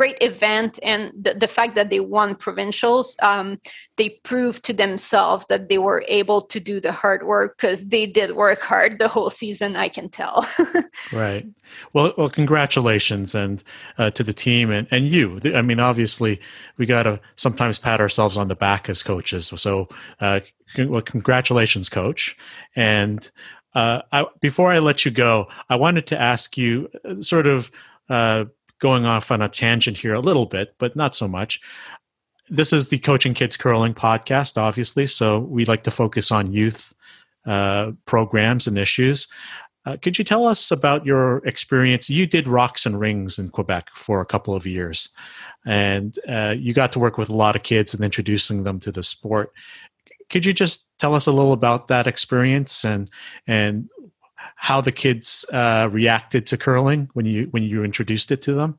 great 0.00 0.16
event 0.22 0.78
and 0.82 1.12
the, 1.24 1.34
the 1.34 1.46
fact 1.46 1.74
that 1.74 1.90
they 1.90 2.00
won 2.00 2.34
provincials 2.34 3.06
um, 3.30 3.58
they 3.98 4.08
proved 4.30 4.64
to 4.64 4.72
themselves 4.72 5.44
that 5.50 5.68
they 5.68 5.76
were 5.76 6.02
able 6.08 6.40
to 6.40 6.58
do 6.58 6.80
the 6.80 6.90
hard 6.90 7.22
work 7.26 7.58
because 7.58 7.80
they 7.94 8.06
did 8.06 8.34
work 8.34 8.62
hard 8.62 8.98
the 8.98 9.08
whole 9.08 9.28
season 9.28 9.76
i 9.76 9.88
can 9.88 10.08
tell. 10.08 10.46
Right. 11.12 11.46
Well 11.92 12.14
well 12.16 12.30
congratulations 12.30 13.34
and 13.34 13.62
uh, 13.98 14.10
to 14.16 14.22
the 14.22 14.32
team 14.32 14.70
and, 14.70 14.86
and 14.90 15.06
you. 15.06 15.38
I 15.54 15.62
mean 15.62 15.80
obviously 15.80 16.40
we 16.78 16.86
got 16.86 17.02
to 17.02 17.20
sometimes 17.36 17.78
pat 17.78 18.00
ourselves 18.00 18.36
on 18.36 18.48
the 18.48 18.56
back 18.56 18.88
as 18.88 19.02
coaches 19.02 19.52
so 19.56 19.88
uh, 20.20 20.40
well 20.78 21.02
congratulations 21.02 21.88
coach. 21.90 22.36
And 22.74 23.30
uh, 23.74 24.00
I, 24.12 24.24
before 24.40 24.72
I 24.72 24.78
let 24.78 25.04
you 25.04 25.10
go, 25.10 25.48
I 25.68 25.76
wanted 25.76 26.06
to 26.08 26.20
ask 26.20 26.56
you 26.56 26.88
uh, 27.04 27.20
sort 27.20 27.46
of 27.46 27.70
uh, 28.08 28.46
going 28.80 29.06
off 29.06 29.30
on 29.30 29.42
a 29.42 29.48
tangent 29.48 29.96
here 29.96 30.14
a 30.14 30.20
little 30.20 30.46
bit, 30.46 30.74
but 30.78 30.96
not 30.96 31.14
so 31.14 31.28
much. 31.28 31.60
This 32.48 32.72
is 32.72 32.88
the 32.88 32.98
Coaching 32.98 33.34
Kids 33.34 33.56
Curling 33.56 33.94
podcast, 33.94 34.60
obviously, 34.60 35.06
so 35.06 35.38
we 35.38 35.64
like 35.64 35.84
to 35.84 35.90
focus 35.90 36.32
on 36.32 36.50
youth 36.50 36.92
uh, 37.46 37.92
programs 38.06 38.66
and 38.66 38.78
issues. 38.78 39.28
Uh, 39.86 39.96
could 39.96 40.18
you 40.18 40.24
tell 40.24 40.46
us 40.46 40.70
about 40.70 41.06
your 41.06 41.38
experience? 41.46 42.10
You 42.10 42.26
did 42.26 42.48
Rocks 42.48 42.84
and 42.84 42.98
Rings 42.98 43.38
in 43.38 43.50
Quebec 43.50 43.88
for 43.94 44.20
a 44.20 44.26
couple 44.26 44.54
of 44.54 44.66
years, 44.66 45.08
and 45.64 46.18
uh, 46.28 46.54
you 46.58 46.74
got 46.74 46.92
to 46.92 46.98
work 46.98 47.16
with 47.16 47.30
a 47.30 47.34
lot 47.34 47.56
of 47.56 47.62
kids 47.62 47.94
and 47.94 48.04
introducing 48.04 48.64
them 48.64 48.78
to 48.80 48.92
the 48.92 49.02
sport. 49.02 49.52
Could 50.28 50.44
you 50.44 50.52
just 50.52 50.86
tell 50.98 51.14
us 51.14 51.26
a 51.26 51.32
little 51.32 51.52
about 51.52 51.88
that 51.88 52.06
experience 52.06 52.84
and 52.84 53.10
and 53.46 53.88
how 54.62 54.82
the 54.82 54.92
kids 54.92 55.46
uh, 55.54 55.88
reacted 55.90 56.46
to 56.46 56.58
curling 56.58 57.08
when 57.14 57.24
you 57.24 57.48
when 57.50 57.62
you 57.62 57.82
introduced 57.82 58.30
it 58.30 58.42
to 58.42 58.52
them? 58.52 58.78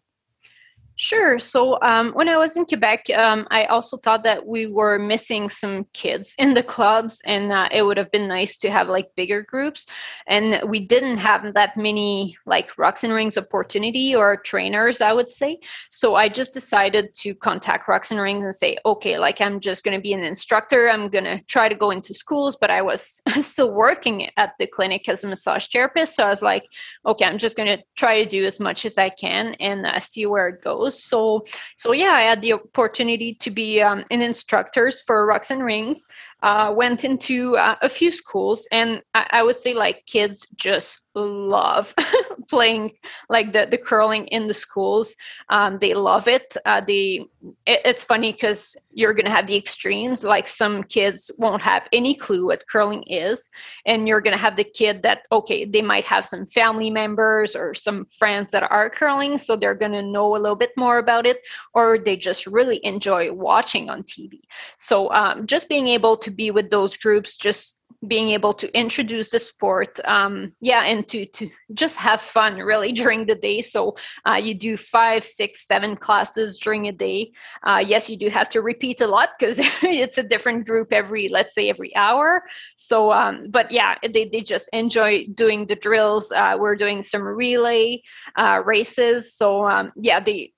Sure. 1.01 1.39
So 1.39 1.81
um, 1.81 2.11
when 2.11 2.29
I 2.29 2.37
was 2.37 2.55
in 2.55 2.63
Quebec, 2.63 3.09
um, 3.17 3.47
I 3.49 3.65
also 3.65 3.97
thought 3.97 4.21
that 4.21 4.45
we 4.45 4.67
were 4.67 4.99
missing 4.99 5.49
some 5.49 5.87
kids 5.93 6.35
in 6.37 6.53
the 6.53 6.61
clubs, 6.61 7.23
and 7.25 7.51
uh, 7.51 7.69
it 7.71 7.81
would 7.81 7.97
have 7.97 8.11
been 8.11 8.27
nice 8.27 8.55
to 8.59 8.69
have 8.69 8.87
like 8.87 9.09
bigger 9.15 9.41
groups. 9.41 9.87
And 10.27 10.61
we 10.69 10.85
didn't 10.85 11.17
have 11.17 11.55
that 11.55 11.75
many 11.75 12.37
like 12.45 12.77
Rocks 12.77 13.03
and 13.03 13.13
Rings 13.13 13.35
opportunity 13.35 14.13
or 14.15 14.37
trainers, 14.37 15.01
I 15.01 15.11
would 15.11 15.31
say. 15.31 15.59
So 15.89 16.13
I 16.13 16.29
just 16.29 16.53
decided 16.53 17.15
to 17.15 17.33
contact 17.33 17.87
Rocks 17.87 18.11
and 18.11 18.21
Rings 18.21 18.45
and 18.45 18.53
say, 18.53 18.77
okay, 18.85 19.17
like 19.17 19.41
I'm 19.41 19.59
just 19.59 19.83
going 19.83 19.97
to 19.97 20.01
be 20.03 20.13
an 20.13 20.23
instructor. 20.23 20.87
I'm 20.87 21.09
going 21.09 21.23
to 21.23 21.43
try 21.45 21.67
to 21.67 21.73
go 21.73 21.89
into 21.89 22.13
schools, 22.13 22.55
but 22.61 22.69
I 22.69 22.83
was 22.83 23.23
still 23.41 23.71
working 23.71 24.29
at 24.37 24.51
the 24.59 24.67
clinic 24.67 25.09
as 25.09 25.23
a 25.23 25.27
massage 25.27 25.65
therapist. 25.65 26.15
So 26.15 26.25
I 26.25 26.29
was 26.29 26.43
like, 26.43 26.65
okay, 27.07 27.25
I'm 27.25 27.39
just 27.39 27.57
going 27.57 27.75
to 27.75 27.83
try 27.95 28.23
to 28.23 28.29
do 28.29 28.45
as 28.45 28.59
much 28.59 28.85
as 28.85 28.99
I 28.99 29.09
can 29.09 29.55
and 29.55 29.87
uh, 29.87 29.99
see 29.99 30.27
where 30.27 30.47
it 30.49 30.63
goes 30.63 30.90
so 30.91 31.43
so 31.75 31.91
yeah 31.91 32.13
i 32.13 32.21
had 32.21 32.41
the 32.41 32.54
opportunity 32.54 33.34
to 33.34 33.49
be 33.49 33.82
um, 33.82 34.04
an 34.12 34.21
instructors 34.21 35.01
for 35.01 35.25
rocks 35.25 35.51
and 35.51 35.63
rings 35.63 36.06
uh, 36.41 36.73
went 36.75 37.04
into 37.04 37.56
uh, 37.58 37.75
a 37.82 37.89
few 37.89 38.12
schools 38.12 38.67
and 38.71 39.04
I, 39.13 39.27
I, 39.32 39.43
would 39.43 39.56
say 39.56 39.73
like 39.73 40.06
kids 40.08 40.47
just 40.56 40.99
love 41.13 41.93
playing 42.49 42.91
like 43.30 43.54
the, 43.54 43.67
the 43.69 43.77
curling 43.77 44.27
in 44.27 44.47
the 44.47 44.54
schools. 44.54 45.15
Um, 45.49 45.77
they 45.80 45.93
love 45.93 46.27
it. 46.27 46.56
Uh, 46.65 46.82
they 46.82 47.25
it, 47.65 47.82
it's 47.86 48.04
funny 48.04 48.32
because 48.32 48.75
you're 48.93 49.13
gonna 49.13 49.30
have 49.30 49.47
the 49.47 49.56
extremes 49.56 50.23
like 50.23 50.47
some 50.47 50.84
kids 50.84 51.32
won't 51.38 51.62
have 51.62 51.84
any 51.93 52.13
clue 52.13 52.47
what 52.47 52.67
curling 52.67 53.04
is 53.04 53.49
and 53.86 54.08
you're 54.08 54.21
gonna 54.21 54.38
have 54.38 54.56
the 54.56 54.63
kid 54.63 55.01
that 55.04 55.21
okay 55.32 55.65
they 55.65 55.82
might 55.82 56.06
have 56.06 56.25
some 56.25 56.45
family 56.45 56.89
members 56.89 57.56
or 57.56 57.73
some 57.73 58.06
friends 58.17 58.51
that 58.51 58.63
are 58.69 58.89
curling 58.89 59.38
so 59.38 59.56
they're 59.56 59.75
gonna 59.75 60.01
know 60.01 60.36
a 60.36 60.39
little 60.39 60.56
bit 60.56 60.71
more 60.75 60.97
about 60.97 61.25
it 61.25 61.39
or 61.73 61.97
they 61.97 62.15
just 62.15 62.45
really 62.47 62.84
enjoy 62.84 63.32
watching 63.32 63.89
on 63.89 64.04
tv 64.04 64.41
so 64.77 65.12
um, 65.12 65.45
just 65.47 65.69
being 65.69 65.88
able 65.88 66.17
to 66.17 66.31
be 66.32 66.52
with 66.52 66.70
those 66.70 66.98
groups 66.98 67.36
just 67.36 67.78
being 68.08 68.30
able 68.30 68.54
to 68.54 68.67
introduce 68.76 69.30
the 69.30 69.38
sport 69.38 70.00
um, 70.06 70.56
yeah 70.60 70.84
and 70.86 71.08
to 71.08 71.26
to 71.28 71.50
just 71.74 71.96
have 71.98 72.20
fun 72.20 72.56
really 72.56 72.91
during 73.02 73.26
the 73.26 73.36
day. 73.36 73.62
So 73.62 73.96
uh, 74.28 74.36
you 74.36 74.54
do 74.54 74.78
five 74.78 75.24
six 75.24 75.67
seven 75.67 75.96
classes 75.96 76.58
during 76.58 76.88
a 76.88 76.91
day. 76.91 77.32
Uh, 77.63 77.84
yes 77.86 78.10
you 78.10 78.17
do 78.17 78.30
have 78.30 78.50
to 78.50 78.62
repeat 78.62 79.02
a 79.02 79.08
lot 79.08 79.30
because 79.38 79.60
it's 79.84 80.17
a 80.17 80.24
different 80.24 80.65
group 80.65 80.91
every 80.91 81.30
let's 81.30 81.54
say 81.54 81.70
every 81.70 81.96
hour. 81.96 82.44
So 82.76 83.12
um, 83.12 83.48
but 83.50 83.72
yeah 83.72 83.96
they, 84.02 84.26
they 84.26 84.41
just 84.41 84.70
enjoy 84.74 85.26
doing 85.34 85.67
the 85.67 85.76
drills. 85.76 86.32
Uh, 86.32 86.56
we're 86.58 86.76
doing 86.76 87.04
some 87.04 87.22
relay 87.22 88.02
uh, 88.36 88.62
races. 88.65 89.34
So 89.34 89.67
um, 89.67 89.91
yeah 89.96 90.20
they 90.20 90.54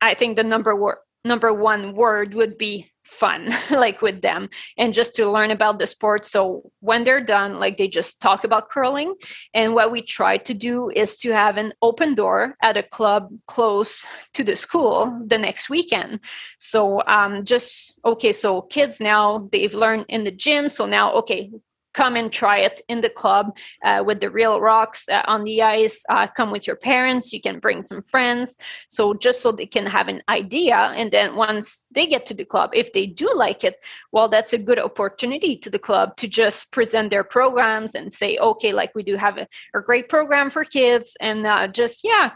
i 0.00 0.14
think 0.14 0.36
the 0.36 0.42
number 0.42 0.74
wor- 0.74 1.02
number 1.24 1.52
one 1.52 1.94
word 1.94 2.34
would 2.34 2.56
be 2.56 2.90
fun 3.10 3.48
like 3.70 4.00
with 4.00 4.22
them 4.22 4.48
and 4.78 4.94
just 4.94 5.14
to 5.14 5.30
learn 5.30 5.50
about 5.50 5.78
the 5.78 5.86
sport. 5.86 6.24
So 6.24 6.70
when 6.80 7.04
they're 7.04 7.24
done 7.24 7.58
like 7.58 7.76
they 7.76 7.88
just 7.88 8.20
talk 8.20 8.44
about 8.44 8.68
curling. 8.68 9.14
And 9.52 9.74
what 9.74 9.90
we 9.90 10.02
try 10.02 10.38
to 10.38 10.54
do 10.54 10.90
is 10.90 11.16
to 11.18 11.30
have 11.30 11.56
an 11.56 11.72
open 11.82 12.14
door 12.14 12.56
at 12.62 12.76
a 12.76 12.82
club 12.82 13.30
close 13.46 14.06
to 14.34 14.44
the 14.44 14.56
school 14.56 15.20
the 15.26 15.38
next 15.38 15.68
weekend. 15.68 16.20
So 16.58 17.02
um 17.06 17.44
just 17.44 17.98
okay 18.04 18.32
so 18.32 18.62
kids 18.62 19.00
now 19.00 19.48
they've 19.52 19.74
learned 19.74 20.06
in 20.08 20.24
the 20.24 20.30
gym. 20.30 20.68
So 20.68 20.86
now 20.86 21.12
okay 21.14 21.50
come 21.94 22.16
and 22.16 22.32
try 22.32 22.58
it 22.58 22.82
in 22.88 23.00
the 23.00 23.10
club 23.10 23.56
uh, 23.84 24.02
with 24.04 24.20
the 24.20 24.30
real 24.30 24.60
rocks 24.60 25.08
uh, 25.08 25.22
on 25.26 25.44
the 25.44 25.62
ice 25.62 26.02
uh, 26.08 26.26
come 26.26 26.50
with 26.50 26.66
your 26.66 26.76
parents 26.76 27.32
you 27.32 27.40
can 27.40 27.58
bring 27.58 27.82
some 27.82 28.02
friends. 28.02 28.56
So 28.88 29.14
just 29.14 29.40
so 29.40 29.52
they 29.52 29.66
can 29.66 29.86
have 29.86 30.08
an 30.08 30.22
idea 30.28 30.76
and 30.76 31.10
then 31.10 31.36
once 31.36 31.86
they 31.90 32.06
get 32.06 32.26
to 32.26 32.34
the 32.34 32.44
club 32.44 32.70
if 32.74 32.92
they 32.92 33.06
do 33.06 33.30
like 33.34 33.64
it 33.64 33.76
well 34.12 34.28
that's 34.28 34.52
a 34.52 34.58
good 34.58 34.78
opportunity 34.78 35.56
to 35.56 35.70
the 35.70 35.78
club 35.78 36.16
to 36.16 36.28
just 36.28 36.72
present 36.72 37.10
their 37.10 37.24
programs 37.24 37.94
and 37.94 38.12
say 38.12 38.38
okay 38.38 38.72
like 38.72 38.94
we 38.94 39.02
do 39.02 39.16
have 39.16 39.38
a, 39.38 39.46
a 39.74 39.80
great 39.80 40.08
program 40.08 40.50
for 40.50 40.64
kids 40.64 41.16
and 41.20 41.46
uh, 41.46 41.66
just 41.66 42.04
yeah 42.04 42.30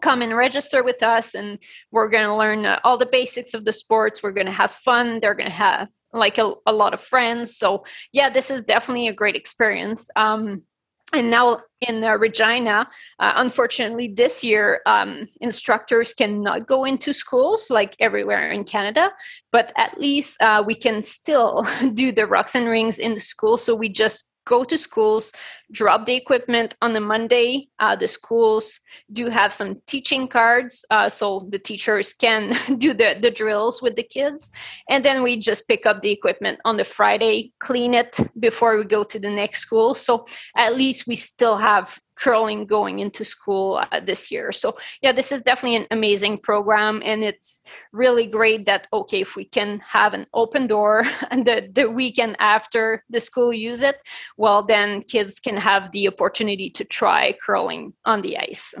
come 0.00 0.22
and 0.22 0.36
register 0.36 0.82
with 0.82 1.02
us 1.02 1.34
and 1.34 1.58
we're 1.90 2.08
going 2.08 2.26
to 2.26 2.34
learn 2.34 2.64
uh, 2.64 2.78
all 2.84 2.96
the 2.96 3.08
basics 3.10 3.54
of 3.54 3.64
the 3.64 3.72
sports. 3.72 4.22
We're 4.22 4.32
going 4.32 4.46
to 4.46 4.52
have 4.52 4.70
fun. 4.70 5.20
They're 5.20 5.34
going 5.34 5.48
to 5.48 5.54
have 5.54 5.88
like 6.12 6.38
a, 6.38 6.52
a 6.66 6.72
lot 6.72 6.94
of 6.94 7.00
friends. 7.00 7.56
So 7.56 7.84
yeah, 8.12 8.30
this 8.30 8.50
is 8.50 8.64
definitely 8.64 9.08
a 9.08 9.12
great 9.12 9.36
experience. 9.36 10.08
Um, 10.16 10.64
and 11.12 11.30
now 11.30 11.60
in 11.80 12.04
uh, 12.04 12.16
Regina, 12.16 12.88
uh, 13.18 13.32
unfortunately, 13.36 14.12
this 14.14 14.44
year 14.44 14.80
um, 14.86 15.26
instructors 15.40 16.14
cannot 16.14 16.68
go 16.68 16.84
into 16.84 17.12
schools 17.12 17.66
like 17.68 17.96
everywhere 17.98 18.52
in 18.52 18.62
Canada, 18.64 19.10
but 19.50 19.72
at 19.76 19.98
least 19.98 20.40
uh, 20.40 20.62
we 20.64 20.74
can 20.74 21.02
still 21.02 21.66
do 21.94 22.12
the 22.12 22.26
rocks 22.26 22.54
and 22.54 22.68
rings 22.68 22.98
in 22.98 23.14
the 23.14 23.20
school. 23.20 23.58
So 23.58 23.74
we 23.74 23.88
just 23.88 24.29
go 24.50 24.64
to 24.64 24.76
schools, 24.76 25.32
drop 25.70 26.04
the 26.04 26.14
equipment 26.14 26.76
on 26.82 26.92
the 26.92 27.00
Monday. 27.00 27.68
Uh, 27.78 27.94
the 27.94 28.08
schools 28.08 28.80
do 29.12 29.30
have 29.30 29.54
some 29.54 29.80
teaching 29.86 30.26
cards, 30.26 30.84
uh, 30.90 31.08
so 31.08 31.46
the 31.50 31.58
teachers 31.58 32.12
can 32.12 32.42
do 32.78 32.92
the, 32.92 33.16
the 33.22 33.30
drills 33.30 33.80
with 33.80 33.94
the 33.94 34.02
kids. 34.02 34.50
And 34.88 35.04
then 35.04 35.22
we 35.22 35.38
just 35.38 35.68
pick 35.68 35.86
up 35.86 36.02
the 36.02 36.10
equipment 36.10 36.58
on 36.64 36.76
the 36.76 36.84
Friday, 36.84 37.52
clean 37.60 37.94
it 37.94 38.18
before 38.38 38.76
we 38.76 38.84
go 38.84 39.04
to 39.04 39.18
the 39.18 39.30
next 39.30 39.60
school. 39.60 39.94
So 39.94 40.26
at 40.56 40.76
least 40.76 41.06
we 41.06 41.16
still 41.16 41.56
have 41.56 41.96
curling 42.20 42.66
going 42.66 42.98
into 42.98 43.24
school 43.24 43.82
uh, 43.90 44.00
this 44.00 44.30
year. 44.30 44.52
So 44.52 44.76
yeah, 45.00 45.12
this 45.12 45.32
is 45.32 45.40
definitely 45.40 45.76
an 45.76 45.86
amazing 45.90 46.38
program, 46.38 47.02
and 47.04 47.24
it's 47.24 47.62
really 47.92 48.26
great 48.26 48.66
that 48.66 48.86
okay, 48.92 49.22
if 49.22 49.36
we 49.36 49.44
can 49.44 49.80
have 49.80 50.14
an 50.14 50.26
open 50.34 50.66
door 50.66 51.02
and 51.30 51.46
the 51.46 51.68
the 51.72 51.90
weekend 51.90 52.36
after 52.38 53.04
the 53.08 53.20
school 53.20 53.52
use 53.52 53.82
it, 53.82 53.96
well 54.36 54.62
then 54.62 55.02
kids 55.02 55.40
can 55.40 55.56
have 55.56 55.90
the 55.92 56.06
opportunity 56.06 56.70
to 56.70 56.84
try 56.84 57.34
curling 57.44 57.92
on 58.04 58.22
the 58.22 58.36
ice. 58.38 58.74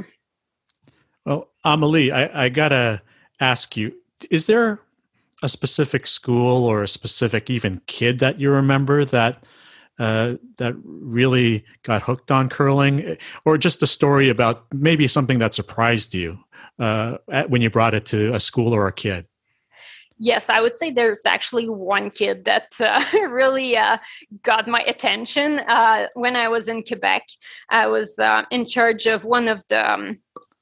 Well, 1.24 1.48
Amelie, 1.64 2.12
I, 2.12 2.44
I 2.44 2.48
gotta 2.48 3.02
ask 3.40 3.76
you: 3.76 3.94
Is 4.30 4.46
there 4.46 4.80
a 5.42 5.48
specific 5.48 6.06
school 6.06 6.66
or 6.66 6.82
a 6.82 6.88
specific 6.88 7.48
even 7.48 7.80
kid 7.86 8.18
that 8.18 8.38
you 8.38 8.50
remember 8.50 9.04
that? 9.06 9.46
Uh, 10.00 10.36
that 10.56 10.74
really 10.82 11.62
got 11.82 12.00
hooked 12.00 12.30
on 12.30 12.48
curling, 12.48 13.18
or 13.44 13.58
just 13.58 13.82
a 13.82 13.86
story 13.86 14.30
about 14.30 14.62
maybe 14.72 15.06
something 15.06 15.38
that 15.38 15.52
surprised 15.52 16.14
you 16.14 16.38
uh, 16.78 17.18
at, 17.30 17.50
when 17.50 17.60
you 17.60 17.68
brought 17.68 17.94
it 17.94 18.06
to 18.06 18.34
a 18.34 18.40
school 18.40 18.74
or 18.74 18.86
a 18.86 18.92
kid? 18.92 19.26
Yes, 20.18 20.50
I 20.50 20.60
would 20.60 20.76
say 20.76 20.90
there's 20.90 21.24
actually 21.24 21.68
one 21.68 22.10
kid 22.10 22.44
that 22.44 22.72
uh, 22.80 23.02
really 23.28 23.76
uh, 23.76 23.98
got 24.42 24.68
my 24.68 24.80
attention. 24.82 25.60
Uh, 25.60 26.08
when 26.14 26.36
I 26.36 26.48
was 26.48 26.68
in 26.68 26.82
Quebec, 26.82 27.22
I 27.70 27.86
was 27.86 28.18
uh, 28.18 28.42
in 28.50 28.66
charge 28.66 29.06
of 29.06 29.24
one 29.24 29.48
of 29.48 29.62
the 29.68 29.92
um, 29.92 30.18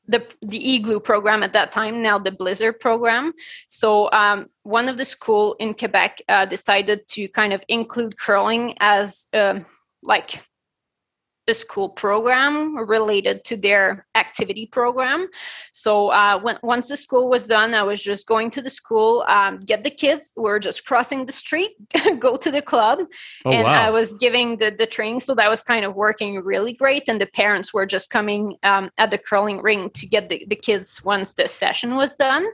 the 0.09 0.27
the 0.43 0.75
igloo 0.75 0.99
program 0.99 1.43
at 1.43 1.53
that 1.53 1.71
time 1.71 2.03
now 2.03 2.19
the 2.19 2.33
blizzard 2.33 2.81
program. 2.81 3.33
So 3.69 4.11
um, 4.11 4.47
one 4.63 4.89
of 4.89 4.97
the 4.97 5.05
school 5.05 5.55
in 5.61 5.75
quebec 5.75 6.19
uh, 6.29 6.47
decided 6.47 7.07
to 7.09 7.29
kind 7.29 7.53
of 7.53 7.63
include 7.69 8.19
curling 8.19 8.75
as 8.81 9.27
um, 9.35 9.67
like 10.03 10.41
a 11.49 11.55
school 11.55 11.89
program 11.89 12.77
related 12.77 13.45
to 13.45 13.57
their 13.57 14.07
activity 14.15 14.67
program. 14.67 15.29
So 15.73 16.09
uh, 16.11 16.39
when 16.41 16.59
once 16.63 16.89
the 16.89 16.97
school 16.97 17.29
was 17.29 17.47
done, 17.47 17.75
I 17.75 17.83
was 17.83 18.03
just 18.03 18.27
going 18.27 18.51
to 18.53 18.63
the 18.63 18.71
school, 18.71 19.25
um, 19.29 19.59
get 19.61 19.85
the 19.85 19.91
kids. 19.91 20.33
We 20.37 20.51
are 20.51 20.59
just 20.59 20.85
crossing 20.85 21.27
the 21.27 21.33
street, 21.33 21.73
go 22.19 22.37
to 22.37 22.51
the 22.51 22.63
club, 22.63 23.01
oh, 23.45 23.51
and 23.51 23.65
wow. 23.65 23.87
I 23.87 23.91
was 23.91 24.13
giving 24.15 24.59
the 24.59 24.71
the 24.71 24.87
training. 24.87 25.21
So 25.21 25.35
that 25.35 25.49
was 25.49 25.63
kind 25.63 25.85
of 25.85 25.95
working 25.95 26.39
really 26.43 26.75
great. 26.75 27.05
And 27.09 27.21
the 27.21 27.27
parents 27.27 27.73
were 27.73 27.87
just 27.87 28.11
coming 28.11 28.57
um, 28.63 28.91
at 28.99 29.11
the 29.11 29.19
curling 29.19 29.63
ring 29.63 29.91
to 29.91 30.07
get 30.07 30.29
the, 30.29 30.45
the 30.49 30.57
kids 30.57 31.03
once 31.05 31.35
the 31.35 31.49
session 31.49 31.97
was 31.97 32.15
done. 32.17 32.47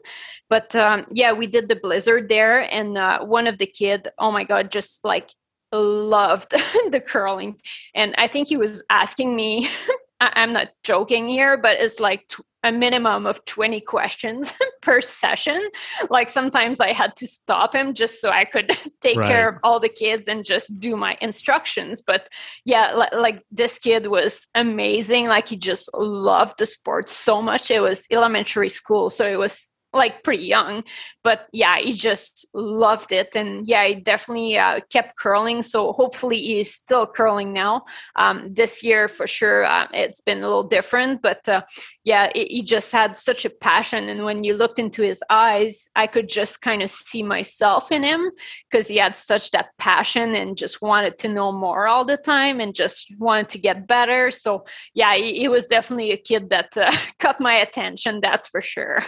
But 0.49 0.74
um, 0.76 1.07
yeah, 1.11 1.32
we 1.32 1.47
did 1.47 1.68
the 1.68 1.76
blizzard 1.76 2.28
there, 2.28 2.61
and 2.61 2.97
uh, 2.97 3.24
one 3.24 3.47
of 3.47 3.59
the 3.59 3.66
kid, 3.66 4.09
oh 4.18 4.30
my 4.30 4.45
god, 4.45 4.70
just 4.70 5.05
like 5.05 5.30
loved 5.75 6.51
the 6.91 7.01
curling. 7.01 7.61
And 7.95 8.14
I 8.18 8.29
think 8.29 8.49
he 8.49 8.57
was 8.57 8.83
asking 8.91 9.37
me, 9.37 9.68
I'm 10.20 10.53
not 10.53 10.68
joking 10.85 11.29
here, 11.29 11.57
but 11.57 11.79
it's 11.81 12.01
like 12.01 12.33
a 12.62 12.72
minimum 12.72 13.27
of 13.27 13.45
20 13.45 13.81
questions 13.83 14.55
per 14.83 15.01
session. 15.03 15.68
Like 16.09 16.31
sometimes 16.31 16.81
I 16.81 16.93
had 16.93 17.14
to 17.16 17.27
stop 17.27 17.75
him 17.75 17.93
just 17.93 18.20
so 18.20 18.31
I 18.31 18.47
could 18.47 18.70
take 19.03 19.18
right. 19.18 19.29
care 19.29 19.49
of 19.51 19.57
all 19.62 19.79
the 19.79 19.89
kids 19.89 20.29
and 20.29 20.45
just 20.45 20.79
do 20.81 20.97
my 20.97 21.18
instructions. 21.20 22.03
But 22.05 22.29
yeah, 22.64 22.93
like 23.12 23.43
this 23.51 23.79
kid 23.79 24.07
was 24.07 24.47
amazing. 24.55 25.27
Like 25.27 25.49
he 25.49 25.57
just 25.57 25.91
loved 25.95 26.59
the 26.59 26.66
sport 26.66 27.09
so 27.09 27.43
much. 27.43 27.70
It 27.70 27.81
was 27.81 28.07
elementary 28.11 28.70
school. 28.70 29.11
So 29.11 29.27
it 29.27 29.39
was 29.39 29.68
like 29.95 30.22
pretty 30.22 30.45
young 30.45 30.82
but 31.24 31.47
yeah 31.53 31.78
he 31.78 31.92
just 31.92 32.47
loved 32.53 33.11
it. 33.11 33.34
And 33.34 33.66
yeah 33.66 33.86
he 33.86 33.95
definitely 33.95 34.59
uh, 34.59 34.80
kept 34.90 35.16
curling 35.16 35.62
so 35.62 35.92
hopefully 35.92 36.40
he's 36.40 36.72
still 36.74 37.07
curling 37.07 37.53
now. 37.53 37.84
Um, 38.14 38.53
this 38.53 38.82
year 38.82 39.09
for 39.09 39.26
sure 39.26 39.64
uh, 39.64 39.86
it's 39.92 40.20
been 40.20 40.38
a 40.38 40.47
little 40.47 40.62
different 40.62 41.22
but 41.22 41.49
uh, 41.49 41.62
yeah 42.05 42.30
it, 42.34 42.49
he 42.49 42.62
just 42.62 42.92
had 42.92 43.16
such 43.16 43.45
a 43.45 43.51
passion. 43.51 44.09
And 44.09 44.24
when 44.24 44.45
you 44.45 44.55
looked 44.55 44.78
into 44.78 45.03
his 45.03 45.22
eyes 45.30 45.88
i 45.97 46.07
could 46.07 46.28
just 46.28 46.61
kind 46.61 46.82
of 46.82 46.90
see 46.90 47.22
myself 47.22 47.90
in 47.90 48.03
him 48.03 48.30
because 48.70 48.88
he 48.88 48.97
had 48.97 49.16
such 49.16 49.51
that 49.53 49.68
passion 49.78 50.34
and 50.34 50.57
just 50.57 50.82
wanted 50.82 51.18
to 51.18 51.28
know 51.28 51.51
more 51.51 51.86
all 51.86 52.05
the 52.05 52.18
time 52.18 52.61
and 52.61 52.74
just 52.74 53.07
wanted 53.18 53.49
to 53.49 53.59
get 53.59 53.86
better. 53.86 54.30
So 54.30 54.64
yeah 54.92 55.14
he, 55.16 55.38
he 55.38 55.49
was 55.49 55.66
definitely 55.66 56.12
a 56.12 56.16
kid 56.16 56.51
that 56.51 56.76
uh, 56.76 56.92
caught 57.18 57.40
my 57.40 57.55
attention 57.55 58.20
that's 58.20 58.47
for 58.49 58.61
sure 58.61 58.99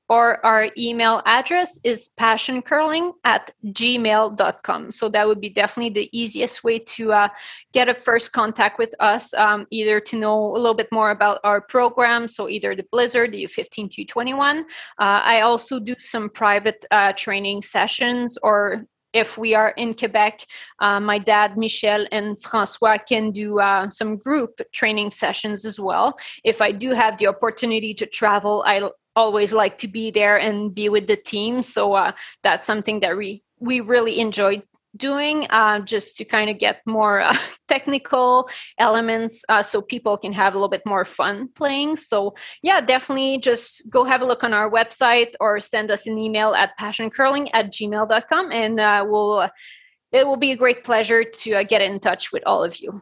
or 0.10 0.46
our 0.46 0.70
email 0.78 1.24
address 1.26 1.80
is 1.84 2.10
passioncurling 2.20 3.14
at 3.24 3.50
gmail.com. 3.66 4.92
So 4.92 5.10
that 5.10 5.28
would 5.28 5.42
be 5.42 5.50
definitely 5.50 5.92
the 5.92 6.08
easiest 6.16 6.64
way 6.64 6.78
to 6.78 7.14
uh, 7.14 7.30
get 7.72 7.90
a 7.90 7.96
first 7.96 8.32
contact 8.32 8.78
with 8.78 8.94
us, 9.00 9.34
um, 9.34 9.66
either 9.72 10.00
to 10.02 10.20
know 10.20 10.56
a 10.56 10.60
little 10.60 10.76
bit 10.76 10.92
more 10.92 11.10
about 11.10 11.40
our 11.44 11.62
program. 11.62 12.28
So 12.28 12.48
either 12.48 12.76
the 12.76 12.86
Blizzard, 12.92 13.32
the 13.32 13.46
U15 13.46 13.90
to 13.96 14.06
U21. 14.06 14.60
Uh, 14.60 14.64
I 15.00 15.42
also 15.42 15.80
do 15.80 15.96
some 15.98 16.30
private 16.30 16.86
uh, 16.92 17.14
training 17.14 17.64
sessions 17.64 18.38
or 18.44 18.84
if 19.14 19.38
we 19.38 19.54
are 19.54 19.70
in 19.72 19.94
Quebec, 19.94 20.46
uh, 20.80 21.00
my 21.00 21.20
dad, 21.20 21.58
Michel, 21.58 22.06
and 22.12 22.40
Francois 22.42 22.98
can 22.98 23.32
do 23.32 23.60
uh, 23.60 23.88
some 23.88 24.18
group 24.18 24.60
training 24.74 25.12
sessions 25.12 25.66
as 25.66 25.80
well. 25.80 26.18
If 26.44 26.62
I 26.62 26.72
do 26.72 26.92
have 26.92 27.18
the 27.18 27.28
opportunity 27.28 27.94
to 27.96 28.06
travel, 28.06 28.64
I 28.66 28.90
always 29.16 29.54
like 29.54 29.78
to 29.80 29.88
be 29.88 30.12
there 30.12 30.38
and 30.38 30.74
be 30.74 30.90
with 30.90 31.08
the 31.08 31.16
team. 31.16 31.62
So 31.62 31.94
uh, 31.94 32.12
that's 32.42 32.66
something 32.66 33.00
that 33.02 33.16
we 33.16 33.44
we 33.60 33.80
really 33.80 34.20
enjoyed 34.20 34.64
doing 34.96 35.48
uh, 35.50 35.80
just 35.80 36.16
to 36.18 36.26
kind 36.26 36.50
of 36.50 36.60
get 36.60 36.82
more 36.86 37.22
uh, 37.22 37.36
technical 37.68 38.50
elements 38.78 39.44
uh, 39.50 39.64
so 39.64 39.82
people 39.82 40.18
can 40.18 40.34
have 40.34 40.54
a 40.54 40.58
little 40.58 40.70
bit 40.70 40.86
more 40.86 41.06
fun 41.06 41.50
playing. 41.56 41.98
So 41.98 42.36
yeah 42.62 42.82
definitely 42.82 43.40
just 43.40 43.82
go 43.90 44.04
have 44.04 44.22
a 44.22 44.26
look 44.26 44.44
on 44.44 44.54
our 44.54 44.70
website 44.70 45.34
or 45.40 45.60
send 45.60 45.92
us 45.92 46.08
an 46.08 46.18
email 46.18 46.54
at 46.54 46.78
passioncurling 46.80 47.50
at 47.54 47.72
gmail.com 47.72 48.52
and 48.52 48.80
uh, 48.80 49.06
we'll 49.08 49.50
it 50.12 50.28
will 50.28 50.38
be 50.38 50.52
a 50.52 50.56
great 50.56 50.84
pleasure 50.84 51.24
to 51.24 51.54
uh, 51.54 51.64
get 51.64 51.82
in 51.82 52.00
touch 52.00 52.32
with 52.32 52.44
all 52.46 52.64
of 52.64 52.78
you. 52.78 53.02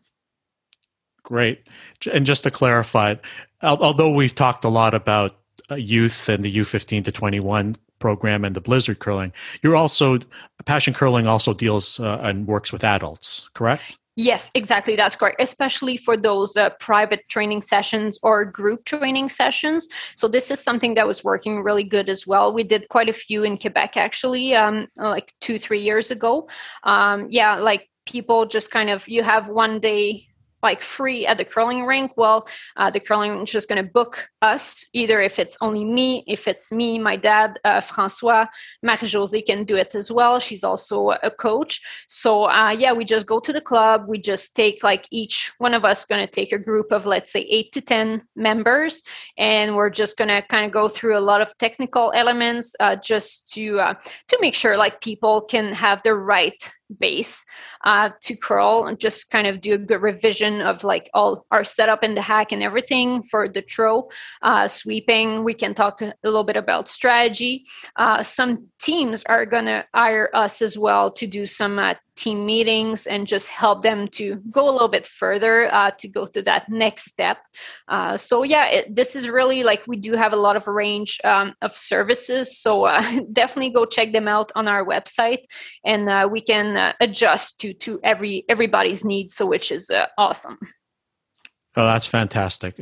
Great. 1.23 1.67
And 2.11 2.25
just 2.25 2.43
to 2.43 2.51
clarify 2.51 3.15
although 3.61 4.11
we've 4.11 4.33
talked 4.33 4.65
a 4.65 4.69
lot 4.69 4.93
about 4.93 5.37
uh, 5.69 5.75
youth 5.75 6.29
and 6.29 6.43
the 6.43 6.57
u15 6.57 7.05
to 7.05 7.11
21 7.11 7.75
program 8.01 8.43
and 8.43 8.55
the 8.55 8.61
blizzard 8.61 8.99
curling 8.99 9.31
you're 9.63 9.75
also 9.75 10.19
passion 10.65 10.93
curling 10.93 11.27
also 11.27 11.53
deals 11.53 11.99
uh, 11.99 12.19
and 12.21 12.47
works 12.47 12.73
with 12.73 12.83
adults 12.83 13.49
correct 13.53 13.97
Yes, 14.17 14.51
exactly. 14.55 14.97
That's 14.97 15.15
correct. 15.15 15.41
Especially 15.41 15.95
for 15.95 16.17
those 16.17 16.57
uh, 16.57 16.71
private 16.81 17.27
training 17.29 17.61
sessions 17.61 18.19
or 18.21 18.43
group 18.43 18.83
training 18.83 19.29
sessions. 19.29 19.87
So 20.17 20.27
this 20.27 20.51
is 20.51 20.59
something 20.59 20.95
that 20.95 21.07
was 21.07 21.23
working 21.23 21.63
really 21.63 21.85
good 21.85 22.09
as 22.09 22.27
well. 22.27 22.51
We 22.51 22.63
did 22.63 22.89
quite 22.89 23.07
a 23.07 23.13
few 23.13 23.43
in 23.43 23.57
Quebec 23.57 23.95
actually, 23.95 24.53
um, 24.53 24.87
like 24.97 25.31
two, 25.39 25.57
three 25.57 25.81
years 25.81 26.11
ago. 26.11 26.49
Um, 26.83 27.27
yeah, 27.29 27.55
like 27.55 27.89
people 28.05 28.45
just 28.45 28.69
kind 28.69 28.89
of 28.89 29.07
you 29.07 29.23
have 29.23 29.47
one 29.47 29.79
day 29.79 30.27
like 30.63 30.81
free 30.81 31.25
at 31.25 31.37
the 31.37 31.45
curling 31.45 31.85
rink 31.85 32.11
well 32.17 32.47
uh, 32.77 32.89
the 32.89 32.99
curling 32.99 33.41
is 33.41 33.51
just 33.51 33.67
going 33.67 33.83
to 33.83 33.91
book 33.91 34.27
us 34.41 34.83
either 34.93 35.21
if 35.21 35.39
it's 35.39 35.57
only 35.61 35.83
me 35.83 36.23
if 36.27 36.47
it's 36.47 36.71
me 36.71 36.99
my 36.99 37.15
dad 37.15 37.59
uh, 37.63 37.81
francois 37.81 38.45
marie-josée 38.83 39.45
can 39.45 39.63
do 39.63 39.75
it 39.75 39.95
as 39.95 40.11
well 40.11 40.39
she's 40.39 40.63
also 40.63 41.11
a 41.11 41.31
coach. 41.31 41.81
So 42.07 42.49
uh, 42.49 42.71
yeah 42.71 42.93
we 42.93 43.05
just 43.05 43.25
go 43.25 43.39
to 43.39 43.53
the 43.53 43.61
club 43.61 44.05
we 44.07 44.17
just 44.17 44.55
take 44.55 44.83
like 44.83 45.07
each 45.11 45.51
one 45.57 45.73
of 45.73 45.85
us 45.85 46.05
going 46.05 46.25
to 46.25 46.31
take 46.31 46.51
a 46.51 46.57
group 46.57 46.91
of 46.91 47.05
let's 47.05 47.31
say 47.31 47.41
eight 47.41 47.71
to 47.73 47.81
ten 47.81 48.21
members 48.35 49.03
and 49.37 49.75
we're 49.75 49.89
just 49.89 50.17
going 50.17 50.29
to 50.29 50.41
kind 50.43 50.65
of 50.65 50.71
go 50.71 50.87
through 50.87 51.17
a 51.17 51.27
lot 51.31 51.41
of 51.41 51.57
technical 51.57 52.11
elements 52.13 52.75
uh, 52.79 52.95
just 52.95 53.51
to 53.53 53.79
uh, 53.79 53.93
to 54.27 54.37
make 54.41 54.55
sure 54.55 54.77
like 54.77 55.01
people 55.01 55.41
can 55.41 55.73
have 55.73 56.01
the 56.03 56.13
right 56.13 56.69
base 56.99 57.43
uh, 57.83 58.09
to 58.21 58.35
curl 58.35 58.85
and 58.85 58.99
just 58.99 59.29
kind 59.29 59.47
of 59.47 59.61
do 59.61 59.73
a 59.73 59.77
good 59.77 60.01
revision 60.01 60.61
of 60.61 60.83
like 60.83 61.09
all 61.13 61.45
our 61.51 61.63
setup 61.63 62.03
in 62.03 62.15
the 62.15 62.21
hack 62.21 62.51
and 62.51 62.63
everything 62.63 63.23
for 63.23 63.47
the 63.47 63.61
throw 63.61 64.09
uh, 64.41 64.67
sweeping. 64.67 65.43
We 65.43 65.53
can 65.53 65.73
talk 65.73 66.01
a 66.01 66.13
little 66.23 66.43
bit 66.43 66.57
about 66.57 66.89
strategy. 66.89 67.65
Uh, 67.95 68.23
some 68.23 68.67
teams 68.81 69.23
are 69.23 69.45
going 69.45 69.65
to 69.65 69.85
hire 69.93 70.29
us 70.33 70.61
as 70.61 70.77
well 70.77 71.11
to 71.11 71.27
do 71.27 71.45
some 71.45 71.79
uh, 71.79 71.95
team 72.15 72.45
meetings 72.45 73.07
and 73.07 73.27
just 73.27 73.47
help 73.49 73.83
them 73.83 74.07
to 74.07 74.35
go 74.51 74.69
a 74.69 74.71
little 74.71 74.87
bit 74.87 75.07
further 75.07 75.73
uh, 75.73 75.91
to 75.91 76.07
go 76.07 76.25
to 76.25 76.41
that 76.41 76.69
next 76.69 77.05
step. 77.05 77.37
Uh, 77.87 78.17
so 78.17 78.43
yeah, 78.43 78.67
it, 78.67 78.95
this 78.95 79.15
is 79.15 79.29
really 79.29 79.63
like 79.63 79.85
we 79.87 79.97
do 79.97 80.13
have 80.13 80.33
a 80.33 80.37
lot 80.37 80.55
of 80.55 80.67
range 80.67 81.19
um, 81.23 81.53
of 81.61 81.75
services. 81.75 82.57
So 82.57 82.85
uh, 82.85 83.21
definitely 83.33 83.71
go 83.71 83.85
check 83.85 84.11
them 84.11 84.27
out 84.27 84.51
on 84.55 84.67
our 84.67 84.85
website, 84.85 85.45
and 85.85 86.09
uh, 86.09 86.27
we 86.31 86.41
can 86.41 86.77
uh, 86.77 86.93
adjust 86.99 87.59
to 87.61 87.73
to 87.73 87.99
every 88.03 88.45
everybody's 88.49 89.03
needs. 89.03 89.33
So 89.33 89.45
which 89.45 89.71
is 89.71 89.89
uh, 89.89 90.07
awesome. 90.17 90.57
Oh, 91.75 91.85
that's 91.85 92.07
fantastic. 92.07 92.75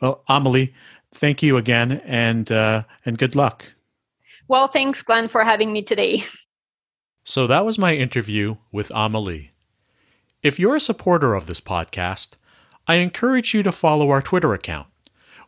Well, 0.00 0.22
Amelie, 0.28 0.72
thank 1.12 1.42
you 1.42 1.56
again, 1.56 2.00
and 2.04 2.50
and 2.50 3.18
good 3.18 3.34
luck. 3.34 3.64
Well, 4.48 4.68
thanks, 4.68 5.02
Glenn, 5.02 5.26
for 5.26 5.42
having 5.42 5.72
me 5.72 5.82
today. 5.82 6.24
So 7.28 7.48
that 7.48 7.64
was 7.64 7.76
my 7.76 7.96
interview 7.96 8.54
with 8.70 8.92
Amelie. 8.94 9.50
If 10.44 10.60
you're 10.60 10.76
a 10.76 10.80
supporter 10.80 11.34
of 11.34 11.46
this 11.46 11.60
podcast, 11.60 12.34
I 12.86 12.94
encourage 12.96 13.52
you 13.52 13.64
to 13.64 13.72
follow 13.72 14.10
our 14.10 14.22
Twitter 14.22 14.54
account, 14.54 14.86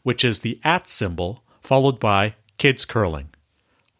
which 0.02 0.24
is 0.24 0.40
the 0.40 0.58
at 0.64 0.88
symbol 0.88 1.44
followed 1.60 2.00
by 2.00 2.34
Kids 2.56 2.84
Curling. 2.84 3.28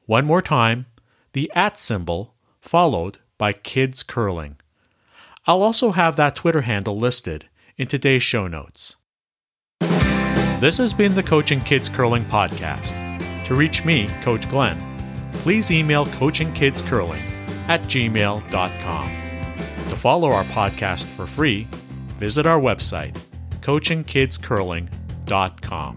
One 0.07 0.27
more 0.27 0.43
time, 0.43 0.87
the 1.35 1.53
at 1.55 1.79
symbol 1.79 2.35
followed 2.61 3.19
by 3.39 3.53
Kids 3.53 4.03
Curling. 4.03 4.57
I'll 5.47 5.63
also 5.63 5.93
have 5.93 6.17
that 6.17 6.35
Twitter 6.35 6.63
handle 6.63 6.99
listed 6.99 7.49
in 7.77 7.87
today's 7.87 8.25
show 8.25 8.49
notes. 8.49 8.97
This 10.59 10.79
has 10.79 10.93
been 10.93 11.15
the 11.15 11.23
Coaching 11.23 11.61
Kids 11.61 11.89
Curling 11.89 12.25
podcast. 12.25 12.97
To 13.45 13.55
reach 13.55 13.85
me, 13.85 14.11
Coach 14.23 14.49
Glenn, 14.49 14.77
please 15.33 15.71
email 15.71 16.07
coachingkidscurling 16.07 17.38
at 17.69 17.83
gmail.com. 17.83 19.11
To 19.89 19.97
follow 19.97 20.31
our 20.31 20.45
podcast 20.45 21.07
for 21.07 21.27
free, 21.27 21.67
visit 22.19 22.47
our 22.47 22.61
website, 22.61 23.19
coachingkidscurling.com. 23.61 25.97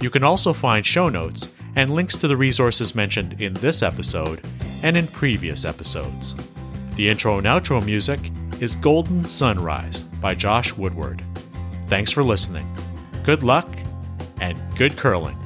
You 0.00 0.10
can 0.10 0.22
also 0.22 0.52
find 0.52 0.86
show 0.86 1.08
notes 1.08 1.50
and 1.76 1.90
links 1.90 2.16
to 2.16 2.28
the 2.28 2.36
resources 2.36 2.94
mentioned 2.94 3.40
in 3.40 3.54
this 3.54 3.82
episode 3.82 4.40
and 4.82 4.96
in 4.96 5.06
previous 5.08 5.64
episodes. 5.64 6.36
The 6.96 7.08
intro 7.08 7.38
and 7.38 7.46
outro 7.46 7.84
music 7.84 8.20
is 8.60 8.76
Golden 8.76 9.28
Sunrise 9.28 10.00
by 10.00 10.34
Josh 10.34 10.74
Woodward. 10.74 11.22
Thanks 11.86 12.10
for 12.10 12.24
listening. 12.24 12.66
Good 13.22 13.42
luck 13.42 13.68
and 14.40 14.58
good 14.76 14.96
curling. 14.96 15.38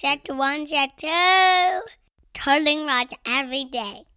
Check 0.00 0.28
one, 0.30 0.64
check 0.64 0.96
two. 0.96 1.80
Curling 2.32 2.86
rod 2.86 3.08
every 3.26 3.64
day. 3.64 4.07